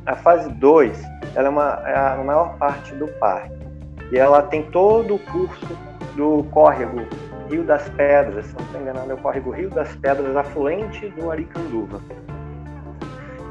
A 0.06 0.16
fase 0.16 0.50
2 0.54 1.02
ela 1.36 1.48
é, 1.48 1.50
uma, 1.50 1.84
é 1.86 1.96
a 1.96 2.24
maior 2.24 2.58
parte 2.58 2.94
do 2.96 3.08
parque 3.20 3.56
e 4.12 4.18
ela 4.18 4.42
tem 4.42 4.64
todo 4.64 5.16
o 5.16 5.20
curso 5.20 5.78
do 6.16 6.44
córrego 6.52 7.02
Rio 7.50 7.64
das 7.64 7.88
Pedras, 7.90 8.48
se 8.48 8.56
não 8.56 8.66
estou 8.66 8.82
enganado, 8.82 9.12
é 9.12 9.14
o 9.14 9.18
córrego 9.18 9.52
Rio 9.52 9.70
das 9.70 9.96
Pedras, 9.96 10.36
afluente 10.36 11.08
do 11.10 11.30
Aricanduva. 11.30 12.02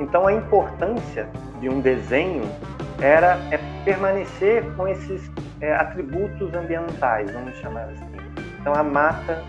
Então 0.01 0.27
a 0.27 0.33
importância 0.33 1.29
de 1.61 1.69
um 1.69 1.81
desenho 1.81 2.43
era 3.01 3.39
é 3.51 3.59
permanecer 3.85 4.65
com 4.77 4.89
esses 4.89 5.31
é, 5.61 5.75
atributos 5.75 6.53
ambientais, 6.55 7.31
vamos 7.31 7.57
chamar 7.59 7.85
assim. 7.85 8.17
Então 8.61 8.75
a 8.75 8.83
mata, 8.83 9.43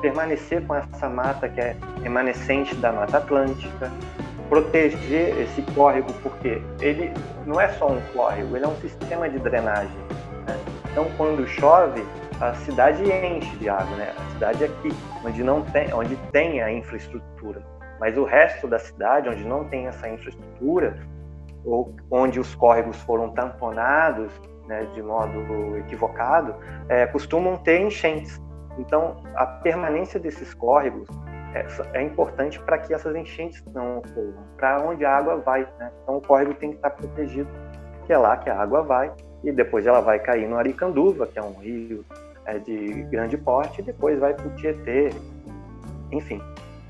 permanecer 0.00 0.62
com 0.66 0.74
essa 0.74 1.08
mata 1.08 1.48
que 1.48 1.60
é 1.60 1.76
remanescente 2.02 2.74
da 2.76 2.92
Mata 2.92 3.18
Atlântica, 3.18 3.90
proteger 4.48 5.38
esse 5.40 5.62
córrego, 5.74 6.12
porque 6.22 6.60
ele 6.80 7.12
não 7.46 7.60
é 7.60 7.68
só 7.68 7.88
um 7.88 8.00
córrego, 8.14 8.56
ele 8.56 8.64
é 8.64 8.68
um 8.68 8.76
sistema 8.76 9.28
de 9.28 9.38
drenagem. 9.38 9.98
Né? 10.46 10.58
Então 10.90 11.06
quando 11.16 11.46
chove, 11.46 12.04
a 12.40 12.54
cidade 12.54 13.02
enche 13.02 13.56
de 13.56 13.68
água, 13.68 13.96
né? 13.96 14.14
A 14.16 14.32
cidade 14.32 14.64
é 14.64 14.66
aqui, 14.66 14.90
onde 15.24 15.42
não 15.42 15.62
tem, 15.62 15.92
onde 15.92 16.16
tem 16.32 16.62
a 16.62 16.72
infraestrutura. 16.72 17.60
Mas 18.00 18.16
o 18.16 18.24
resto 18.24 18.66
da 18.68 18.78
cidade, 18.78 19.28
onde 19.28 19.44
não 19.44 19.64
tem 19.64 19.86
essa 19.86 20.08
infraestrutura, 20.08 20.96
ou 21.64 21.94
onde 22.10 22.38
os 22.38 22.54
córregos 22.54 22.96
foram 23.02 23.30
tamponados 23.30 24.32
né, 24.66 24.86
de 24.94 25.02
modo 25.02 25.76
equivocado, 25.78 26.54
é, 26.88 27.06
costumam 27.06 27.56
ter 27.56 27.80
enchentes. 27.80 28.40
Então, 28.78 29.16
a 29.34 29.46
permanência 29.46 30.20
desses 30.20 30.54
córregos 30.54 31.08
é, 31.54 31.66
é 31.98 32.02
importante 32.02 32.60
para 32.60 32.78
que 32.78 32.92
essas 32.92 33.16
enchentes 33.16 33.64
não 33.72 33.98
ocorram, 33.98 34.44
para 34.56 34.82
onde 34.82 35.04
a 35.04 35.16
água 35.16 35.36
vai. 35.38 35.62
Né? 35.78 35.90
Então, 36.02 36.18
o 36.18 36.20
córrego 36.20 36.54
tem 36.54 36.70
que 36.70 36.76
estar 36.76 36.90
protegido, 36.90 37.48
que 38.06 38.12
é 38.12 38.18
lá 38.18 38.36
que 38.36 38.50
a 38.50 38.60
água 38.60 38.82
vai, 38.82 39.10
e 39.42 39.50
depois 39.50 39.86
ela 39.86 40.00
vai 40.00 40.18
cair 40.18 40.46
no 40.46 40.56
Aricanduva, 40.56 41.26
que 41.26 41.38
é 41.38 41.42
um 41.42 41.54
rio 41.54 42.04
é, 42.44 42.58
de 42.58 43.02
grande 43.04 43.36
porte, 43.36 43.80
e 43.80 43.84
depois 43.84 44.18
vai 44.18 44.34
para 44.34 44.46
o 44.46 44.50
Tietê, 44.50 45.10
enfim. 46.12 46.40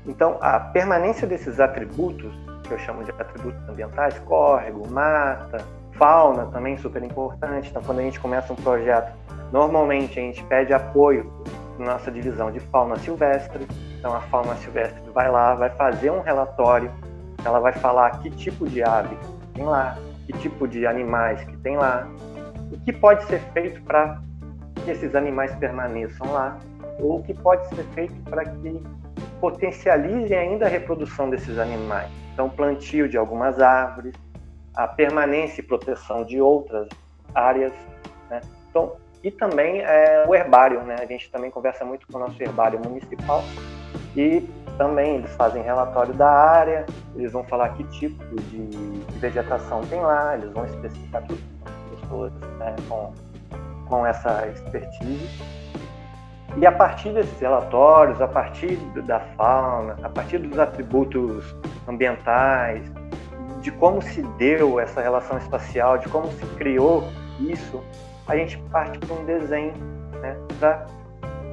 Então, 0.05 0.37
a 0.41 0.59
permanência 0.59 1.27
desses 1.27 1.59
atributos, 1.59 2.31
que 2.63 2.73
eu 2.73 2.79
chamo 2.79 3.03
de 3.03 3.11
atributos 3.11 3.67
ambientais, 3.67 4.17
córrego, 4.19 4.87
mata, 4.89 5.63
fauna 5.93 6.45
também 6.47 6.77
super 6.77 7.03
importante. 7.03 7.69
Então, 7.69 7.81
quando 7.83 7.99
a 7.99 8.03
gente 8.03 8.19
começa 8.19 8.53
um 8.53 8.55
projeto, 8.55 9.11
normalmente 9.51 10.19
a 10.19 10.21
gente 10.21 10.43
pede 10.45 10.73
apoio 10.73 11.31
na 11.77 11.93
nossa 11.93 12.09
divisão 12.09 12.51
de 12.51 12.59
fauna 12.59 12.97
silvestre. 12.97 13.67
Então, 13.97 14.13
a 14.15 14.21
fauna 14.21 14.55
silvestre 14.55 15.01
vai 15.13 15.29
lá, 15.29 15.55
vai 15.55 15.69
fazer 15.71 16.09
um 16.11 16.21
relatório, 16.21 16.91
ela 17.43 17.59
vai 17.59 17.73
falar 17.73 18.11
que 18.21 18.29
tipo 18.29 18.67
de 18.67 18.81
ave 18.81 19.17
tem 19.53 19.65
lá, 19.65 19.97
que 20.25 20.33
tipo 20.33 20.67
de 20.67 20.85
animais 20.85 21.43
que 21.43 21.57
tem 21.57 21.75
lá, 21.75 22.07
o 22.71 22.79
que 22.79 22.93
pode 22.93 23.23
ser 23.25 23.39
feito 23.53 23.81
para 23.83 24.21
que 24.75 24.91
esses 24.91 25.15
animais 25.15 25.53
permaneçam 25.55 26.31
lá, 26.31 26.57
ou 26.99 27.19
o 27.19 27.23
que 27.23 27.33
pode 27.33 27.67
ser 27.69 27.83
feito 27.95 28.13
para 28.29 28.45
que 28.45 28.81
potencializem 29.39 30.37
ainda 30.37 30.65
a 30.65 30.69
reprodução 30.69 31.29
desses 31.29 31.57
animais. 31.57 32.09
Então, 32.33 32.49
plantio 32.49 33.07
de 33.07 33.17
algumas 33.17 33.59
árvores, 33.59 34.13
a 34.75 34.87
permanência 34.87 35.61
e 35.61 35.63
proteção 35.63 36.23
de 36.23 36.39
outras 36.39 36.87
áreas. 37.33 37.73
Né? 38.29 38.41
Então, 38.69 38.95
e 39.23 39.31
também 39.31 39.81
é, 39.81 40.25
o 40.27 40.33
herbário, 40.33 40.81
né? 40.83 40.95
A 40.99 41.05
gente 41.05 41.29
também 41.29 41.51
conversa 41.51 41.83
muito 41.83 42.07
com 42.07 42.17
o 42.17 42.21
nosso 42.21 42.41
herbário 42.41 42.79
municipal 42.79 43.43
e 44.15 44.47
também 44.77 45.15
eles 45.15 45.31
fazem 45.35 45.61
relatório 45.61 46.13
da 46.13 46.29
área, 46.29 46.85
eles 47.13 47.33
vão 47.33 47.43
falar 47.43 47.69
que 47.69 47.83
tipo 47.85 48.23
de, 48.43 48.69
vegetação 49.19 49.81
tem 49.81 49.99
lá, 49.99 50.35
eles 50.35 50.49
vão 50.53 50.65
especificar 50.65 51.21
tudo 51.27 51.41
pessoas 51.99 52.31
né, 52.57 52.75
com, 52.87 53.13
com 53.87 54.05
essa 54.05 54.47
expertise. 54.47 55.43
E 56.57 56.65
a 56.65 56.71
partir 56.71 57.13
desses 57.13 57.39
relatórios, 57.39 58.21
a 58.21 58.27
partir 58.27 58.75
da 59.03 59.19
fauna, 59.37 59.97
a 60.03 60.09
partir 60.09 60.39
dos 60.39 60.57
atributos 60.57 61.55
ambientais, 61.87 62.83
de 63.61 63.71
como 63.71 64.01
se 64.01 64.21
deu 64.37 64.79
essa 64.79 65.01
relação 65.01 65.37
espacial, 65.37 65.97
de 65.97 66.07
como 66.09 66.27
se 66.31 66.45
criou 66.57 67.03
isso, 67.39 67.83
a 68.27 68.35
gente 68.35 68.57
parte 68.71 68.97
para 68.99 69.15
um 69.15 69.25
desenho, 69.25 69.73
né, 70.21 70.37
pra, 70.59 70.85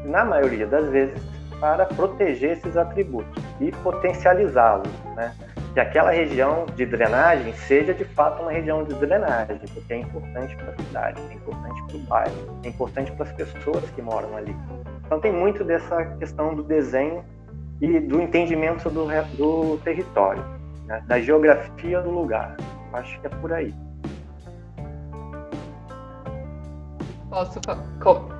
na 0.04 0.24
maioria 0.24 0.66
das 0.66 0.88
vezes, 0.88 1.20
para 1.60 1.86
proteger 1.86 2.52
esses 2.52 2.76
atributos 2.76 3.42
e 3.60 3.72
potencializá-los, 3.72 4.88
né? 5.14 5.34
Que 5.72 5.80
aquela 5.80 6.10
região 6.10 6.66
de 6.74 6.86
drenagem 6.86 7.52
seja 7.54 7.92
de 7.92 8.04
fato 8.04 8.42
uma 8.42 8.52
região 8.52 8.84
de 8.84 8.94
drenagem, 8.94 9.58
porque 9.58 9.92
é 9.92 9.98
importante 9.98 10.56
para 10.56 10.70
a 10.70 10.76
cidade, 10.76 11.20
é 11.30 11.34
importante 11.34 11.82
para 11.82 11.96
o 11.96 12.00
bairro, 12.00 12.60
é 12.62 12.68
importante 12.68 13.12
para 13.12 13.24
as 13.24 13.32
pessoas 13.32 13.90
que 13.90 14.02
moram 14.02 14.36
ali. 14.36 14.56
Então 15.06 15.20
tem 15.20 15.32
muito 15.32 15.62
dessa 15.62 16.04
questão 16.18 16.54
do 16.54 16.62
desenho 16.62 17.24
e 17.80 18.00
do 18.00 18.20
entendimento 18.20 18.90
do, 18.90 19.06
do 19.36 19.78
território 19.84 20.44
né? 20.86 21.02
da 21.06 21.20
geografia 21.20 22.00
do 22.00 22.10
lugar. 22.10 22.56
Acho 22.92 23.20
que 23.20 23.26
é 23.26 23.30
por 23.30 23.52
aí. 23.52 23.74
Posso, 27.28 27.60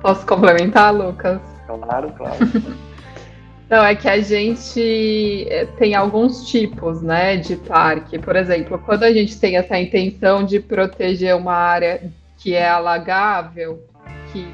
posso 0.01 0.25
complementar, 0.25 0.93
Lucas? 0.93 1.39
Claro, 1.67 2.11
claro. 2.13 2.37
Não, 3.69 3.83
é 3.83 3.95
que 3.95 4.07
a 4.07 4.21
gente 4.21 5.45
eh, 5.49 5.65
tem 5.77 5.93
alguns 5.93 6.47
tipos, 6.47 7.01
né, 7.01 7.35
de 7.35 7.57
parque. 7.57 8.17
Por 8.17 8.37
exemplo, 8.37 8.79
quando 8.79 9.03
a 9.03 9.11
gente 9.11 9.37
tem 9.37 9.57
essa 9.57 9.77
intenção 9.77 10.45
de 10.45 10.57
proteger 10.61 11.35
uma 11.35 11.53
área 11.53 12.09
que 12.37 12.53
é 12.53 12.69
alagável, 12.69 13.83
que 14.31 14.47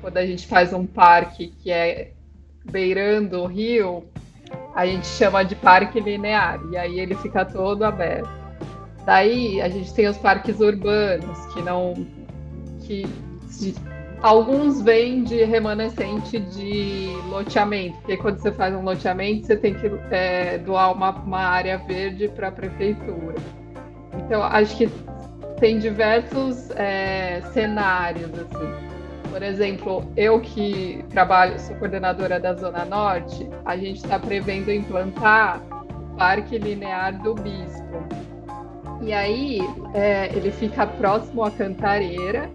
quando 0.00 0.16
a 0.16 0.26
gente 0.26 0.46
faz 0.46 0.72
um 0.72 0.86
parque 0.86 1.48
que 1.62 1.70
é 1.70 2.12
beirando 2.64 3.42
o 3.42 3.46
rio, 3.46 4.04
a 4.74 4.86
gente 4.86 5.06
chama 5.06 5.44
de 5.44 5.54
parque 5.54 6.00
linear, 6.00 6.60
e 6.70 6.76
aí 6.76 7.00
ele 7.00 7.14
fica 7.14 7.44
todo 7.44 7.84
aberto. 7.84 8.28
Daí 9.04 9.60
a 9.60 9.68
gente 9.68 9.92
tem 9.94 10.06
os 10.08 10.18
parques 10.18 10.60
urbanos, 10.60 11.46
que 11.52 11.62
não. 11.62 12.06
que 12.82 13.06
alguns 14.22 14.82
vêm 14.82 15.24
de 15.24 15.42
remanescente 15.44 16.38
de 16.38 17.10
loteamento, 17.28 17.96
porque 17.98 18.16
quando 18.16 18.38
você 18.38 18.52
faz 18.52 18.74
um 18.74 18.82
loteamento, 18.82 19.46
você 19.46 19.56
tem 19.56 19.74
que 19.74 19.90
é, 20.10 20.58
doar 20.58 20.92
uma, 20.92 21.10
uma 21.10 21.40
área 21.40 21.78
verde 21.78 22.28
para 22.28 22.48
a 22.48 22.52
prefeitura. 22.52 23.36
Então, 24.18 24.42
acho 24.42 24.76
que 24.76 24.90
tem 25.58 25.78
diversos 25.78 26.70
é, 26.72 27.40
cenários, 27.52 28.30
assim. 28.38 28.89
Por 29.30 29.42
exemplo, 29.42 30.04
eu 30.16 30.40
que 30.40 31.04
trabalho, 31.10 31.58
sou 31.58 31.76
coordenadora 31.76 32.40
da 32.40 32.52
Zona 32.54 32.84
Norte, 32.84 33.48
a 33.64 33.76
gente 33.76 33.96
está 33.96 34.18
prevendo 34.18 34.72
implantar 34.72 35.62
o 35.92 36.16
Parque 36.16 36.58
Linear 36.58 37.22
do 37.22 37.34
Bispo. 37.34 38.04
E 39.00 39.12
aí 39.12 39.60
é, 39.94 40.26
ele 40.34 40.50
fica 40.50 40.86
próximo 40.86 41.44
à 41.44 41.50
Cantareira, 41.50 42.50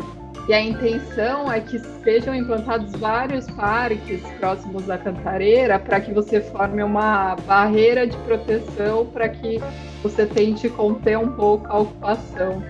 e 0.47 0.53
a 0.53 0.61
intenção 0.61 1.51
é 1.51 1.59
que 1.59 1.79
sejam 2.03 2.35
implantados 2.35 2.91
vários 2.97 3.49
parques 3.51 4.21
próximos 4.39 4.89
à 4.91 4.97
Cantareira 4.97 5.79
para 5.79 5.99
que 5.99 6.13
você 6.13 6.39
forme 6.39 6.83
uma 6.83 7.35
barreira 7.47 8.05
de 8.05 8.15
proteção 8.17 9.07
para 9.07 9.27
que 9.27 9.59
você 10.03 10.27
tente 10.27 10.69
conter 10.69 11.17
um 11.17 11.31
pouco 11.31 11.65
a 11.67 11.79
ocupação 11.79 12.61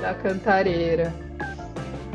da 0.00 0.14
Cantareira. 0.14 1.12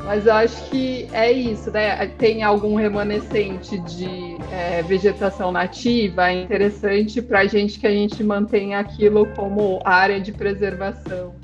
Mas 0.08 0.26
eu 0.26 0.34
acho 0.34 0.70
que 0.70 1.06
é 1.12 1.30
isso, 1.30 1.70
né? 1.70 2.08
Tem 2.18 2.42
algum 2.42 2.76
remanescente 2.76 3.78
de 3.80 4.38
é, 4.54 4.82
vegetação 4.82 5.52
nativa, 5.52 6.30
é 6.30 6.44
interessante 6.44 7.22
para 7.22 7.42
a 7.42 7.46
gente 7.46 7.78
que 7.78 7.86
a 7.86 7.92
gente 7.92 8.24
mantenha 8.24 8.80
aquilo 8.80 9.26
como 9.36 9.82
área 9.84 10.22
de 10.22 10.32
preservação. 10.32 11.36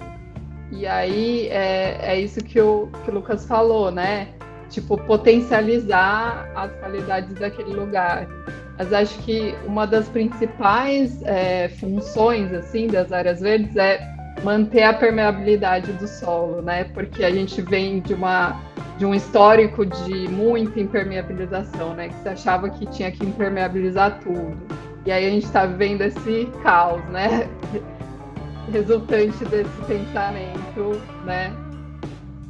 E 0.72 0.88
aí 0.88 1.50
é, 1.50 2.14
é 2.14 2.22
isso 2.22 2.42
que 2.42 2.62
o, 2.62 2.88
que 3.04 3.12
o 3.12 3.16
Lucas 3.16 3.46
falou, 3.46 3.92
né? 3.92 4.30
Tipo, 4.70 4.98
potencializar 4.98 6.50
as 6.56 6.72
qualidades 6.78 7.34
daquele 7.36 7.74
lugar. 7.74 8.26
Mas 8.78 8.94
acho 8.94 9.20
que 9.24 9.54
uma 9.66 9.86
das 9.86 10.08
principais 10.08 11.22
é, 11.24 11.68
funções 11.68 12.54
assim 12.54 12.88
das 12.88 13.12
áreas 13.12 13.42
verdes 13.42 13.76
é 13.76 14.13
manter 14.44 14.84
a 14.84 14.94
permeabilidade 14.94 15.92
do 15.94 16.08
solo, 16.08 16.62
né? 16.62 16.84
Porque 16.86 17.24
a 17.24 17.32
gente 17.32 17.62
vem 17.62 18.02
de 18.02 18.14
uma 18.14 18.60
de 18.98 19.06
um 19.06 19.14
histórico 19.14 19.86
de 19.86 20.28
muita 20.28 20.80
impermeabilização, 20.80 21.94
né? 21.96 22.10
Que 22.10 22.16
se 22.16 22.30
achava 22.30 22.70
que 22.70 22.86
tinha 22.88 23.12
que 23.12 23.26
impermeabilizar 23.26 24.20
tudo. 24.20 24.56
E 25.06 25.12
aí 25.12 25.26
a 25.26 25.30
gente 25.30 25.46
está 25.46 25.66
vivendo 25.66 26.02
esse 26.02 26.48
caos, 26.62 27.04
né? 27.06 27.50
Resultante 28.72 29.44
desse 29.46 29.82
pensamento, 29.88 31.02
né? 31.26 31.52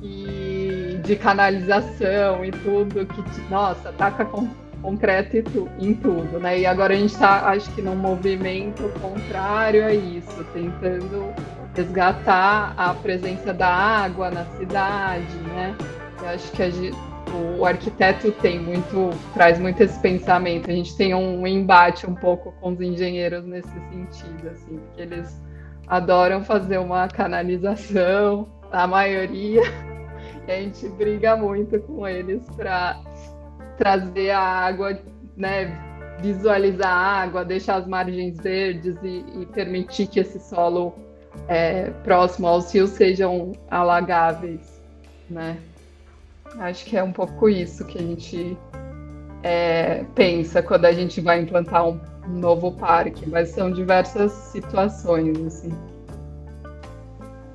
E 0.01 0.99
de 1.03 1.15
canalização 1.15 2.43
e 2.43 2.51
tudo, 2.51 3.05
que, 3.05 3.23
nossa, 3.49 3.89
ataca 3.89 4.25
com 4.25 4.47
concreto 4.83 5.37
em 5.79 5.93
tudo, 5.95 6.39
né? 6.39 6.59
E 6.59 6.65
agora 6.65 6.93
a 6.93 6.97
gente 6.97 7.13
está, 7.13 7.47
acho 7.49 7.71
que, 7.73 7.81
num 7.81 7.95
movimento 7.95 8.83
contrário 8.99 9.85
a 9.85 9.93
isso, 9.93 10.43
tentando 10.53 11.33
resgatar 11.73 12.75
a 12.77 12.93
presença 12.93 13.53
da 13.53 13.73
água 13.73 14.29
na 14.29 14.45
cidade, 14.57 15.35
né? 15.47 15.75
Eu 16.21 16.29
acho 16.29 16.51
que 16.51 16.69
gente, 16.69 16.95
o 17.57 17.65
arquiteto 17.65 18.31
tem 18.33 18.59
muito, 18.59 19.09
traz 19.33 19.57
muito 19.57 19.81
esse 19.81 19.97
pensamento. 19.99 20.69
A 20.69 20.73
gente 20.73 20.95
tem 20.95 21.15
um 21.15 21.47
embate 21.47 22.05
um 22.05 22.13
pouco 22.13 22.53
com 22.59 22.73
os 22.73 22.81
engenheiros 22.81 23.45
nesse 23.45 23.73
sentido, 23.89 24.49
assim, 24.49 24.77
porque 24.77 25.01
eles 25.01 25.41
adoram 25.87 26.43
fazer 26.43 26.77
uma 26.77 27.07
canalização, 27.07 28.47
a 28.71 28.85
maioria, 28.85 29.63
e 30.47 30.51
a 30.51 30.55
gente 30.55 30.87
briga 30.89 31.35
muito 31.35 31.79
com 31.79 32.07
eles 32.07 32.43
para 32.55 32.99
trazer 33.77 34.31
a 34.31 34.39
água, 34.39 34.97
né, 35.35 35.77
visualizar 36.19 36.91
a 36.91 37.21
água, 37.23 37.45
deixar 37.45 37.75
as 37.75 37.87
margens 37.87 38.37
verdes 38.37 38.95
e, 39.03 39.25
e 39.41 39.45
permitir 39.47 40.07
que 40.07 40.19
esse 40.19 40.39
solo 40.39 40.93
é, 41.47 41.89
próximo 42.03 42.47
aos 42.47 42.71
rios 42.73 42.91
sejam 42.91 43.53
alagáveis, 43.69 44.81
né? 45.29 45.57
Acho 46.59 46.85
que 46.85 46.95
é 46.95 47.03
um 47.03 47.11
pouco 47.11 47.49
isso 47.49 47.83
que 47.85 47.97
a 47.97 48.01
gente 48.01 48.57
é, 49.41 50.03
pensa 50.15 50.61
quando 50.61 50.85
a 50.85 50.91
gente 50.91 51.19
vai 51.19 51.41
implantar 51.41 51.87
um, 51.87 51.99
um 52.27 52.39
novo 52.39 52.71
parque, 52.73 53.27
mas 53.27 53.49
são 53.49 53.71
diversas 53.71 54.31
situações, 54.31 55.37
assim. 55.39 55.71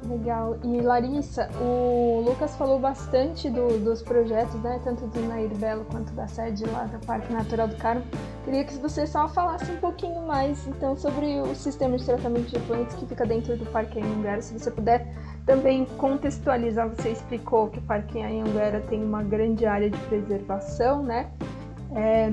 Legal. 0.08 0.56
E 0.64 0.80
Larissa, 0.80 1.50
o 1.60 2.22
Lucas 2.24 2.56
falou 2.56 2.78
bastante 2.78 3.50
do, 3.50 3.78
dos 3.78 4.00
projetos, 4.00 4.54
né? 4.62 4.80
Tanto 4.82 5.06
do 5.06 5.20
Nair 5.20 5.54
Belo 5.56 5.84
quanto 5.84 6.12
da 6.14 6.26
sede 6.26 6.64
lá 6.64 6.84
do 6.84 6.98
Parque 7.04 7.30
Natural 7.30 7.68
do 7.68 7.76
Carmo. 7.76 8.02
Queria 8.44 8.64
que 8.64 8.74
você 8.78 9.06
só 9.06 9.28
falasse 9.28 9.70
um 9.70 9.76
pouquinho 9.76 10.22
mais, 10.22 10.66
então, 10.66 10.96
sobre 10.96 11.40
o 11.42 11.54
sistema 11.54 11.98
de 11.98 12.06
tratamento 12.06 12.46
de 12.46 12.56
efluentes 12.56 12.96
que 12.96 13.04
fica 13.04 13.26
dentro 13.26 13.54
do 13.58 13.66
Parque 13.66 14.00
Anhanguera. 14.00 14.40
Se 14.40 14.58
você 14.58 14.70
puder 14.70 15.06
também 15.44 15.84
contextualizar, 15.98 16.88
você 16.88 17.10
explicou 17.10 17.68
que 17.68 17.78
o 17.78 17.82
Parque 17.82 18.22
Anhanguera 18.22 18.80
tem 18.88 19.04
uma 19.04 19.22
grande 19.22 19.66
área 19.66 19.90
de 19.90 19.98
preservação, 20.06 21.02
né? 21.02 21.30
É, 21.94 22.30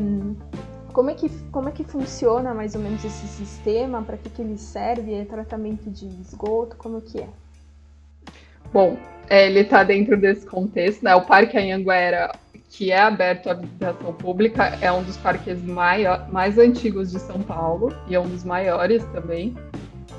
como 0.94 1.10
é 1.10 1.14
que, 1.14 1.30
como 1.52 1.68
é 1.68 1.74
que 1.74 1.84
funciona 1.84 2.54
mais 2.54 2.74
ou 2.74 2.80
menos 2.80 3.04
esse 3.04 3.28
sistema? 3.28 4.02
Para 4.02 4.16
que, 4.16 4.30
que 4.30 4.42
ele 4.42 4.58
serve? 4.58 5.14
É 5.14 5.26
tratamento 5.26 5.90
de 5.90 6.08
esgoto? 6.22 6.78
Como 6.78 7.02
que 7.02 7.20
é? 7.20 7.28
Bom, 8.76 8.98
é, 9.30 9.48
ele 9.48 9.62
está 9.62 9.86
dentro 9.86 10.18
desse 10.18 10.46
contexto, 10.46 11.02
né? 11.02 11.16
O 11.16 11.22
Parque 11.22 11.58
Anhanguera, 11.58 12.30
que 12.70 12.92
é 12.92 13.00
aberto 13.00 13.50
à 13.50 13.54
visitação 13.54 14.12
pública, 14.12 14.78
é 14.82 14.92
um 14.92 15.02
dos 15.02 15.16
parques 15.16 15.64
maior, 15.64 16.30
mais 16.30 16.58
antigos 16.58 17.10
de 17.10 17.20
São 17.22 17.42
Paulo 17.42 17.96
e 18.06 18.16
é 18.16 18.20
um 18.20 18.28
dos 18.28 18.44
maiores 18.44 19.02
também. 19.14 19.56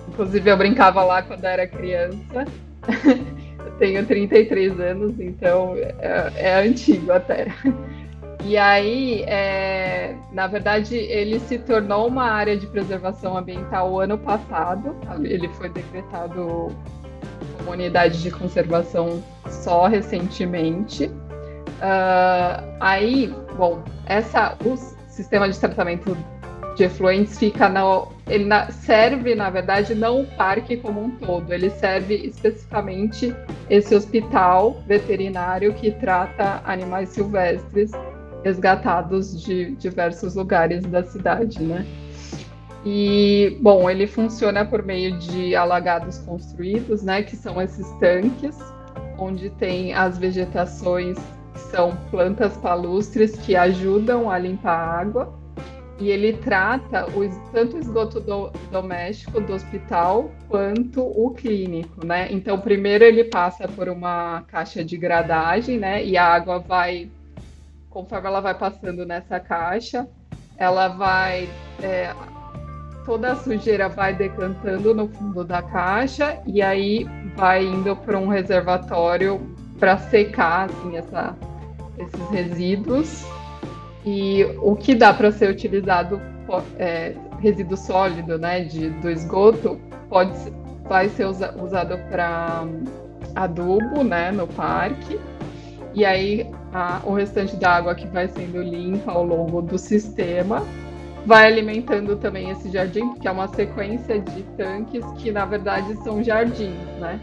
Inclusive, 0.08 0.50
eu 0.50 0.56
brincava 0.56 1.04
lá 1.04 1.20
quando 1.20 1.44
era 1.44 1.66
criança. 1.66 2.46
tenho 3.78 4.06
33 4.06 4.80
anos, 4.80 5.20
então 5.20 5.74
é, 5.76 6.32
é 6.34 6.54
antigo 6.66 7.12
até. 7.12 7.48
E 8.42 8.56
aí, 8.56 9.22
é, 9.26 10.16
na 10.32 10.46
verdade, 10.46 10.96
ele 10.96 11.40
se 11.40 11.58
tornou 11.58 12.08
uma 12.08 12.30
área 12.30 12.56
de 12.56 12.66
preservação 12.68 13.36
ambiental 13.36 14.00
ano 14.00 14.16
passado. 14.16 14.96
Ele 15.22 15.46
foi 15.48 15.68
decretado 15.68 16.74
uma 17.60 17.72
unidade 17.72 18.22
de 18.22 18.30
conservação 18.30 19.22
só 19.48 19.86
recentemente. 19.86 21.06
Uh, 21.06 22.76
aí, 22.80 23.34
bom, 23.56 23.82
essa, 24.06 24.56
o 24.64 24.76
sistema 25.08 25.48
de 25.48 25.58
tratamento 25.58 26.16
de 26.76 26.84
efluentes 26.84 27.38
fica 27.38 27.68
no, 27.68 28.12
ele 28.28 28.44
na, 28.44 28.70
serve, 28.70 29.34
na 29.34 29.48
verdade, 29.50 29.94
não 29.94 30.20
o 30.20 30.26
parque 30.36 30.76
como 30.76 31.02
um 31.02 31.10
todo, 31.10 31.52
ele 31.52 31.70
serve 31.70 32.14
especificamente 32.14 33.34
esse 33.68 33.94
hospital 33.94 34.82
veterinário 34.86 35.72
que 35.74 35.90
trata 35.92 36.60
animais 36.64 37.08
silvestres 37.08 37.90
resgatados 38.44 39.42
de 39.42 39.72
diversos 39.72 40.34
lugares 40.34 40.84
da 40.86 41.02
cidade, 41.02 41.62
né? 41.62 41.84
E, 42.88 43.58
bom, 43.60 43.90
ele 43.90 44.06
funciona 44.06 44.64
por 44.64 44.84
meio 44.84 45.18
de 45.18 45.56
alagados 45.56 46.18
construídos, 46.18 47.02
né, 47.02 47.20
que 47.20 47.34
são 47.34 47.60
esses 47.60 47.90
tanques, 47.98 48.56
onde 49.18 49.50
tem 49.50 49.92
as 49.92 50.16
vegetações 50.16 51.18
que 51.52 51.58
são 51.62 51.96
plantas 52.12 52.56
palustres 52.58 53.36
que 53.38 53.56
ajudam 53.56 54.30
a 54.30 54.38
limpar 54.38 54.78
a 54.78 55.00
água. 55.00 55.34
E 55.98 56.10
ele 56.10 56.34
trata 56.34 57.06
o, 57.06 57.28
tanto 57.50 57.76
o 57.76 57.80
esgoto 57.80 58.20
do, 58.20 58.52
doméstico 58.70 59.40
do 59.40 59.54
hospital 59.54 60.30
quanto 60.48 61.02
o 61.02 61.30
clínico, 61.30 62.06
né? 62.06 62.28
Então, 62.30 62.60
primeiro 62.60 63.02
ele 63.02 63.24
passa 63.24 63.66
por 63.66 63.88
uma 63.88 64.44
caixa 64.46 64.84
de 64.84 64.96
gradagem, 64.96 65.76
né? 65.76 66.04
E 66.04 66.16
a 66.16 66.24
água 66.24 66.60
vai, 66.60 67.10
conforme 67.90 68.28
ela 68.28 68.40
vai 68.40 68.54
passando 68.54 69.04
nessa 69.04 69.40
caixa, 69.40 70.06
ela 70.56 70.88
vai 70.88 71.48
é, 71.82 72.12
toda 73.06 73.32
a 73.32 73.36
sujeira 73.36 73.88
vai 73.88 74.12
decantando 74.12 74.92
no 74.92 75.08
fundo 75.08 75.44
da 75.44 75.62
caixa 75.62 76.38
e 76.44 76.60
aí 76.60 77.06
vai 77.36 77.64
indo 77.64 77.94
para 77.94 78.18
um 78.18 78.26
reservatório 78.26 79.40
para 79.78 79.96
secar 79.96 80.68
assim, 80.68 80.96
essa, 80.96 81.36
esses 81.96 82.30
resíduos. 82.30 83.24
E 84.04 84.44
o 84.60 84.74
que 84.74 84.94
dá 84.94 85.14
para 85.14 85.30
ser 85.30 85.50
utilizado, 85.50 86.20
é, 86.78 87.14
resíduo 87.40 87.76
sólido 87.76 88.38
né, 88.38 88.64
de, 88.64 88.90
do 88.90 89.08
esgoto, 89.08 89.80
pode, 90.08 90.32
vai 90.88 91.08
ser 91.08 91.26
usa, 91.26 91.54
usado 91.62 91.96
para 92.10 92.64
adubo 93.36 94.02
né, 94.02 94.32
no 94.32 94.46
parque. 94.48 95.18
E 95.94 96.04
aí 96.04 96.50
a, 96.72 97.00
o 97.04 97.14
restante 97.14 97.56
da 97.56 97.70
água 97.70 97.94
que 97.94 98.06
vai 98.08 98.28
sendo 98.28 98.62
limpa 98.62 99.12
ao 99.12 99.24
longo 99.24 99.62
do 99.62 99.78
sistema 99.78 100.62
vai 101.26 101.46
alimentando 101.46 102.16
também 102.16 102.50
esse 102.50 102.70
jardim, 102.70 103.08
porque 103.08 103.26
é 103.26 103.30
uma 103.30 103.48
sequência 103.48 104.20
de 104.20 104.44
tanques 104.56 105.04
que 105.18 105.32
na 105.32 105.44
verdade 105.44 105.94
são 106.04 106.22
jardins, 106.22 106.78
né? 107.00 107.18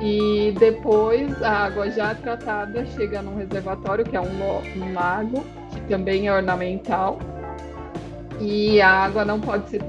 E 0.00 0.52
depois 0.58 1.40
a 1.42 1.66
água 1.66 1.90
já 1.90 2.14
tratada 2.14 2.84
chega 2.86 3.20
num 3.20 3.36
reservatório, 3.36 4.04
que 4.04 4.16
é 4.16 4.20
um, 4.20 4.82
um 4.82 4.94
lago, 4.94 5.44
que 5.70 5.80
também 5.82 6.26
é 6.26 6.32
ornamental. 6.32 7.18
E 8.40 8.80
a 8.80 8.88
água 8.88 9.24
não 9.24 9.38
pode 9.38 9.68
ser 9.68 9.82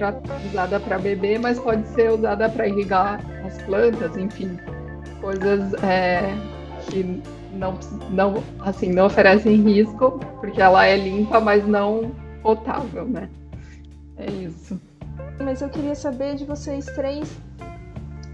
usada 0.52 0.80
para 0.80 1.00
beber, 1.00 1.40
mas 1.40 1.58
pode 1.58 1.88
ser 1.90 2.12
usada 2.12 2.50
para 2.50 2.68
irrigar 2.68 3.20
as 3.44 3.60
plantas, 3.64 4.16
enfim, 4.16 4.60
coisas 5.20 5.74
é, 5.82 6.36
que 6.90 7.24
não, 7.54 7.80
não, 8.12 8.44
assim, 8.60 8.92
não 8.92 9.06
oferecem 9.06 9.56
risco, 9.64 10.20
porque 10.40 10.62
ela 10.62 10.86
é 10.86 10.98
limpa, 10.98 11.40
mas 11.40 11.66
não 11.66 12.12
potável, 12.44 13.06
né? 13.06 13.30
É 14.18 14.30
isso. 14.30 14.80
Mas 15.42 15.62
eu 15.62 15.70
queria 15.70 15.96
saber 15.96 16.36
de 16.36 16.46
vocês 16.46 16.86
três, 16.86 17.36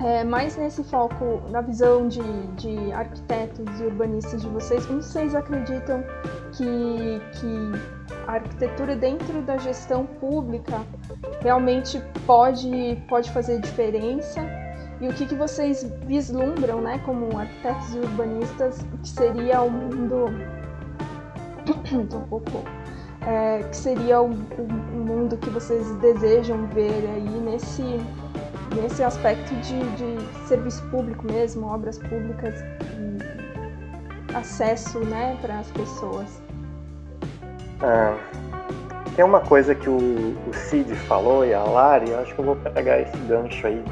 é, 0.02 0.24
mais 0.24 0.58
nesse 0.58 0.84
foco, 0.84 1.42
na 1.50 1.62
visão 1.62 2.08
de, 2.08 2.22
de 2.58 2.92
arquitetos 2.92 3.80
e 3.80 3.84
urbanistas 3.84 4.42
de 4.42 4.50
vocês, 4.50 4.86
como 4.86 5.02
vocês 5.02 5.36
acreditam 5.36 6.04
que, 6.54 7.22
que 7.40 8.18
a 8.28 8.34
arquitetura 8.34 8.96
dentro 8.96 9.42
da 9.44 9.58
gestão 9.58 10.06
pública 10.06 10.82
realmente 11.42 12.02
pode, 12.26 12.98
pode 13.08 13.32
fazer 13.32 13.60
diferença? 13.62 14.42
E 15.02 15.08
o 15.08 15.14
que, 15.14 15.26
que 15.26 15.36
vocês 15.36 15.84
vislumbram, 16.06 16.82
né, 16.82 17.00
como 17.06 17.38
arquitetos 17.38 17.96
e 17.96 18.00
urbanistas, 18.00 18.86
que 19.02 19.08
seria 19.08 19.62
o 19.62 19.72
mundo. 19.72 20.26
Tô 22.10 22.18
um 22.18 22.24
pouco 22.24 22.64
é, 23.26 23.64
que 23.64 23.76
seria 23.76 24.22
o, 24.22 24.32
o, 24.32 24.96
mundo 24.96 25.38
que 25.38 25.50
vocês 25.50 25.90
desejam 25.96 26.68
ver 26.68 27.10
aí 27.16 27.42
nesse, 27.42 28.00
nesse 28.76 29.04
aspecto 29.04 29.54
de, 29.56 29.80
de 29.96 30.48
serviço 30.48 30.82
público 30.90 31.26
mesmo, 31.26 31.68
obras 31.68 31.98
públicas 31.98 32.56
e 32.98 34.36
acesso 34.36 35.00
né, 35.00 35.38
para 35.42 35.60
as 35.60 35.70
pessoas? 35.72 36.42
Ah, 37.82 38.18
tem 39.16 39.26
uma 39.26 39.42
coisa 39.42 39.76
que 39.76 39.90
o, 39.90 39.98
o 40.48 40.54
Cid 40.54 40.96
falou 40.96 41.46
e 41.46 41.54
a 41.54 41.64
Lari, 41.64 42.10
eu 42.10 42.20
acho 42.20 42.34
que 42.34 42.40
eu 42.40 42.46
vou 42.46 42.56
pegar 42.56 43.00
esse 43.00 43.18
gancho 43.28 43.68
aí 43.68 43.84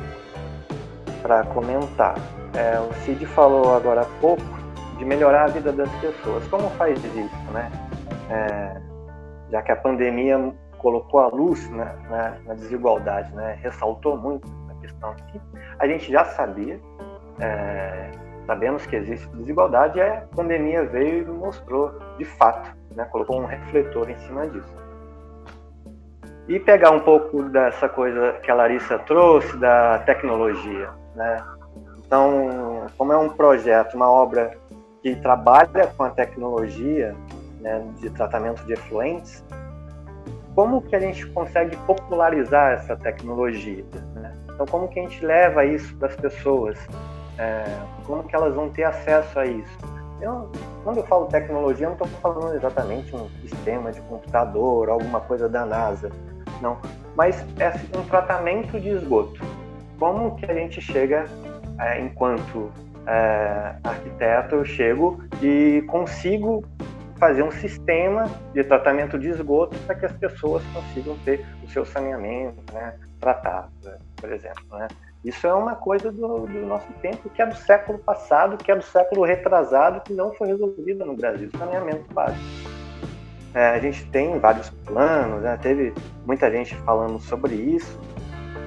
para 1.22 1.44
comentar. 1.46 2.16
É, 2.54 2.80
o 2.80 2.94
Cid 3.04 3.26
falou 3.26 3.76
agora 3.76 4.02
há 4.02 4.06
pouco 4.22 4.44
de 4.98 5.06
melhorar 5.06 5.44
a 5.44 5.48
vida 5.48 5.72
das 5.72 5.90
pessoas. 6.00 6.46
Como 6.48 6.70
faz 6.72 6.98
isso, 7.04 7.52
né? 7.52 7.70
É, 8.30 8.97
já 9.52 9.62
que 9.62 9.72
a 9.72 9.76
pandemia 9.76 10.54
colocou 10.78 11.20
a 11.20 11.28
luz 11.28 11.70
né, 11.70 11.96
na, 12.10 12.38
na, 12.46 12.54
desigualdade, 12.54 13.34
né? 13.34 13.58
Ressaltou 13.62 14.18
muito 14.18 14.48
a 14.70 14.82
questão 14.82 15.12
aqui. 15.12 15.42
A 15.80 15.88
gente 15.88 16.12
já 16.12 16.24
sabia, 16.26 16.80
é, 17.40 18.12
sabemos 18.46 18.86
que 18.86 18.96
existe 18.96 19.28
desigualdade, 19.30 20.00
e 20.00 20.02
a 20.02 20.24
pandemia 20.36 20.86
veio 20.86 21.24
e 21.24 21.26
mostrou 21.26 21.92
de 22.18 22.26
fato, 22.26 22.76
né? 22.96 23.06
Colocou 23.06 23.42
um 23.42 23.46
refletor 23.46 24.10
em 24.10 24.18
cima 24.20 24.48
disso. 24.48 24.76
E 26.48 26.60
pegar 26.60 26.92
um 26.92 27.00
pouco 27.00 27.44
dessa 27.44 27.90
coisa 27.90 28.34
que 28.42 28.50
a 28.50 28.56
Larissa 28.56 28.98
trouxe 29.00 29.58
da 29.58 30.00
tecnologia, 30.00 30.90
né? 31.16 31.38
Então, 31.98 32.88
como 32.98 33.12
é 33.12 33.18
um 33.18 33.28
projeto, 33.28 33.96
uma 33.96 34.10
obra 34.10 34.58
que 35.04 35.16
trabalha 35.18 35.88
com 35.98 36.04
a 36.04 36.10
tecnologia 36.10 37.14
né, 37.68 37.86
de 38.00 38.10
tratamento 38.12 38.64
de 38.66 38.74
efluentes, 38.74 39.44
como 40.56 40.82
que 40.82 40.96
a 40.96 41.00
gente 41.00 41.28
consegue 41.28 41.76
popularizar 41.86 42.74
essa 42.74 42.96
tecnologia? 42.96 43.86
Né? 44.16 44.34
Então, 44.54 44.66
como 44.66 44.88
que 44.88 45.00
a 45.00 45.04
gente 45.04 45.24
leva 45.24 45.66
isso 45.66 45.96
para 45.98 46.08
as 46.08 46.16
pessoas? 46.16 46.80
É, 47.38 47.64
como 48.06 48.24
que 48.24 48.36
elas 48.36 48.56
vão 48.56 48.70
ter 48.70 48.86
acesso 48.86 49.38
a 49.38 49.46
isso? 49.46 49.78
Eu, 50.20 50.50
quando 50.84 50.98
eu 50.98 51.04
falo 51.04 51.28
tecnologia, 51.28 51.86
eu 51.86 51.90
não 51.90 52.06
estou 52.06 52.08
falando 52.22 52.56
exatamente 52.56 53.16
um 53.16 53.30
sistema 53.42 53.92
de 53.92 54.02
computador, 54.02 54.90
alguma 54.90 55.20
coisa 55.20 55.48
da 55.48 55.64
NASA, 55.64 56.10
não. 56.60 56.80
Mas 57.16 57.46
é 57.60 57.72
um 57.96 58.04
tratamento 58.06 58.80
de 58.80 58.90
esgoto. 58.90 59.40
Como 60.00 60.36
que 60.38 60.46
a 60.46 60.54
gente 60.56 60.82
chega 60.82 61.26
é, 61.80 62.00
enquanto 62.02 62.72
é, 63.06 63.76
arquiteto, 63.84 64.56
eu 64.56 64.66
chego 64.66 65.22
e 65.42 65.84
consigo 65.88 66.64
fazer 67.18 67.44
um 67.44 67.52
sistema 67.52 68.26
de 68.54 68.64
tratamento 68.64 69.18
de 69.18 69.30
esgoto 69.30 69.78
para 69.80 69.96
que 69.96 70.06
as 70.06 70.12
pessoas 70.14 70.64
consigam 70.74 71.18
ter 71.26 71.46
o 71.64 71.70
seu 71.70 71.86
saneamento 71.86 72.62
né, 72.74 72.94
tratado, 73.20 73.72
por 74.16 74.32
exemplo. 74.32 74.64
Né? 74.72 74.88
Isso 75.24 75.46
é 75.48 75.54
uma 75.54 75.76
coisa 75.76 76.12
do, 76.12 76.46
do, 76.46 76.66
nosso 76.66 76.88
tempo, 77.02 77.30
que 77.30 77.42
é 77.42 77.46
do 77.46 77.56
século 77.56 78.00
passado, 78.00 78.58
que 78.58 78.72
é 78.72 78.76
do 78.76 78.84
século 78.84 79.26
retrasado, 79.26 80.02
que 80.02 80.14
não 80.14 80.34
foi 80.34 80.48
resolvida 80.48 81.04
no 81.04 81.16
Brasil, 81.16 81.50
saneamento 81.58 82.14
básico. 82.14 82.40
É, 83.54 83.70
a 83.70 83.80
gente 83.80 84.06
tem 84.10 84.38
vários 84.40 84.70
planos, 84.86 85.42
né? 85.42 85.58
teve 85.62 85.94
muita 86.26 86.52
gente 86.52 86.76
falando 86.78 87.20
sobre 87.20 87.56
isso. 87.56 88.00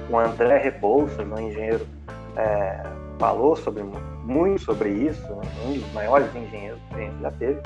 O 0.09 0.17
André 0.17 0.57
Rebouças, 0.57 1.25
um 1.25 1.39
engenheiro 1.39 1.87
é, 2.35 2.83
falou 3.17 3.55
sobre, 3.55 3.83
muito 4.25 4.61
sobre 4.61 4.89
isso, 4.89 5.25
um 5.65 5.73
dos 5.73 5.93
maiores 5.93 6.27
engenheiros 6.35 6.79
que 6.89 6.95
a 6.95 6.97
gente 6.97 7.21
já 7.21 7.31
teve. 7.31 7.61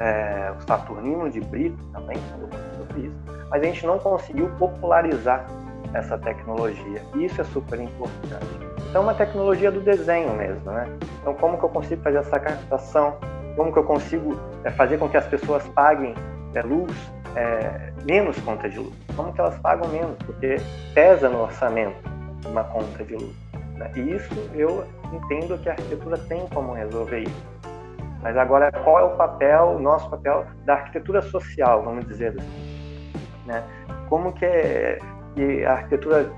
É, 0.00 0.52
o 0.56 0.60
Saturnino 0.66 1.28
de 1.30 1.40
Brito 1.40 1.82
também 1.92 2.16
falou 2.30 2.48
sobre 2.76 3.06
isso, 3.06 3.16
mas 3.50 3.62
a 3.62 3.64
gente 3.64 3.86
não 3.86 3.98
conseguiu 3.98 4.48
popularizar 4.58 5.46
essa 5.94 6.16
tecnologia. 6.18 7.02
Isso 7.14 7.40
é 7.40 7.44
super 7.44 7.80
importante. 7.80 8.46
Então, 8.88 9.02
é 9.02 9.04
uma 9.04 9.14
tecnologia 9.14 9.70
do 9.70 9.80
desenho 9.80 10.34
mesmo, 10.34 10.70
né? 10.70 10.88
Então, 11.20 11.34
como 11.34 11.58
que 11.58 11.64
eu 11.64 11.68
consigo 11.68 12.02
fazer 12.02 12.18
essa 12.18 12.38
captação? 12.38 13.16
Como 13.54 13.72
que 13.72 13.78
eu 13.78 13.84
consigo 13.84 14.38
é, 14.64 14.70
fazer 14.70 14.98
com 14.98 15.08
que 15.08 15.16
as 15.16 15.26
pessoas 15.26 15.66
paguem 15.68 16.14
é, 16.54 16.62
luz, 16.62 16.92
é, 17.36 17.92
menos 18.06 18.38
conta 18.40 18.68
de 18.68 18.78
luz? 18.78 18.94
Como 19.14 19.32
que 19.32 19.40
elas 19.40 19.58
pagam 19.58 19.88
menos? 19.88 20.16
Porque 20.24 20.56
pesa 20.94 21.28
no 21.28 21.42
orçamento 21.42 21.98
uma 22.46 22.64
conta 22.64 23.04
de 23.04 23.14
luz. 23.14 23.36
Né? 23.74 23.90
E 23.96 24.14
isso 24.14 24.34
eu 24.54 24.84
entendo 25.12 25.58
que 25.58 25.68
a 25.68 25.72
arquitetura 25.72 26.16
tem 26.16 26.46
como 26.48 26.72
resolver 26.72 27.20
isso. 27.20 27.57
Mas 28.22 28.36
agora, 28.36 28.72
qual 28.72 28.98
é 28.98 29.04
o 29.04 29.16
papel, 29.16 29.78
nosso 29.78 30.08
papel 30.10 30.46
da 30.64 30.74
arquitetura 30.74 31.22
social, 31.22 31.82
vamos 31.82 32.06
dizer 32.06 32.34
assim? 32.38 33.12
Né? 33.46 33.62
Como 34.08 34.32
que, 34.32 34.44
é, 34.44 34.98
que 35.34 35.64
a 35.64 35.72
arquitetura, 35.72 36.30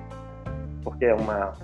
porque 0.85 1.07
é 1.07 1.15
uma, 1.15 1.55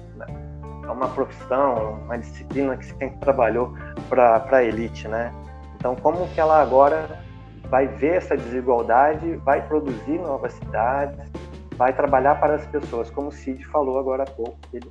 é 0.84 0.90
uma 0.90 1.08
profissão, 1.08 2.00
uma 2.04 2.18
disciplina 2.18 2.76
que 2.76 2.86
sempre 2.86 3.18
trabalhou 3.18 3.74
para 4.08 4.46
a 4.50 4.64
elite, 4.64 5.06
né? 5.08 5.32
Então, 5.76 5.94
como 5.96 6.26
que 6.28 6.40
ela 6.40 6.62
agora 6.62 7.20
vai 7.68 7.86
ver 7.86 8.16
essa 8.16 8.36
desigualdade, 8.36 9.36
vai 9.36 9.66
produzir 9.66 10.18
novas 10.18 10.52
cidades, 10.54 11.30
vai 11.76 11.92
trabalhar 11.92 12.40
para 12.40 12.54
as 12.54 12.66
pessoas, 12.66 13.10
como 13.10 13.28
o 13.28 13.32
Cid 13.32 13.64
falou 13.66 13.98
agora 13.98 14.22
há 14.22 14.26
pouco, 14.26 14.56
ele 14.72 14.90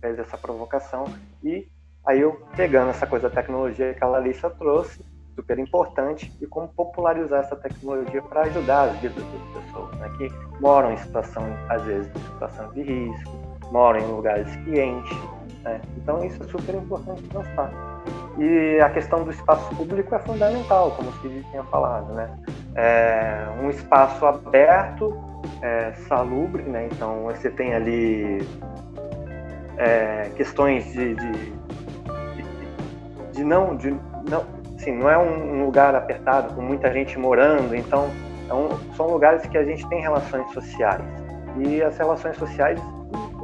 fez 0.00 0.18
essa 0.18 0.36
provocação 0.36 1.04
e 1.42 1.68
aí 2.06 2.20
eu 2.20 2.40
pegando 2.56 2.90
essa 2.90 3.06
coisa 3.06 3.28
da 3.28 3.34
tecnologia 3.34 3.94
que 3.94 4.04
a 4.04 4.06
Larissa 4.06 4.50
trouxe, 4.50 5.04
super 5.34 5.58
importante, 5.58 6.32
e 6.40 6.46
como 6.46 6.68
popularizar 6.68 7.40
essa 7.40 7.56
tecnologia 7.56 8.22
para 8.22 8.42
ajudar 8.42 8.90
as 8.90 8.96
vidas 8.98 9.24
das 9.24 9.64
pessoas, 9.64 9.96
né, 9.96 10.10
que 10.16 10.32
moram 10.60 10.92
em 10.92 10.96
situação, 10.96 11.44
às 11.68 11.82
vezes, 11.82 12.10
em 12.14 12.20
situação 12.20 12.70
de 12.72 12.82
risco, 12.82 13.32
moram 13.72 13.98
em 13.98 14.06
lugares 14.06 14.54
quentes, 14.64 15.18
né? 15.62 15.80
então 15.96 16.24
isso 16.24 16.40
é 16.42 16.46
super 16.46 16.74
importante 16.74 17.22
pensar. 17.22 17.72
E 18.38 18.80
a 18.80 18.90
questão 18.90 19.24
do 19.24 19.30
espaço 19.30 19.74
público 19.76 20.14
é 20.14 20.18
fundamental, 20.18 20.90
como 20.92 21.08
o 21.08 21.12
Cid 21.14 21.44
tinha 21.50 21.62
falado, 21.64 22.12
né? 22.12 22.36
É 22.74 23.46
um 23.62 23.70
espaço 23.70 24.26
aberto, 24.26 25.16
é, 25.62 25.92
salubre, 26.08 26.64
né? 26.64 26.88
Então 26.90 27.22
você 27.22 27.48
tem 27.48 27.74
ali 27.74 28.46
é, 29.78 30.30
questões 30.36 30.84
de, 30.92 31.14
de, 31.14 31.32
de, 31.32 31.63
de, 33.34 33.44
não, 33.44 33.76
de 33.76 33.90
não, 34.28 34.44
assim, 34.76 34.92
não 34.92 35.10
é 35.10 35.18
um 35.18 35.64
lugar 35.64 35.94
apertado 35.94 36.54
com 36.54 36.62
muita 36.62 36.92
gente 36.92 37.18
morando, 37.18 37.74
então 37.74 38.08
é 38.48 38.54
um, 38.54 38.68
são 38.94 39.08
lugares 39.08 39.46
que 39.46 39.58
a 39.58 39.64
gente 39.64 39.86
tem 39.88 40.00
relações 40.00 40.50
sociais 40.52 41.02
e 41.58 41.82
as 41.82 41.96
relações 41.96 42.36
sociais 42.36 42.80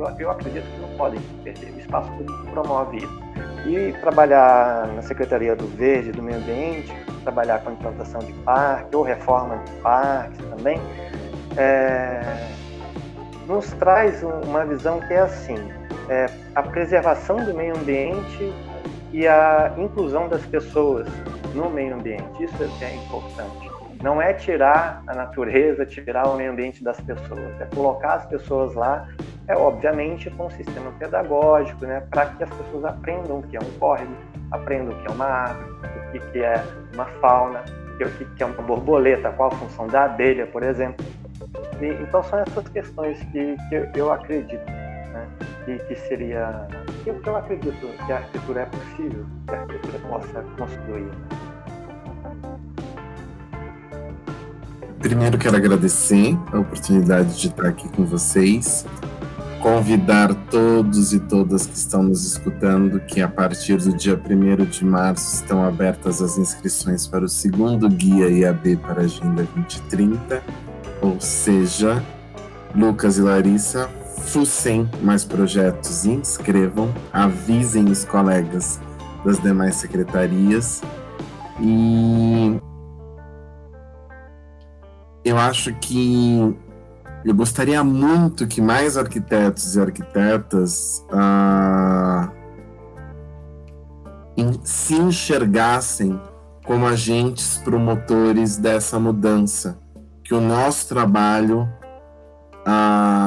eu, 0.01 0.16
eu 0.18 0.30
acredito 0.30 0.64
que 0.64 0.80
não 0.80 0.88
podem 0.97 1.20
perder. 1.43 1.72
O 1.72 1.78
espaço 1.78 2.11
público 2.12 2.47
promove 2.53 2.99
isso. 2.99 3.20
E 3.66 3.93
trabalhar 4.01 4.86
na 4.88 5.03
Secretaria 5.03 5.55
do 5.55 5.66
Verde, 5.66 6.12
do 6.12 6.22
Meio 6.22 6.38
Ambiente, 6.38 6.93
trabalhar 7.22 7.59
com 7.61 7.72
implantação 7.72 8.20
de 8.20 8.32
parque 8.32 8.97
ou 8.97 9.03
reforma 9.03 9.59
de 9.59 9.72
parques 9.82 10.38
também, 10.49 10.80
é, 11.59 12.22
nos 13.47 13.70
traz 13.72 14.22
uma 14.22 14.64
visão 14.64 14.99
que 15.01 15.12
é 15.12 15.20
assim: 15.20 15.57
é, 16.09 16.26
a 16.55 16.62
preservação 16.62 17.36
do 17.36 17.53
meio 17.53 17.76
ambiente 17.76 18.53
e 19.12 19.26
a 19.26 19.72
inclusão 19.76 20.28
das 20.28 20.44
pessoas 20.46 21.08
no 21.54 21.68
meio 21.70 21.94
ambiente. 21.94 22.44
Isso 22.44 22.62
é 22.82 22.94
importante. 22.94 23.70
Não 24.02 24.20
é 24.20 24.32
tirar 24.32 25.02
a 25.06 25.14
natureza, 25.14 25.84
tirar 25.84 26.26
o 26.28 26.36
meio 26.36 26.52
ambiente 26.52 26.82
das 26.82 26.98
pessoas, 27.00 27.61
é 27.61 27.66
colocar 27.74 28.14
as 28.14 28.26
pessoas 28.26 28.74
lá, 28.74 29.06
é 29.46 29.54
obviamente 29.54 30.30
com 30.30 30.46
um 30.46 30.50
sistema 30.50 30.90
pedagógico, 30.98 31.84
né, 31.84 32.02
para 32.11 32.26
que 32.26 32.42
as 32.42 32.50
pessoas 32.50 32.84
aprendam 32.84 33.40
o 33.40 33.42
que 33.42 33.56
é 33.56 33.61
um 33.61 33.78
córrego, 33.78 34.14
aprendam 34.50 34.96
o 34.96 35.02
que 35.02 35.08
é 35.08 35.11
uma 35.11 35.26
árvore, 35.26 35.70
o 36.14 36.32
que 36.32 36.38
é 36.38 36.64
uma 36.94 37.04
fauna, 37.20 37.62
o 38.00 38.34
que 38.34 38.42
é 38.42 38.46
uma 38.46 38.62
borboleta, 38.62 39.30
qual 39.32 39.50
a 39.52 39.56
função 39.56 39.86
da 39.86 40.04
abelha, 40.04 40.46
por 40.46 40.62
exemplo. 40.62 41.04
E, 41.78 41.86
então 42.02 42.22
são 42.22 42.38
essas 42.38 42.66
questões 42.68 43.22
que, 43.24 43.56
que 43.68 44.00
eu 44.00 44.11
acredito 44.11 44.80
né? 45.21 45.29
que, 45.64 45.79
que 45.79 45.95
seria. 46.09 46.66
Eu, 47.07 47.21
eu 47.25 47.37
acredito 47.37 47.87
que 48.07 48.12
a 48.12 48.16
arquitetura 48.16 48.61
é 48.62 48.66
possível, 48.66 49.27
que 49.47 49.55
a 49.55 49.61
arquitetura 49.61 49.99
possa 50.09 50.43
construir. 50.57 51.11
Primeiro 54.99 55.39
quero 55.39 55.57
agradecer 55.57 56.37
a 56.53 56.59
oportunidade 56.59 57.41
de 57.41 57.49
estar 57.49 57.66
aqui 57.66 57.89
com 57.89 58.05
vocês, 58.05 58.85
convidar 59.62 60.35
todos 60.51 61.14
e 61.14 61.21
todas 61.21 61.66
que 61.66 61.75
estão 61.75 62.03
nos 62.03 62.27
escutando 62.27 63.01
que 63.01 63.23
a 63.23 63.29
partir 63.29 63.79
do 63.79 63.97
dia 63.97 64.14
1 64.14 64.64
de 64.66 64.85
março 64.85 65.37
estão 65.37 65.64
abertas 65.64 66.21
as 66.21 66.37
inscrições 66.37 67.07
para 67.07 67.25
o 67.25 67.29
segundo 67.29 67.89
guia 67.89 68.29
IAB 68.29 68.77
para 68.77 69.01
a 69.01 69.05
Agenda 69.05 69.43
2030, 69.55 70.43
ou 71.01 71.18
seja, 71.18 72.03
Lucas 72.75 73.16
e 73.16 73.23
Larissa, 73.23 73.89
fucem 74.27 74.89
mais 75.03 75.25
projetos, 75.25 76.05
inscrevam, 76.05 76.93
avisem 77.12 77.91
os 77.91 78.05
colegas 78.05 78.81
das 79.25 79.41
demais 79.41 79.77
secretarias 79.77 80.83
e 81.61 82.61
eu 85.25 85.37
acho 85.37 85.75
que 85.75 86.57
eu 87.25 87.35
gostaria 87.35 87.85
muito 87.85 88.47
que 88.47 88.62
mais 88.62 88.97
arquitetos 88.97 89.77
e 89.77 89.81
arquitetas 89.81 91.05
uh, 91.12 92.41
se 94.64 94.95
enxergassem 94.95 96.18
como 96.64 96.87
agentes 96.87 97.59
promotores 97.59 98.57
dessa 98.57 98.99
mudança, 98.99 99.79
que 100.25 100.33
o 100.33 100.41
nosso 100.41 100.89
trabalho 100.89 101.68
uh, 102.66 103.20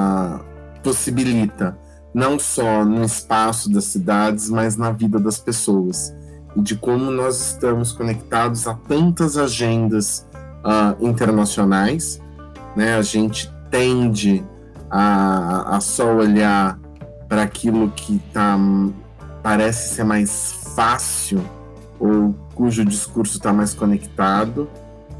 possibilita, 0.83 1.77
não 2.13 2.37
só 2.37 2.83
no 2.85 3.03
espaço 3.03 3.71
das 3.71 3.85
cidades, 3.85 4.49
mas 4.49 4.77
na 4.77 4.91
vida 4.91 5.19
das 5.19 5.39
pessoas. 5.39 6.13
e 6.55 6.61
de 6.61 6.75
como 6.75 7.09
nós 7.09 7.53
estamos 7.53 7.91
conectados 7.91 8.67
a 8.67 8.75
tantas 8.75 9.37
agendas 9.37 10.27
uh, 10.63 11.05
internacionais. 11.05 12.21
Né? 12.75 12.95
A 12.95 13.01
gente 13.01 13.51
tende 13.71 14.43
a, 14.89 15.77
a 15.77 15.81
só 15.81 16.13
olhar 16.13 16.79
para 17.27 17.41
aquilo 17.41 17.89
que 17.89 18.19
tá, 18.31 18.57
parece 19.41 19.95
ser 19.95 20.03
mais 20.03 20.53
fácil 20.75 21.43
ou 21.99 22.35
cujo 22.53 22.85
discurso 22.85 23.37
está 23.37 23.51
mais 23.51 23.73
conectado, 23.73 24.69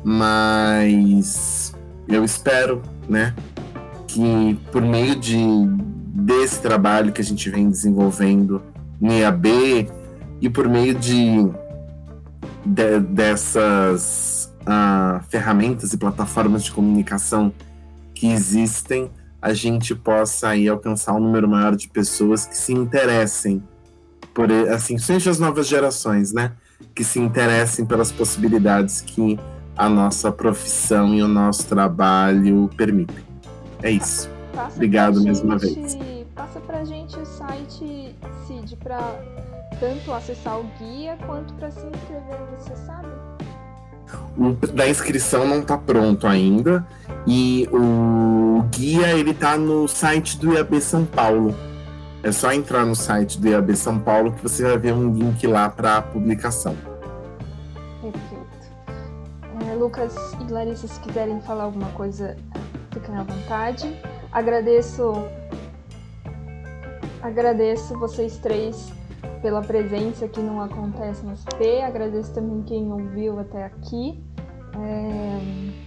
mas 0.04 1.74
eu 2.08 2.24
espero, 2.24 2.82
né, 3.08 3.34
que 4.14 4.60
por 4.72 4.84
meio 4.84 5.16
de 5.16 5.36
desse 6.14 6.62
trabalho 6.62 7.12
que 7.12 7.20
a 7.20 7.24
gente 7.24 7.50
vem 7.50 7.70
desenvolvendo 7.70 8.62
no 9.02 9.12
IAB 9.12 9.90
e 10.40 10.50
por 10.50 10.70
meio 10.70 10.94
de, 10.94 11.50
de 12.64 13.00
dessas 13.00 14.54
uh, 14.62 15.24
ferramentas 15.30 15.92
e 15.94 15.98
plataformas 15.98 16.64
de 16.64 16.72
comunicação 16.72 17.52
que 18.14 18.28
existem, 18.28 19.10
a 19.42 19.54
gente 19.54 19.96
possa 19.96 20.50
aí 20.50 20.70
alcançar 20.70 21.14
um 21.14 21.20
número 21.20 21.50
maior 21.50 21.76
de 21.76 21.90
pessoas 21.90 22.46
que 22.46 22.56
se 22.56 22.72
interessem 22.72 23.64
por 24.34 24.52
assim, 24.52 24.98
seja 24.98 25.30
as 25.32 25.40
novas 25.40 25.68
gerações, 25.68 26.32
né, 26.34 26.52
que 26.96 27.04
se 27.04 27.20
interessem 27.20 27.86
pelas 27.86 28.12
possibilidades 28.12 29.02
que 29.02 29.40
a 29.76 29.90
nossa 29.90 30.32
profissão 30.32 31.14
e 31.14 31.22
o 31.22 31.28
nosso 31.28 31.66
trabalho 31.68 32.70
permitem. 32.78 33.33
É 33.84 33.92
isso. 33.92 34.30
Passa 34.56 34.76
Obrigado 34.76 35.24
mais 35.24 35.42
uma 35.42 35.58
vez. 35.58 35.98
Passa 36.34 36.60
pra 36.62 36.84
gente 36.84 37.20
o 37.20 37.26
site, 37.26 38.16
Cid, 38.48 38.76
para 38.78 39.00
tanto 39.80 40.12
acessar 40.12 40.60
o 40.60 40.64
guia 40.80 41.18
quanto 41.28 41.54
para 41.54 41.70
se 41.70 41.86
inscrever, 41.86 42.40
você 42.58 42.76
sabe? 42.76 43.10
O 44.38 44.54
da 44.74 44.88
inscrição 44.88 45.46
não 45.46 45.60
está 45.60 45.78
pronto 45.78 46.26
ainda 46.26 46.86
e 47.28 47.68
o 47.72 48.64
guia 48.72 49.12
ele 49.12 49.32
está 49.32 49.58
no 49.58 49.88
site 49.88 50.40
do 50.40 50.54
IAB 50.54 50.82
São 50.82 51.06
Paulo. 51.06 51.56
É 52.24 52.32
só 52.32 52.52
entrar 52.52 52.86
no 52.86 52.96
site 52.96 53.40
do 53.40 53.48
IAB 53.48 53.76
São 53.76 54.00
Paulo 54.00 54.32
que 54.32 54.42
você 54.42 54.64
vai 54.64 54.78
ver 54.78 54.94
um 54.94 55.14
link 55.14 55.46
lá 55.46 55.70
para 55.70 55.98
a 55.98 56.02
publicação. 56.02 56.76
Perfeito. 58.02 58.44
É, 59.70 59.76
Lucas 59.76 60.16
e 60.40 60.52
Larissa, 60.52 60.88
se 60.88 61.00
quiserem 61.02 61.42
falar 61.42 61.66
alguma 61.66 61.90
coisa, 61.90 62.38
fiquem 62.94 63.16
à 63.16 63.24
vontade. 63.24 63.94
Agradeço, 64.32 65.28
agradeço 67.22 67.98
vocês 67.98 68.38
três 68.38 68.92
pela 69.42 69.62
presença 69.62 70.28
que 70.28 70.40
não 70.40 70.62
acontece 70.62 71.26
no 71.26 71.36
SP. 71.36 71.82
Agradeço 71.84 72.34
também 72.34 72.64
quem 72.64 72.92
ouviu 72.92 73.40
até 73.40 73.66
aqui. 73.66 74.24
É... 74.76 75.84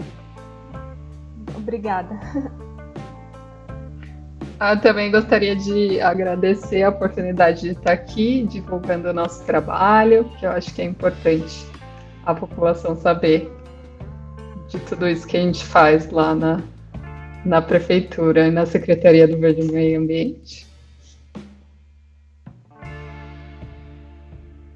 Obrigada. 1.57 2.19
Eu 4.59 4.81
também 4.81 5.11
gostaria 5.11 5.55
de 5.55 6.01
agradecer 6.01 6.83
a 6.83 6.89
oportunidade 6.89 7.61
de 7.61 7.69
estar 7.73 7.93
aqui 7.93 8.47
divulgando 8.47 9.11
o 9.11 9.13
nosso 9.13 9.45
trabalho, 9.45 10.25
que 10.39 10.47
eu 10.47 10.51
acho 10.51 10.73
que 10.75 10.81
é 10.81 10.85
importante 10.87 11.67
a 12.25 12.35
população 12.35 12.97
saber 12.97 13.53
de 14.69 14.79
tudo 14.81 15.07
isso 15.07 15.27
que 15.27 15.37
a 15.37 15.41
gente 15.41 15.63
faz 15.63 16.11
lá 16.11 16.35
na, 16.35 16.63
na 17.47 17.63
Prefeitura 17.63 18.49
e 18.49 18.51
na 18.51 18.67
Secretaria 18.67 19.27
do 19.29 19.39
Verde 19.39 19.63
Meio 19.71 20.01
Ambiente. 20.01 20.67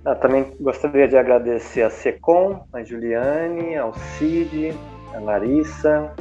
Eu 0.05 0.17
também 0.17 0.47
gostaria 0.61 1.07
de 1.07 1.17
agradecer 1.17 1.83
a 1.83 1.91
SECOM, 1.91 2.65
a 2.73 2.83
Juliane, 2.83 3.77
ao 3.77 3.93
Cid, 3.95 4.73
a 5.15 5.19
Larissa 5.19 6.15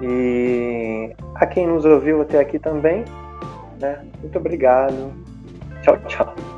e 0.00 1.12
a 1.34 1.46
quem 1.46 1.66
nos 1.66 1.84
ouviu 1.84 2.20
até 2.20 2.38
aqui 2.38 2.58
também. 2.58 3.04
Né? 3.80 4.06
Muito 4.20 4.38
obrigado. 4.38 5.12
Tchau, 5.82 5.98
tchau. 6.06 6.57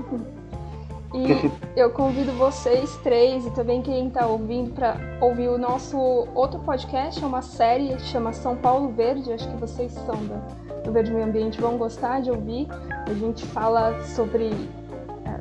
E 1.12 1.50
eu 1.78 1.90
convido 1.90 2.32
vocês 2.32 2.96
três 3.02 3.46
e 3.46 3.50
também 3.50 3.82
quem 3.82 4.08
está 4.08 4.26
ouvindo 4.26 4.72
para 4.72 4.96
ouvir 5.20 5.48
o 5.48 5.58
nosso 5.58 5.98
outro 6.34 6.61
podcast, 6.61 7.22
é 7.22 7.26
uma 7.26 7.42
série 7.42 7.98
chama 8.00 8.32
São 8.32 8.56
Paulo 8.56 8.90
Verde, 8.90 9.32
acho 9.32 9.48
que 9.48 9.56
vocês 9.56 9.92
são 9.92 10.16
do, 10.16 10.82
do 10.84 10.92
Verde 10.92 11.12
Meio 11.12 11.26
Ambiente 11.26 11.61
vão 11.61 11.76
gostar 11.76 12.20
de 12.20 12.30
ouvir. 12.30 12.68
A 13.06 13.14
gente 13.14 13.44
fala 13.46 14.00
sobre 14.04 14.50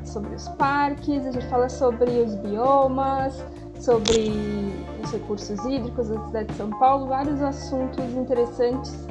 sobre 0.04 0.34
os 0.34 0.48
parques, 0.50 1.26
a 1.26 1.32
gente 1.32 1.46
fala 1.46 1.68
sobre 1.68 2.10
os 2.10 2.34
biomas, 2.36 3.44
sobre 3.78 4.32
os 5.02 5.12
recursos 5.12 5.64
hídricos 5.64 6.08
da 6.08 6.24
cidade 6.26 6.48
de 6.48 6.54
São 6.54 6.70
Paulo, 6.70 7.06
vários 7.06 7.40
assuntos 7.42 8.04
interessantes 8.14 9.06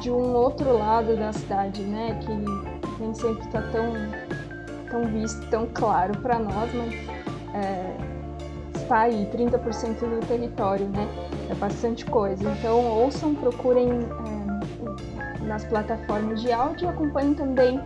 de 0.00 0.10
um 0.10 0.34
outro 0.34 0.76
lado 0.76 1.16
da 1.16 1.32
cidade, 1.32 1.82
né, 1.82 2.18
que 2.22 3.00
nem 3.00 3.14
sempre 3.14 3.44
está 3.46 3.62
tão, 3.70 3.92
tão 4.92 5.06
visto, 5.06 5.44
tão 5.48 5.66
claro 5.74 6.16
para 6.18 6.38
nós, 6.38 6.70
mas 6.74 6.94
é, 7.54 7.96
está 8.76 9.00
aí, 9.00 9.26
30% 9.34 9.98
do 9.98 10.26
território, 10.26 10.86
né, 10.88 11.08
é 11.50 11.54
bastante 11.54 12.04
coisa. 12.04 12.48
Então 12.50 12.78
ouçam, 12.78 13.34
procurem 13.34 13.88
é, 13.88 15.44
nas 15.46 15.64
plataformas 15.64 16.42
de 16.42 16.52
áudio 16.52 16.86
e 16.86 16.88
acompanhem 16.88 17.34
também 17.34 17.80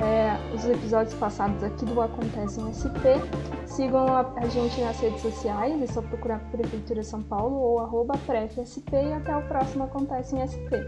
é, 0.00 0.54
os 0.54 0.64
episódios 0.64 1.14
passados 1.14 1.62
aqui 1.62 1.84
do 1.84 2.00
Acontece 2.00 2.60
em 2.60 2.72
SP. 2.72 3.18
Sigam 3.66 4.06
a, 4.06 4.20
a, 4.36 4.48
gente 4.48 4.80
nas 4.80 4.98
redes 5.00 5.20
sociais, 5.20 5.80
é 5.82 5.86
só 5.86 6.00
procurar 6.02 6.38
Prefeitura 6.50 7.02
São 7.02 7.22
Paulo 7.22 7.56
ou 7.56 7.80
arroba 7.80 8.14
PrefSP 8.26 8.96
e 8.96 9.12
até 9.14 9.36
o 9.36 9.42
próximo 9.42 9.84
Acontece 9.84 10.36
em 10.36 10.46
SP. 10.46 10.78